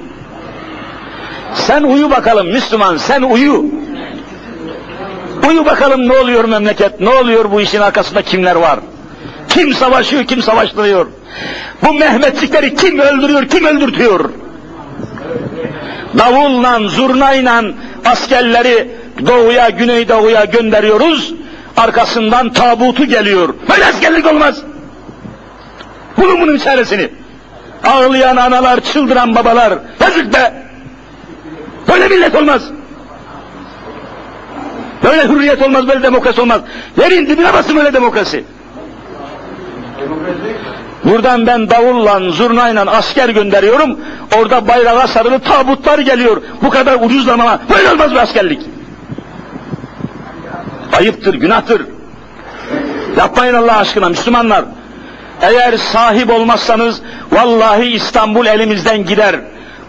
Sen 1.53 1.83
uyu 1.83 2.11
bakalım 2.11 2.47
Müslüman, 2.47 2.97
sen 2.97 3.21
uyu. 3.21 3.65
Uyu 5.49 5.65
bakalım 5.65 6.07
ne 6.09 6.17
oluyor 6.17 6.45
memleket, 6.45 6.99
ne 6.99 7.09
oluyor 7.09 7.51
bu 7.51 7.61
işin 7.61 7.81
arkasında 7.81 8.21
kimler 8.21 8.55
var? 8.55 8.79
Kim 9.49 9.73
savaşıyor, 9.73 10.23
kim 10.25 10.41
savaştırıyor? 10.41 11.07
Bu 11.87 11.93
Mehmetçikleri 11.93 12.75
kim 12.75 12.99
öldürüyor, 12.99 13.47
kim 13.47 13.65
öldürtüyor? 13.65 14.29
Davulla, 16.17 16.79
zurnayla 16.87 17.63
askerleri 18.05 18.91
doğuya, 19.27 19.69
güneydoğuya 19.69 20.45
gönderiyoruz. 20.45 21.33
Arkasından 21.79 22.53
tabutu 22.53 23.05
geliyor. 23.05 23.53
Böyle 23.69 23.85
askerlik 23.85 24.25
olmaz. 24.25 24.61
Bulun 26.17 26.41
bunun 26.41 26.57
çaresini. 26.57 27.09
Ağlayan 27.83 28.35
analar, 28.35 28.79
çıldıran 28.79 29.35
babalar. 29.35 29.73
Yazık 30.01 30.33
be. 30.33 30.53
Böyle 31.87 32.07
millet 32.07 32.35
olmaz. 32.35 32.61
Böyle 35.03 35.27
hürriyet 35.27 35.61
olmaz, 35.61 35.87
böyle 35.87 36.03
demokrasi 36.03 36.41
olmaz. 36.41 36.61
Yerin 37.01 37.27
dibine 37.27 37.53
basın 37.53 37.77
öyle 37.77 37.93
demokrasi. 37.93 38.43
Buradan 41.03 41.47
ben 41.47 41.69
davulla, 41.69 42.31
zurnayla 42.31 42.85
asker 42.85 43.29
gönderiyorum. 43.29 43.99
Orada 44.37 44.67
bayrağa 44.67 45.07
sarılı 45.07 45.39
tabutlar 45.39 45.99
geliyor. 45.99 46.41
Bu 46.61 46.69
kadar 46.69 46.97
ucuzlama. 47.01 47.59
Böyle 47.69 47.91
olmaz 47.91 48.15
bu 48.15 48.19
askerlik. 48.19 48.61
Ayıptır, 50.99 51.33
günahtır. 51.33 51.81
Yapmayın 53.17 53.53
Allah 53.53 53.77
aşkına 53.77 54.09
Müslümanlar. 54.09 54.65
Eğer 55.41 55.77
sahip 55.77 56.29
olmazsanız 56.29 57.01
vallahi 57.31 57.85
İstanbul 57.85 58.45
elimizden 58.45 59.05
gider. 59.05 59.35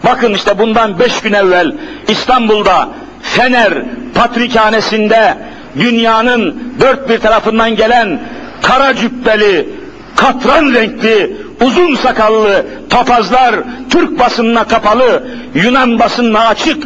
Bakın 0.05 0.33
işte 0.33 0.59
bundan 0.59 0.99
beş 0.99 1.21
gün 1.21 1.33
evvel 1.33 1.75
İstanbul'da 2.07 2.89
Fener 3.21 3.73
Patrikhanesi'nde 4.15 5.37
dünyanın 5.79 6.73
dört 6.81 7.09
bir 7.09 7.19
tarafından 7.19 7.75
gelen 7.75 8.19
kara 8.61 8.95
cübbeli, 8.95 9.69
katran 10.15 10.73
renkli, 10.73 11.37
uzun 11.61 11.95
sakallı 11.95 12.65
papazlar 12.89 13.55
Türk 13.89 14.19
basınına 14.19 14.63
kapalı, 14.63 15.23
Yunan 15.55 15.99
basınına 15.99 16.47
açık, 16.47 16.83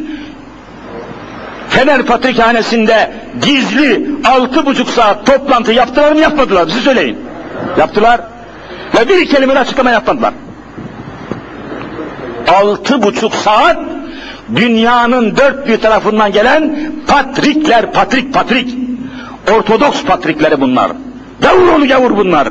Fener 1.75 2.05
Patrikhanesi'nde 2.05 3.11
gizli 3.41 4.07
altı 4.25 4.65
buçuk 4.65 4.89
saat 4.89 5.25
toplantı 5.25 5.71
yaptılar 5.71 6.11
mı 6.11 6.19
yapmadılar 6.19 6.67
siz 6.69 6.83
söyleyin. 6.83 7.17
Yaptılar 7.77 8.21
ve 8.97 9.09
bir 9.09 9.25
kelime 9.25 9.53
açıklama 9.53 9.91
yapmadılar. 9.91 10.33
Altı 12.61 13.03
buçuk 13.03 13.35
saat 13.35 13.77
dünyanın 14.55 15.37
dört 15.37 15.67
bir 15.67 15.77
tarafından 15.77 16.31
gelen 16.31 16.91
patrikler, 17.07 17.91
patrik 17.91 18.33
patrik, 18.33 18.77
Ortodoks 19.57 20.03
patrikleri 20.03 20.61
bunlar. 20.61 20.91
Gavur 21.41 21.67
onu 21.67 21.87
gavur 21.87 22.17
bunlar. 22.17 22.47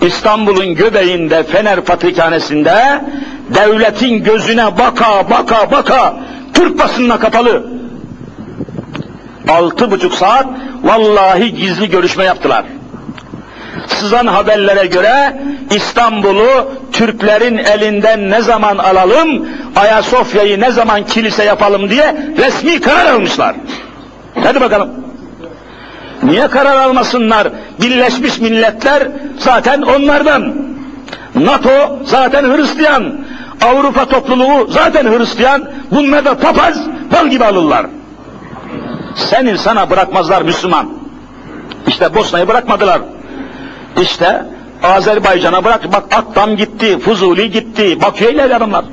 İstanbul'un 0.00 0.74
göbeğinde 0.74 1.42
Fener 1.42 1.80
Patrikhanesi'nde 1.80 3.00
devletin 3.54 4.24
gözüne 4.24 4.78
baka 4.78 5.30
baka 5.30 5.70
baka 5.70 6.14
Türk 6.54 6.78
basınına 6.78 7.18
kapalı 7.18 7.79
altı 9.50 9.90
buçuk 9.90 10.14
saat 10.14 10.46
vallahi 10.82 11.54
gizli 11.54 11.90
görüşme 11.90 12.24
yaptılar. 12.24 12.64
Sızan 13.86 14.26
haberlere 14.26 14.86
göre 14.86 15.40
İstanbul'u 15.70 16.70
Türklerin 16.92 17.58
elinden 17.58 18.30
ne 18.30 18.42
zaman 18.42 18.78
alalım, 18.78 19.48
Ayasofya'yı 19.76 20.60
ne 20.60 20.70
zaman 20.70 21.06
kilise 21.06 21.44
yapalım 21.44 21.90
diye 21.90 22.16
resmi 22.38 22.80
karar 22.80 23.06
almışlar. 23.06 23.56
Hadi 24.44 24.60
bakalım. 24.60 24.90
Niye 26.22 26.48
karar 26.48 26.76
almasınlar? 26.76 27.48
Birleşmiş 27.82 28.38
Milletler 28.38 29.08
zaten 29.38 29.82
onlardan. 29.82 30.54
NATO 31.34 31.98
zaten 32.04 32.56
Hristiyan. 32.56 33.14
Avrupa 33.62 34.04
topluluğu 34.04 34.66
zaten 34.70 35.18
Hristiyan. 35.18 35.64
Bunlar 35.90 36.24
da 36.24 36.38
papaz, 36.38 36.78
bal 37.12 37.28
gibi 37.28 37.44
alırlar. 37.44 37.86
Senin 39.14 39.56
sana 39.56 39.90
bırakmazlar 39.90 40.42
Müslüman. 40.42 40.90
İşte 41.86 42.14
Bosna'yı 42.14 42.48
bırakmadılar. 42.48 43.00
İşte 44.02 44.42
Azerbaycan'a 44.82 45.64
bırak, 45.64 45.92
bak 45.92 46.04
Akdam 46.14 46.56
gitti, 46.56 46.98
Fuzuli 46.98 47.50
gitti, 47.50 48.02
Bakü'ye 48.02 48.32
ileri 48.32 48.54
adamlar. 48.54 48.84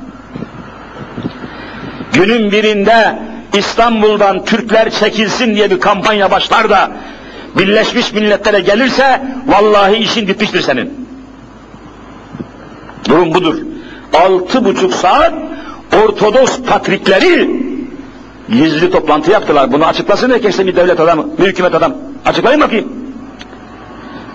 Günün 2.12 2.52
birinde 2.52 3.18
İstanbul'dan 3.54 4.44
Türkler 4.44 4.90
çekilsin 4.90 5.54
diye 5.54 5.70
bir 5.70 5.80
kampanya 5.80 6.30
başlar 6.30 6.70
da 6.70 6.90
Birleşmiş 7.58 8.12
Milletler'e 8.12 8.60
gelirse 8.60 9.22
vallahi 9.46 9.96
işin 9.96 10.28
bitmiştir 10.28 10.60
senin. 10.60 11.08
Durum 13.08 13.34
budur. 13.34 13.56
Altı 14.14 14.64
buçuk 14.64 14.94
saat 14.94 15.32
Ortodoks 16.04 16.58
patrikleri 16.60 17.57
gizli 18.52 18.90
toplantı 18.90 19.30
yaptılar. 19.30 19.72
Bunu 19.72 19.86
açıklasın 19.86 20.30
herkese 20.30 20.66
bir 20.66 20.76
devlet 20.76 21.00
adamı, 21.00 21.26
bir 21.38 21.46
hükümet 21.46 21.74
adam. 21.74 21.94
Açıklayın 22.26 22.60
bakayım. 22.60 22.88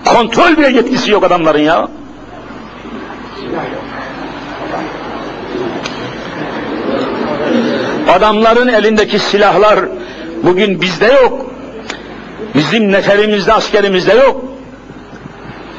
Kontrol 0.05 0.57
bile 0.57 0.69
yetkisi 0.69 1.11
yok 1.11 1.23
adamların 1.23 1.59
ya. 1.59 1.87
Adamların 8.09 8.67
elindeki 8.67 9.19
silahlar 9.19 9.79
bugün 10.43 10.81
bizde 10.81 11.05
yok. 11.05 11.45
Bizim 12.55 12.91
neferimizde, 12.91 13.53
askerimizde 13.53 14.13
yok. 14.13 14.45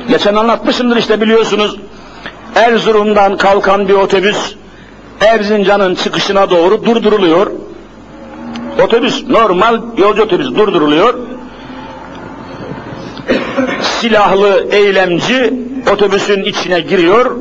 Geçen 0.08 0.34
anlatmışımdır 0.34 0.96
işte 0.96 1.20
biliyorsunuz. 1.20 1.76
Erzurum'dan 2.54 3.36
kalkan 3.36 3.88
bir 3.88 3.94
otobüs 3.94 4.54
Erzincan'ın 5.20 5.94
çıkışına 5.94 6.50
doğru 6.50 6.84
durduruluyor. 6.84 7.50
Otobüs, 8.82 9.28
normal 9.28 9.80
yolcu 9.98 10.22
otobüs 10.22 10.54
durduruluyor. 10.54 11.14
Silahlı 13.82 14.66
eylemci 14.70 15.54
otobüsün 15.92 16.42
içine 16.44 16.80
giriyor. 16.80 17.36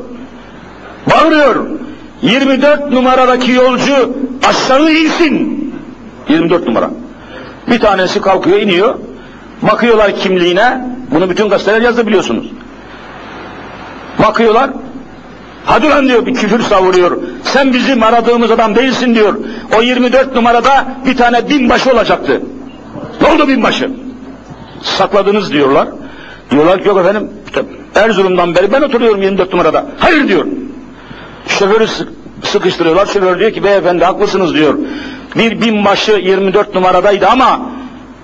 Bağırıyor. 1.10 1.66
24 2.22 2.92
numaradaki 2.92 3.52
yolcu 3.52 4.12
aşağı 4.48 4.92
insin. 4.92 5.74
24 6.28 6.66
numara. 6.66 6.90
Bir 7.70 7.80
tanesi 7.80 8.20
kalkıyor 8.20 8.58
iniyor. 8.58 8.94
Bakıyorlar 9.62 10.16
kimliğine. 10.16 10.84
Bunu 11.10 11.30
bütün 11.30 11.48
gazeteler 11.48 11.80
yazdı 11.80 12.06
biliyorsunuz. 12.06 12.46
Bakıyorlar. 14.18 14.70
Hadi 15.66 15.88
lan 15.88 16.08
diyor 16.08 16.26
bir 16.26 16.34
küfür 16.34 16.60
savuruyor. 16.60 17.18
Sen 17.44 17.72
bizim 17.72 18.02
aradığımız 18.02 18.50
adam 18.50 18.74
değilsin 18.74 19.14
diyor. 19.14 19.34
O 19.78 19.82
24 19.82 20.34
numarada 20.34 20.86
bir 21.06 21.16
tane 21.16 21.48
binbaşı 21.48 21.92
olacaktı. 21.92 22.40
Ne 23.20 23.28
oldu 23.28 23.48
binbaşı? 23.48 23.90
Sakladınız 24.82 25.52
diyorlar. 25.52 25.88
Diyorlar 26.50 26.82
ki 26.82 26.88
yok 26.88 26.98
efendim 26.98 27.30
Erzurum'dan 27.94 28.54
beri 28.54 28.72
ben 28.72 28.82
oturuyorum 28.82 29.22
24 29.22 29.52
numarada. 29.52 29.86
Hayır 29.98 30.28
diyor. 30.28 30.46
Şoförü 31.48 31.86
sıkıştırıyorlar. 32.42 33.06
Şoför 33.06 33.38
diyor 33.38 33.52
ki 33.52 33.64
beyefendi 33.64 34.04
haklısınız 34.04 34.54
diyor. 34.54 34.74
Bir 35.36 35.60
binbaşı 35.60 36.12
24 36.12 36.74
numaradaydı 36.74 37.26
ama 37.26 37.60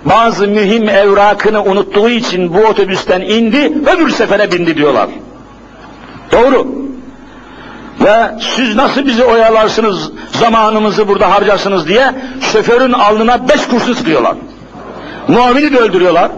bazı 0.05 0.49
mühim 0.49 0.89
evrakını 0.89 1.65
unuttuğu 1.65 2.09
için 2.09 2.55
bu 2.55 2.59
otobüsten 2.59 3.21
indi 3.21 3.73
öbür 3.97 4.11
sefere 4.11 4.53
bindi 4.53 4.77
diyorlar. 4.77 5.09
Doğru. 6.33 6.80
Ve 8.01 8.31
siz 8.57 8.77
nasıl 8.77 9.07
bizi 9.07 9.25
oyalarsınız, 9.25 10.11
zamanımızı 10.41 11.09
burada 11.09 11.31
harcarsınız 11.31 11.89
diye 11.89 12.15
şoförün 12.53 12.93
alnına 12.93 13.49
beş 13.49 13.67
kurşun 13.67 13.93
sıkıyorlar. 13.93 14.35
Muavini 15.29 15.73
de 15.73 15.79
öldürüyorlar. 15.79 16.31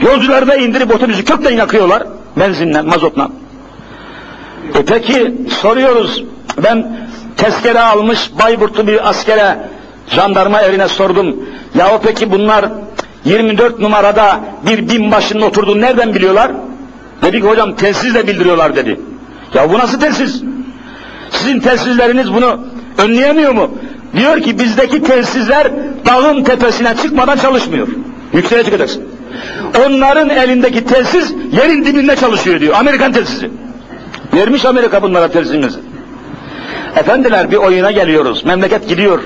Yolcuları 0.00 0.48
da 0.48 0.56
indirip 0.56 0.94
otobüsü 0.94 1.24
kökten 1.24 1.50
yakıyorlar. 1.50 2.02
Benzinle, 2.36 2.82
mazotla. 2.82 3.28
E 4.74 4.84
peki 4.84 5.34
soruyoruz. 5.62 6.24
Ben 6.64 7.06
tezkere 7.36 7.80
almış 7.80 8.30
Bayburtlu 8.38 8.86
bir 8.86 9.08
askere, 9.08 9.58
jandarma 10.08 10.62
evine 10.62 10.88
sordum. 10.88 11.36
Ya 11.74 11.94
o 11.94 12.00
peki 12.00 12.32
bunlar 12.32 12.64
24 13.24 13.78
numarada 13.78 14.40
bir 14.66 14.88
binbaşının 14.88 15.42
oturduğunu 15.42 15.80
nereden 15.80 16.14
biliyorlar? 16.14 16.52
Dedi 17.22 17.40
ki 17.40 17.46
hocam 17.46 17.76
telsizle 17.76 18.26
bildiriyorlar 18.26 18.76
dedi. 18.76 19.00
Ya 19.54 19.72
bu 19.72 19.78
nasıl 19.78 20.00
telsiz? 20.00 20.42
Sizin 21.38 21.60
telsizleriniz 21.60 22.32
bunu 22.32 22.60
önleyemiyor 22.98 23.52
mu? 23.52 23.70
Diyor 24.16 24.40
ki 24.40 24.58
bizdeki 24.58 25.02
telsizler 25.02 25.70
dağın 26.06 26.44
tepesine 26.44 26.96
çıkmadan 26.96 27.36
çalışmıyor. 27.36 27.88
Yükseğe 28.32 28.64
çıkacaksın. 28.64 29.04
Onların 29.86 30.30
elindeki 30.30 30.84
telsiz 30.84 31.34
yerin 31.52 31.84
dibinde 31.84 32.16
çalışıyor 32.16 32.60
diyor. 32.60 32.74
Amerikan 32.78 33.12
telsizi. 33.12 33.50
Vermiş 34.34 34.64
Amerika 34.64 35.02
bunlara 35.02 35.28
telsizimizi. 35.28 35.78
Efendiler 36.96 37.50
bir 37.50 37.56
oyuna 37.56 37.90
geliyoruz. 37.90 38.44
Memleket 38.44 38.88
gidiyor. 38.88 39.22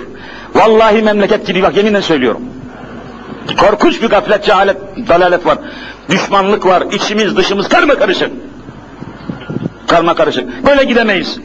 Vallahi 0.54 1.02
memleket 1.02 1.46
gidiyor. 1.46 1.66
Bak 1.66 1.76
yeminle 1.76 2.02
söylüyorum. 2.02 2.42
Korkunç 3.56 4.02
bir 4.02 4.08
gaflet, 4.08 4.44
cehalet, 4.44 4.76
dalalet 5.08 5.46
var. 5.46 5.58
Düşmanlık 6.10 6.66
var. 6.66 6.82
İçimiz 6.92 7.36
dışımız 7.36 7.68
karma 7.68 7.94
karışık. 7.94 8.30
Karma 9.86 10.14
karışık. 10.14 10.66
Böyle 10.66 10.84
gidemeyiz. 10.84 11.40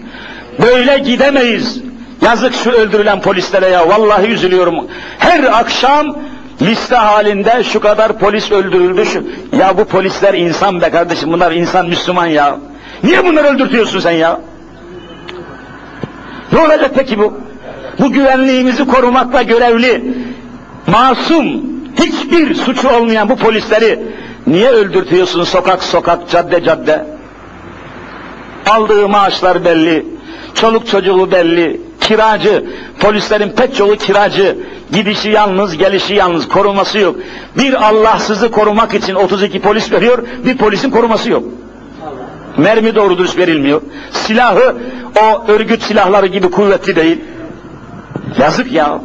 Böyle 0.62 0.97
gidemeyiz. 0.97 1.82
Yazık 2.22 2.53
şu 2.53 2.72
öldürülen 2.72 3.22
polislere 3.22 3.68
ya. 3.68 3.89
Vallahi 3.89 4.28
üzülüyorum. 4.28 4.88
Her 5.20 5.43
akşam 5.43 6.18
liste 6.62 6.95
halinde 6.95 7.64
şu 7.64 7.80
kadar 7.80 8.20
polis 8.20 8.51
öldürüldü. 8.51 9.06
Şu... 9.06 9.24
Ya 9.58 9.78
bu 9.78 9.86
polisler 9.86 10.34
insan 10.34 10.82
be 10.82 10.89
kardeşim. 10.89 11.34
Bunlar 11.34 11.51
insan 11.51 11.88
Müslüman 11.88 12.26
ya. 12.26 12.58
Niye 13.03 13.26
bunları 13.26 13.47
öldürtüyorsun 13.47 13.99
sen 13.99 14.12
ya? 14.12 14.39
Ne 16.51 16.60
olacak 16.60 16.91
peki 16.95 17.20
bu? 17.20 17.34
Bu 17.99 18.12
güvenliğimizi 18.12 18.88
korumakla 18.88 19.41
görevli, 19.41 20.14
masum, 20.88 21.62
hiçbir 21.99 22.56
suçu 22.56 22.89
olmayan 22.89 23.30
bu 23.30 23.36
polisleri 23.36 23.99
niye 24.47 24.70
öldürtüyorsun 24.70 25.43
sokak 25.43 25.84
sokak, 25.84 26.30
cadde 26.30 26.64
cadde? 26.64 27.06
Aldığı 28.66 29.10
maaşlar 29.10 29.66
belli, 29.66 30.06
çoluk 30.56 30.88
çocuğu 30.88 31.32
belli, 31.32 31.82
kiracı, 32.02 32.66
polislerin 33.00 33.50
pek 33.50 33.76
çoğu 33.76 33.96
kiracı, 33.96 34.58
gidişi 34.94 35.30
yalnız, 35.30 35.78
gelişi 35.78 36.14
yalnız, 36.14 36.48
koruması 36.48 37.00
yok. 37.00 37.16
Bir 37.58 37.88
Allahsızı 37.88 38.52
korumak 38.52 38.94
için 38.94 39.16
32 39.16 39.62
polis 39.62 39.92
veriyor, 39.92 40.24
bir 40.46 40.58
polisin 40.58 40.92
koruması 40.92 41.30
yok. 41.30 41.44
Mermi 42.58 42.96
doğru 42.96 43.18
dürüst 43.18 43.38
verilmiyor. 43.38 43.82
Silahı 44.12 44.76
o 45.22 45.52
örgüt 45.52 45.84
silahları 45.84 46.28
gibi 46.28 46.52
kuvvetli 46.52 46.96
değil. 46.96 47.22
Yazık 48.40 48.72
ya. 48.72 49.02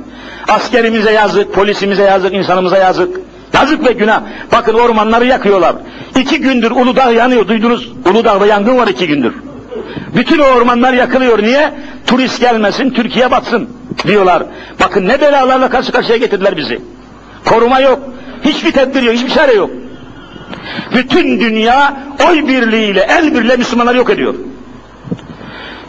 Askerimize 0.49 1.13
yazık, 1.13 1.55
polisimize 1.55 2.03
yazık, 2.03 2.35
insanımıza 2.35 2.79
yazık. 2.79 3.21
Yazık 3.55 3.89
ve 3.89 3.93
günah. 3.93 4.23
Bakın 4.53 4.75
ormanları 4.75 5.27
yakıyorlar. 5.27 5.77
İki 6.21 6.41
gündür 6.41 6.71
Uludağ 6.71 7.11
yanıyor. 7.11 7.49
Duydunuz? 7.49 7.93
Uludağ'da 8.11 8.47
yangın 8.47 8.77
var 8.77 8.89
iki 8.89 9.07
gündür. 9.07 9.35
Bütün 10.17 10.39
o 10.39 10.45
ormanlar 10.45 10.93
yakılıyor. 10.93 11.43
Niye? 11.43 11.73
Turist 12.07 12.41
gelmesin, 12.41 12.91
Türkiye 12.91 13.31
batsın 13.31 13.69
diyorlar. 14.07 14.43
Bakın 14.81 15.09
ne 15.09 15.21
belalarla 15.21 15.71
karşı 15.71 15.93
karşıya 15.93 16.17
getirdiler 16.17 16.57
bizi. 16.57 16.81
Koruma 17.45 17.81
yok. 17.81 17.99
Hiçbir 18.45 18.73
tedbir 18.73 19.03
yok, 19.03 19.15
hiçbir 19.15 19.31
çare 19.31 19.53
yok. 19.53 19.71
Bütün 20.95 21.41
dünya 21.41 21.97
oy 22.31 22.49
birliğiyle, 22.49 23.01
el 23.01 23.35
birliğiyle 23.35 23.57
Müslümanları 23.57 23.97
yok 23.97 24.11
ediyor. 24.11 24.35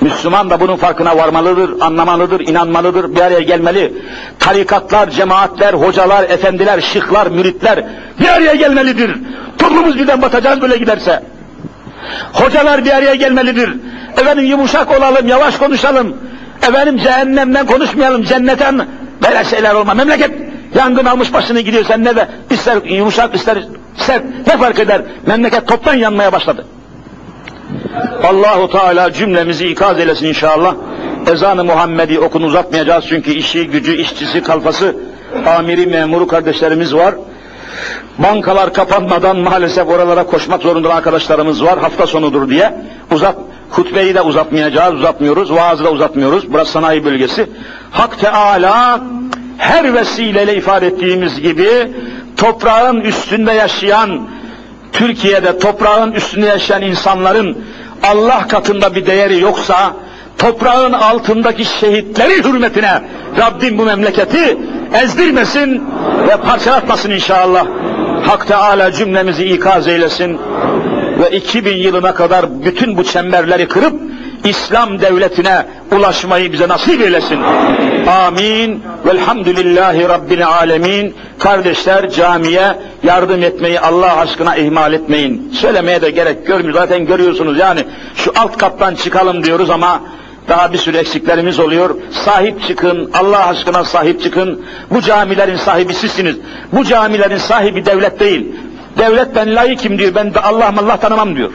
Müslüman 0.02 0.50
da 0.50 0.60
bunun 0.60 0.76
farkına 0.76 1.18
varmalıdır, 1.18 1.82
anlamalıdır, 1.82 2.39
inanmalıdır, 2.39 3.16
bir 3.16 3.22
araya 3.22 3.39
gelmeli. 3.39 3.94
Tarikatlar, 4.39 5.10
cemaatler, 5.10 5.74
hocalar, 5.74 6.24
efendiler, 6.24 6.82
şıklar, 6.82 7.28
müritler 7.28 7.86
bir 8.20 8.28
araya 8.28 8.56
gelmelidir. 8.56 9.16
Toplumumuz 9.58 9.98
birden 10.00 10.22
batacağız 10.22 10.62
böyle 10.62 10.78
giderse. 10.78 11.24
Hocalar 12.34 12.86
bir 12.86 12.91
araya 12.91 13.16
gelmelidir. 13.16 13.74
Efendim 14.18 14.45
yumuşak 14.45 14.97
olalım, 14.97 15.28
yavaş 15.28 15.58
konuşalım. 15.58 16.18
Efendim 16.68 16.97
cehennemden 16.97 17.66
konuşmayalım, 17.66 18.24
cennetten 18.24 18.86
böyle 19.24 19.43
şeyler 19.43 19.76
olma. 19.76 19.93
Memleket 19.93 20.32
yangın 20.76 21.06
almış 21.06 21.34
başını 21.34 21.60
gidiyor 21.60 21.86
sen 21.88 22.04
ne 22.04 22.16
de 22.16 22.28
ister 22.49 22.78
yumuşak 22.84 23.36
ister 23.36 23.58
sert 23.97 24.24
ne 24.47 24.58
fark 24.58 24.80
eder? 24.80 25.02
Memleket 25.26 25.68
toptan 25.68 25.93
yanmaya 25.93 26.32
başladı. 26.32 26.66
Allahu 28.24 28.72
Teala 28.72 29.14
cümlemizi 29.14 29.68
ikaz 29.68 29.99
eylesin 29.99 30.26
inşallah. 30.26 30.76
Ezan-ı 31.32 31.64
Muhammedi 31.64 32.20
okunu 32.20 32.45
uzatmayacağız 32.45 33.06
çünkü 33.10 33.32
işi, 33.32 33.68
gücü, 33.68 33.95
işçisi, 33.95 34.43
kalfası, 34.43 34.95
amiri, 35.45 35.88
memuru 35.88 36.28
kardeşlerimiz 36.28 36.95
var. 36.95 37.16
Bankalar 38.17 38.74
kapanmadan 38.74 39.38
maalesef 39.38 39.88
oralara 39.88 40.24
koşmak 40.24 40.61
zorunda 40.61 40.93
arkadaşlarımız 40.93 41.63
var. 41.63 41.80
Hafta 41.80 42.07
sonudur 42.07 42.49
diye. 42.49 42.74
Uzat, 43.11 43.36
hutbeyi 43.69 44.15
de 44.15 44.22
uzatmayacağız, 44.22 44.93
uzatmıyoruz. 44.93 45.51
Vaazı 45.51 45.84
da 45.84 45.91
uzatmıyoruz. 45.91 46.53
Burası 46.53 46.72
sanayi 46.72 47.05
bölgesi. 47.05 47.49
Hak 47.91 48.19
Teala 48.19 49.01
her 49.57 49.93
vesileyle 49.93 50.55
ifade 50.55 50.88
ettiğimiz 50.88 51.41
gibi 51.41 51.91
toprağın 52.38 53.01
üstünde 53.01 53.51
yaşayan, 53.51 54.28
Türkiye'de 54.93 55.59
toprağın 55.59 56.11
üstünde 56.11 56.45
yaşayan 56.45 56.82
insanların 56.82 57.57
Allah 58.03 58.47
katında 58.47 58.95
bir 58.95 59.05
değeri 59.05 59.39
yoksa, 59.39 59.93
toprağın 60.42 60.94
altındaki 60.94 61.66
şehitleri 61.66 62.44
hürmetine 62.44 63.02
Rabbim 63.38 63.78
bu 63.78 63.86
memleketi 63.86 64.58
ezdirmesin 65.04 65.84
ve 66.28 66.38
parçalatmasın 66.38 67.12
inşallah. 67.12 67.66
Hak 68.24 68.48
Teala 68.48 68.92
cümlemizi 68.92 69.46
ikaz 69.46 69.88
eylesin 69.88 70.39
ve 71.20 71.30
2000 71.30 71.78
yılına 71.78 72.14
kadar 72.14 72.64
bütün 72.66 72.98
bu 72.98 73.04
çemberleri 73.04 73.68
kırıp 73.68 73.94
İslam 74.46 75.02
devletine 75.02 75.66
ulaşmayı 75.92 76.54
bize 76.54 76.68
nasip 76.68 77.02
eylesin. 77.02 77.39
Amin. 78.26 78.84
Velhamdülillahi 79.06 80.10
Rabbil 80.10 80.48
alemin. 80.48 81.16
Kardeşler 81.39 82.10
camiye 82.10 82.76
yardım 83.04 83.44
etmeyi 83.44 83.80
Allah 83.80 84.18
aşkına 84.18 84.56
ihmal 84.56 84.94
etmeyin. 84.94 85.52
Söylemeye 85.54 86.02
de 86.02 86.12
gerek 86.12 86.48
görmüyor. 86.48 86.74
Zaten 86.74 87.06
görüyorsunuz 87.06 87.58
yani 87.58 87.86
şu 88.16 88.32
alt 88.36 88.58
kattan 88.58 88.96
çıkalım 88.96 89.44
diyoruz 89.44 89.70
ama 89.70 90.02
daha 90.50 90.74
bir 90.74 90.78
sürü 90.78 90.98
eksiklerimiz 90.98 91.60
oluyor. 91.60 91.96
Sahip 92.12 92.68
çıkın, 92.68 93.12
Allah 93.14 93.48
aşkına 93.48 93.84
sahip 93.84 94.22
çıkın. 94.22 94.66
Bu 94.92 95.02
camilerin 95.02 95.56
sahibi 95.56 95.94
sizsiniz. 95.94 96.36
Bu 96.74 96.84
camilerin 96.84 97.38
sahibi 97.38 97.86
devlet 97.86 98.20
değil. 98.20 98.56
Devlet 98.98 99.36
ben 99.36 99.56
layıkım 99.56 99.98
diyor, 99.98 100.16
ben 100.16 100.34
de 100.34 100.39
Allah 100.39 100.74
Allah 100.78 100.98
tanımam 100.98 101.36
diyor. 101.36 101.52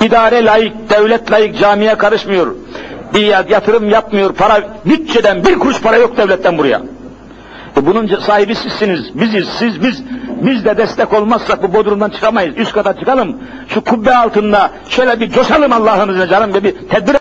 İdare 0.00 0.44
layık, 0.44 0.90
devlet 0.90 1.32
layık, 1.32 1.58
camiye 1.58 1.94
karışmıyor. 1.94 2.54
Bir 3.14 3.26
yatırım 3.26 3.90
yapmıyor, 3.90 4.34
para, 4.34 4.60
bütçeden 4.84 5.44
bir 5.44 5.58
kuruş 5.58 5.80
para 5.80 5.96
yok 5.96 6.16
devletten 6.16 6.58
buraya. 6.58 6.82
E 7.76 7.86
bunun 7.86 8.18
sahibi 8.20 8.54
sizsiniz, 8.54 9.20
biziz, 9.20 9.48
siz, 9.58 9.82
biz. 9.82 10.02
Biz 10.42 10.64
de 10.64 10.76
destek 10.76 11.12
olmazsak 11.12 11.62
bu 11.62 11.74
bodrumdan 11.74 12.10
çıkamayız. 12.10 12.58
Üst 12.58 12.72
kata 12.72 12.96
çıkalım, 12.96 13.36
şu 13.68 13.84
kubbe 13.84 14.16
altında 14.16 14.70
şöyle 14.88 15.20
bir 15.20 15.30
coşalım 15.30 15.72
Allah'ın 15.72 16.08
izniyle 16.08 16.28
canım 16.28 16.54
ve 16.54 16.64
bir 16.64 16.72
tedbir 16.72 17.14